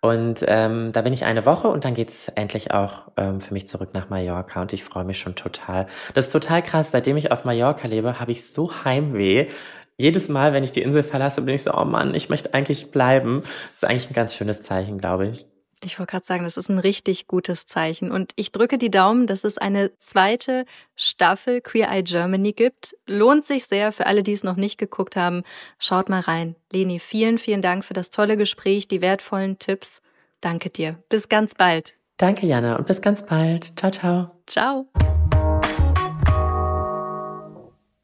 Und 0.00 0.44
ähm, 0.46 0.92
da 0.92 1.02
bin 1.02 1.12
ich 1.12 1.24
eine 1.24 1.46
Woche 1.46 1.68
und 1.68 1.84
dann 1.84 1.94
geht's 1.94 2.28
endlich 2.34 2.72
auch 2.72 3.08
ähm, 3.16 3.40
für 3.40 3.54
mich 3.54 3.66
zurück 3.68 3.90
nach 3.94 4.08
Mallorca 4.10 4.62
und 4.62 4.72
ich 4.72 4.84
freue 4.84 5.04
mich 5.04 5.18
schon 5.18 5.34
total. 5.34 5.86
Das 6.14 6.26
ist 6.26 6.32
total 6.32 6.62
krass. 6.62 6.90
Seitdem 6.90 7.16
ich 7.16 7.32
auf 7.32 7.44
Mallorca 7.44 7.88
lebe, 7.88 8.20
habe 8.20 8.32
ich 8.32 8.52
so 8.52 8.84
Heimweh. 8.84 9.48
Jedes 9.96 10.28
Mal, 10.28 10.52
wenn 10.52 10.62
ich 10.62 10.72
die 10.72 10.82
Insel 10.82 11.02
verlasse, 11.02 11.42
bin 11.42 11.54
ich 11.54 11.64
so, 11.64 11.74
oh 11.74 11.84
Mann, 11.84 12.14
ich 12.14 12.28
möchte 12.28 12.54
eigentlich 12.54 12.90
bleiben. 12.92 13.42
Das 13.42 13.82
ist 13.82 13.84
eigentlich 13.84 14.10
ein 14.10 14.14
ganz 14.14 14.34
schönes 14.34 14.62
Zeichen, 14.62 14.98
glaube 14.98 15.28
ich. 15.28 15.46
Ich 15.84 15.98
wollte 15.98 16.10
gerade 16.10 16.26
sagen, 16.26 16.44
das 16.44 16.56
ist 16.56 16.68
ein 16.68 16.78
richtig 16.78 17.28
gutes 17.28 17.66
Zeichen. 17.66 18.10
Und 18.10 18.32
ich 18.34 18.50
drücke 18.50 18.78
die 18.78 18.90
Daumen, 18.90 19.26
dass 19.26 19.44
es 19.44 19.58
eine 19.58 19.96
zweite 19.98 20.64
Staffel 20.96 21.60
Queer 21.60 21.88
Eye 21.90 22.02
Germany 22.02 22.52
gibt. 22.52 22.96
Lohnt 23.06 23.44
sich 23.44 23.66
sehr 23.66 23.92
für 23.92 24.06
alle, 24.06 24.22
die 24.24 24.32
es 24.32 24.42
noch 24.42 24.56
nicht 24.56 24.78
geguckt 24.78 25.14
haben. 25.14 25.44
Schaut 25.78 26.08
mal 26.08 26.20
rein. 26.20 26.56
Leni, 26.72 26.98
vielen, 26.98 27.38
vielen 27.38 27.62
Dank 27.62 27.84
für 27.84 27.94
das 27.94 28.10
tolle 28.10 28.36
Gespräch, 28.36 28.88
die 28.88 29.00
wertvollen 29.00 29.58
Tipps. 29.58 30.02
Danke 30.40 30.70
dir. 30.70 31.02
Bis 31.08 31.28
ganz 31.28 31.54
bald. 31.54 31.94
Danke, 32.16 32.46
Jana, 32.46 32.76
und 32.76 32.86
bis 32.86 33.00
ganz 33.00 33.24
bald. 33.24 33.78
Ciao, 33.78 33.92
ciao. 33.92 34.30
Ciao. 34.46 34.88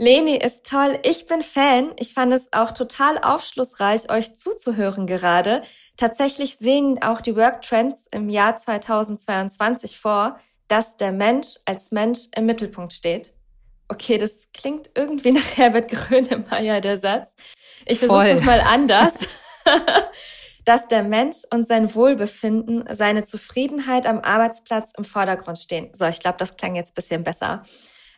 Leni 0.05 0.37
ist 0.37 0.67
toll. 0.67 0.99
Ich 1.03 1.25
bin 1.25 1.41
Fan. 1.41 1.93
Ich 1.99 2.13
fand 2.13 2.35
es 2.35 2.53
auch 2.53 2.73
total 2.73 3.17
aufschlussreich, 3.17 4.13
euch 4.13 4.37
zuzuhören 4.37 5.07
gerade. 5.07 5.63
Tatsächlich 5.97 6.59
sehen 6.59 7.03
auch 7.03 7.23
die 7.23 7.35
Work 7.37 7.63
Trends 7.63 8.05
im 8.11 8.29
Jahr 8.29 8.59
2022 8.59 9.99
vor, 9.99 10.39
dass 10.69 10.99
der 10.99 11.11
Mensch 11.11 11.59
als 11.65 11.91
Mensch 11.91 12.27
im 12.37 12.45
Mittelpunkt 12.45 12.93
steht. 12.93 13.33
Okay, 13.89 14.19
das 14.19 14.49
klingt 14.53 14.91
irgendwie 14.95 15.33
nach 15.33 15.57
Herbert 15.57 15.91
Grönemeyer, 15.91 16.83
der 16.83 16.99
Satz. 16.99 17.35
Ich 17.87 17.99
versuche 17.99 18.29
es 18.29 18.45
mal 18.45 18.61
anders. 18.61 19.15
dass 20.67 20.87
der 20.87 21.03
Mensch 21.03 21.39
und 21.51 21.67
sein 21.67 21.95
Wohlbefinden, 21.95 22.85
seine 22.95 23.25
Zufriedenheit 23.25 24.07
am 24.07 24.21
Arbeitsplatz 24.21 24.93
im 24.99 25.05
Vordergrund 25.07 25.59
stehen. 25.59 25.93
So, 25.95 26.07
ich 26.07 26.21
glaube, 26.21 26.37
das 26.37 26.59
klang 26.59 26.75
jetzt 26.75 26.93
ein 26.93 26.95
bisschen 26.95 27.25
besser. 27.25 27.63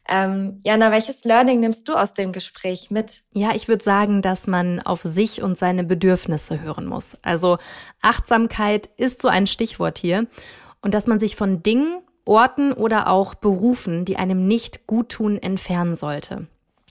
Ähm, 0.09 0.61
Jana, 0.65 0.91
welches 0.91 1.25
Learning 1.25 1.61
nimmst 1.61 1.89
du 1.89 1.95
aus 1.95 2.15
dem 2.15 2.33
Gespräch 2.33 2.91
mit? 2.91 3.23
Ja, 3.35 3.55
ich 3.55 3.69
würde 3.69 3.83
sagen, 3.83 4.23
dass 4.23 4.47
man 4.47 4.81
auf 4.81 5.03
sich 5.03 5.43
und 5.43 5.59
seine 5.59 5.85
Bedürfnisse 5.85 6.61
hören 6.61 6.87
muss. 6.87 7.17
Also 7.23 7.59
Achtsamkeit 8.03 8.89
ist 8.97 9.21
so 9.21 9.29
ein 9.29 9.47
Stichwort 9.47 9.99
hier. 9.99 10.27
Und 10.81 10.95
dass 10.95 11.07
man 11.07 11.19
sich 11.19 11.37
von 11.37 11.63
Dingen, 11.63 12.01
Orten 12.25 12.73
oder 12.73 13.09
auch 13.09 13.35
Berufen, 13.35 14.05
die 14.05 14.17
einem 14.17 14.47
nicht 14.47 14.87
gut 14.87 15.11
tun, 15.11 15.39
entfernen 15.39 15.95
sollte. 15.95 16.47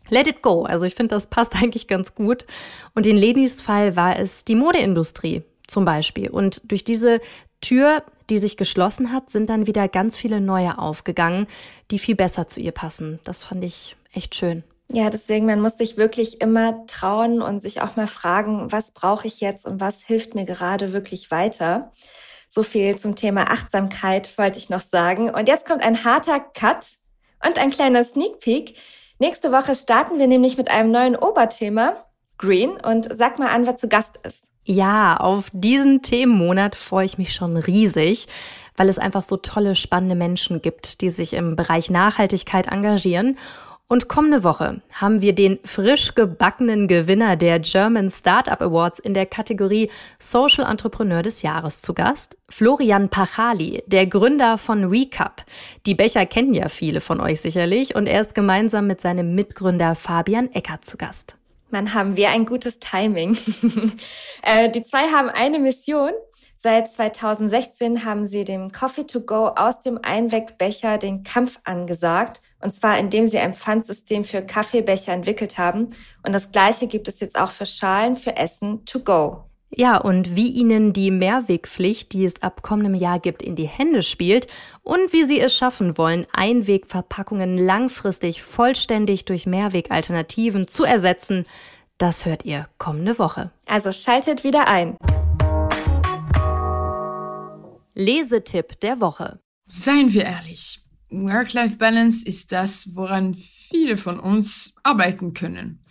Let 0.10 0.28
it 0.28 0.42
go. 0.42 0.64
Also 0.64 0.86
ich 0.86 0.96
finde, 0.96 1.16
das 1.16 1.28
passt 1.28 1.56
eigentlich 1.62 1.88
ganz 1.88 2.16
gut. 2.16 2.46
Und 2.94 3.06
in 3.06 3.18
Lenis 3.18 3.62
Fall 3.62 3.96
war 3.96 4.18
es 4.18 4.46
die 4.46 4.56
Modeindustrie 4.56 5.44
zum 5.68 5.86
Beispiel. 5.86 6.30
Und 6.30 6.72
durch 6.72 6.84
diese 6.84 7.22
Tür, 7.62 8.04
die 8.30 8.38
sich 8.38 8.58
geschlossen 8.58 9.12
hat, 9.12 9.30
sind 9.30 9.50
dann 9.50 9.68
wieder 9.68 9.88
ganz 9.88 10.18
viele 10.18 10.42
neue 10.42 10.78
aufgegangen, 10.78 11.48
die 11.92 12.00
viel 12.00 12.16
besser 12.16 12.48
zu 12.48 12.60
ihr 12.60 12.72
passen. 12.72 13.20
Das 13.24 13.44
fand 13.44 13.64
ich 13.64 13.96
echt 14.14 14.36
schön. 14.36 14.64
Ja, 14.92 15.10
deswegen, 15.10 15.46
man 15.46 15.62
muss 15.62 15.78
sich 15.78 15.98
wirklich 15.98 16.42
immer 16.42 16.86
trauen 16.86 17.42
und 17.42 17.60
sich 17.60 17.82
auch 17.82 17.96
mal 17.96 18.08
fragen, 18.08 18.72
was 18.72 18.92
brauche 18.92 19.28
ich 19.28 19.42
jetzt 19.42 19.66
und 19.66 19.82
was 19.82 20.02
hilft 20.04 20.36
mir 20.36 20.46
gerade 20.46 20.94
wirklich 20.94 21.32
weiter. 21.32 21.92
So 22.50 22.64
viel 22.64 22.96
zum 22.98 23.16
Thema 23.16 23.52
Achtsamkeit 23.52 24.38
wollte 24.38 24.60
ich 24.60 24.70
noch 24.70 24.82
sagen. 24.82 25.30
Und 25.30 25.48
jetzt 25.48 25.66
kommt 25.66 25.82
ein 25.82 26.04
harter 26.04 26.40
Cut 26.40 26.98
und 27.46 27.58
ein 27.58 27.72
kleiner 27.72 28.04
Sneak 28.04 28.40
Peek. 28.40 28.78
Nächste 29.18 29.52
Woche 29.52 29.76
starten 29.76 30.20
wir 30.20 30.28
nämlich 30.28 30.58
mit 30.58 30.70
einem 30.70 30.92
neuen 30.92 31.16
Oberthema, 31.16 32.06
Green. 32.38 32.80
Und 32.80 33.10
sag 33.12 33.40
mal 33.40 33.50
an, 33.50 33.66
wer 33.66 33.76
zu 33.76 33.88
Gast 33.88 34.20
ist. 34.24 34.46
Ja, 34.68 35.18
auf 35.18 35.52
diesen 35.54 36.02
Themenmonat 36.02 36.76
freue 36.76 37.06
ich 37.06 37.20
mich 37.20 37.36
schon 37.36 37.56
riesig, 37.56 38.28
weil 38.76 38.90
es 38.90 38.98
einfach 38.98 39.22
so 39.22 39.38
tolle, 39.38 39.76
spannende 39.76 40.16
Menschen 40.16 40.60
gibt, 40.60 41.02
die 41.02 41.12
sich 41.12 41.34
im 41.34 41.56
Bereich 41.56 41.92
Nachhaltigkeit 41.92 42.68
engagieren. 42.68 43.38
Und 43.88 44.08
kommende 44.08 44.44
Woche 44.44 44.82
haben 44.92 45.22
wir 45.22 45.36
den 45.36 45.60
frisch 45.64 46.16
gebackenen 46.16 46.88
Gewinner 46.88 47.36
der 47.36 47.60
German 47.60 48.10
Startup 48.10 48.60
Awards 48.60 48.98
in 48.98 49.14
der 49.14 49.28
Kategorie 49.28 49.92
Social 50.18 50.68
Entrepreneur 50.68 51.22
des 51.22 51.44
Jahres 51.44 51.84
zu 51.84 51.94
Gast. 51.94 52.36
Florian 52.50 53.10
Pachali, 53.10 53.84
der 53.86 54.08
Gründer 54.08 54.58
von 54.58 54.86
Recap. 54.86 55.46
Die 55.86 55.94
Becher 55.94 56.26
kennen 56.26 56.56
ja 56.56 56.70
viele 56.70 57.02
von 57.02 57.22
euch 57.22 57.42
sicherlich 57.42 57.94
und 57.94 58.08
er 58.08 58.22
ist 58.22 58.34
gemeinsam 58.34 58.88
mit 58.88 59.00
seinem 59.00 59.36
Mitgründer 59.36 59.94
Fabian 59.94 60.52
Eckert 60.52 60.84
zu 60.84 60.98
Gast. 60.98 61.38
Man 61.70 61.94
haben 61.94 62.16
wir 62.16 62.30
ein 62.30 62.46
gutes 62.46 62.80
Timing. 62.80 63.38
äh, 64.44 64.70
die 64.70 64.84
zwei 64.84 65.08
haben 65.10 65.30
eine 65.30 65.60
Mission. 65.60 66.12
Seit 66.58 66.92
2016 66.92 68.06
haben 68.06 68.26
sie 68.26 68.44
dem 68.44 68.72
Coffee 68.72 69.06
to 69.06 69.22
Go 69.22 69.50
aus 69.50 69.82
dem 69.82 70.00
Einwegbecher 70.02 70.98
den 70.98 71.24
Kampf 71.24 71.60
angesagt. 71.64 72.42
Und 72.60 72.74
zwar 72.74 72.98
indem 72.98 73.28
sie 73.28 73.38
ein 73.38 73.54
Pfandsystem 73.54 74.24
für 74.24 74.42
Kaffeebecher 74.42 75.14
entwickelt 75.14 75.58
haben. 75.58 75.96
Und 76.24 76.34
das 76.34 76.52
gleiche 76.52 76.88
gibt 76.88 77.08
es 77.08 77.20
jetzt 77.20 77.38
auch 77.38 77.52
für 77.52 77.66
Schalen 77.66 78.16
für 78.16 78.36
Essen 78.36 78.84
to 78.86 79.00
go. 79.00 79.44
Ja, 79.78 79.98
und 79.98 80.38
wie 80.38 80.48
Ihnen 80.52 80.94
die 80.94 81.12
Mehrwegpflicht, 81.12 82.14
die 82.14 82.24
es 82.24 82.42
ab 82.42 82.62
kommendem 82.62 82.96
Jahr 82.96 83.20
gibt, 83.20 83.42
in 83.42 83.58
die 83.58 83.68
Hände 83.68 84.04
spielt 84.04 84.48
und 84.84 85.12
wie 85.12 85.26
Sie 85.26 85.38
es 85.38 85.54
schaffen 85.54 85.98
wollen, 85.98 86.26
Einwegverpackungen 86.32 87.58
langfristig 87.58 88.42
vollständig 88.42 89.26
durch 89.26 89.46
Mehrwegalternativen 89.46 90.66
zu 90.70 90.86
ersetzen, 90.86 91.46
das 91.98 92.26
hört 92.26 92.46
ihr 92.46 92.70
kommende 92.78 93.20
Woche. 93.20 93.52
Also 93.66 93.92
schaltet 93.92 94.46
wieder 94.46 94.70
ein. 94.70 94.96
Lesetipp 97.96 98.80
der 98.80 99.02
Woche. 99.02 99.40
Seien 99.66 100.14
wir 100.14 100.24
ehrlich, 100.24 100.82
Work-Life-Balance 101.10 102.26
ist 102.26 102.54
das, 102.54 102.96
woran 102.96 103.34
viele 103.34 103.98
von 103.98 104.22
uns 104.22 104.74
arbeiten 104.84 105.34
können. 105.34 105.84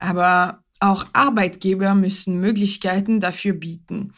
Aber 0.00 0.64
auch 0.80 1.06
Arbeitgeber 1.12 1.94
müssen 1.94 2.40
Möglichkeiten 2.40 3.20
dafür 3.20 3.52
bieten. 3.52 4.14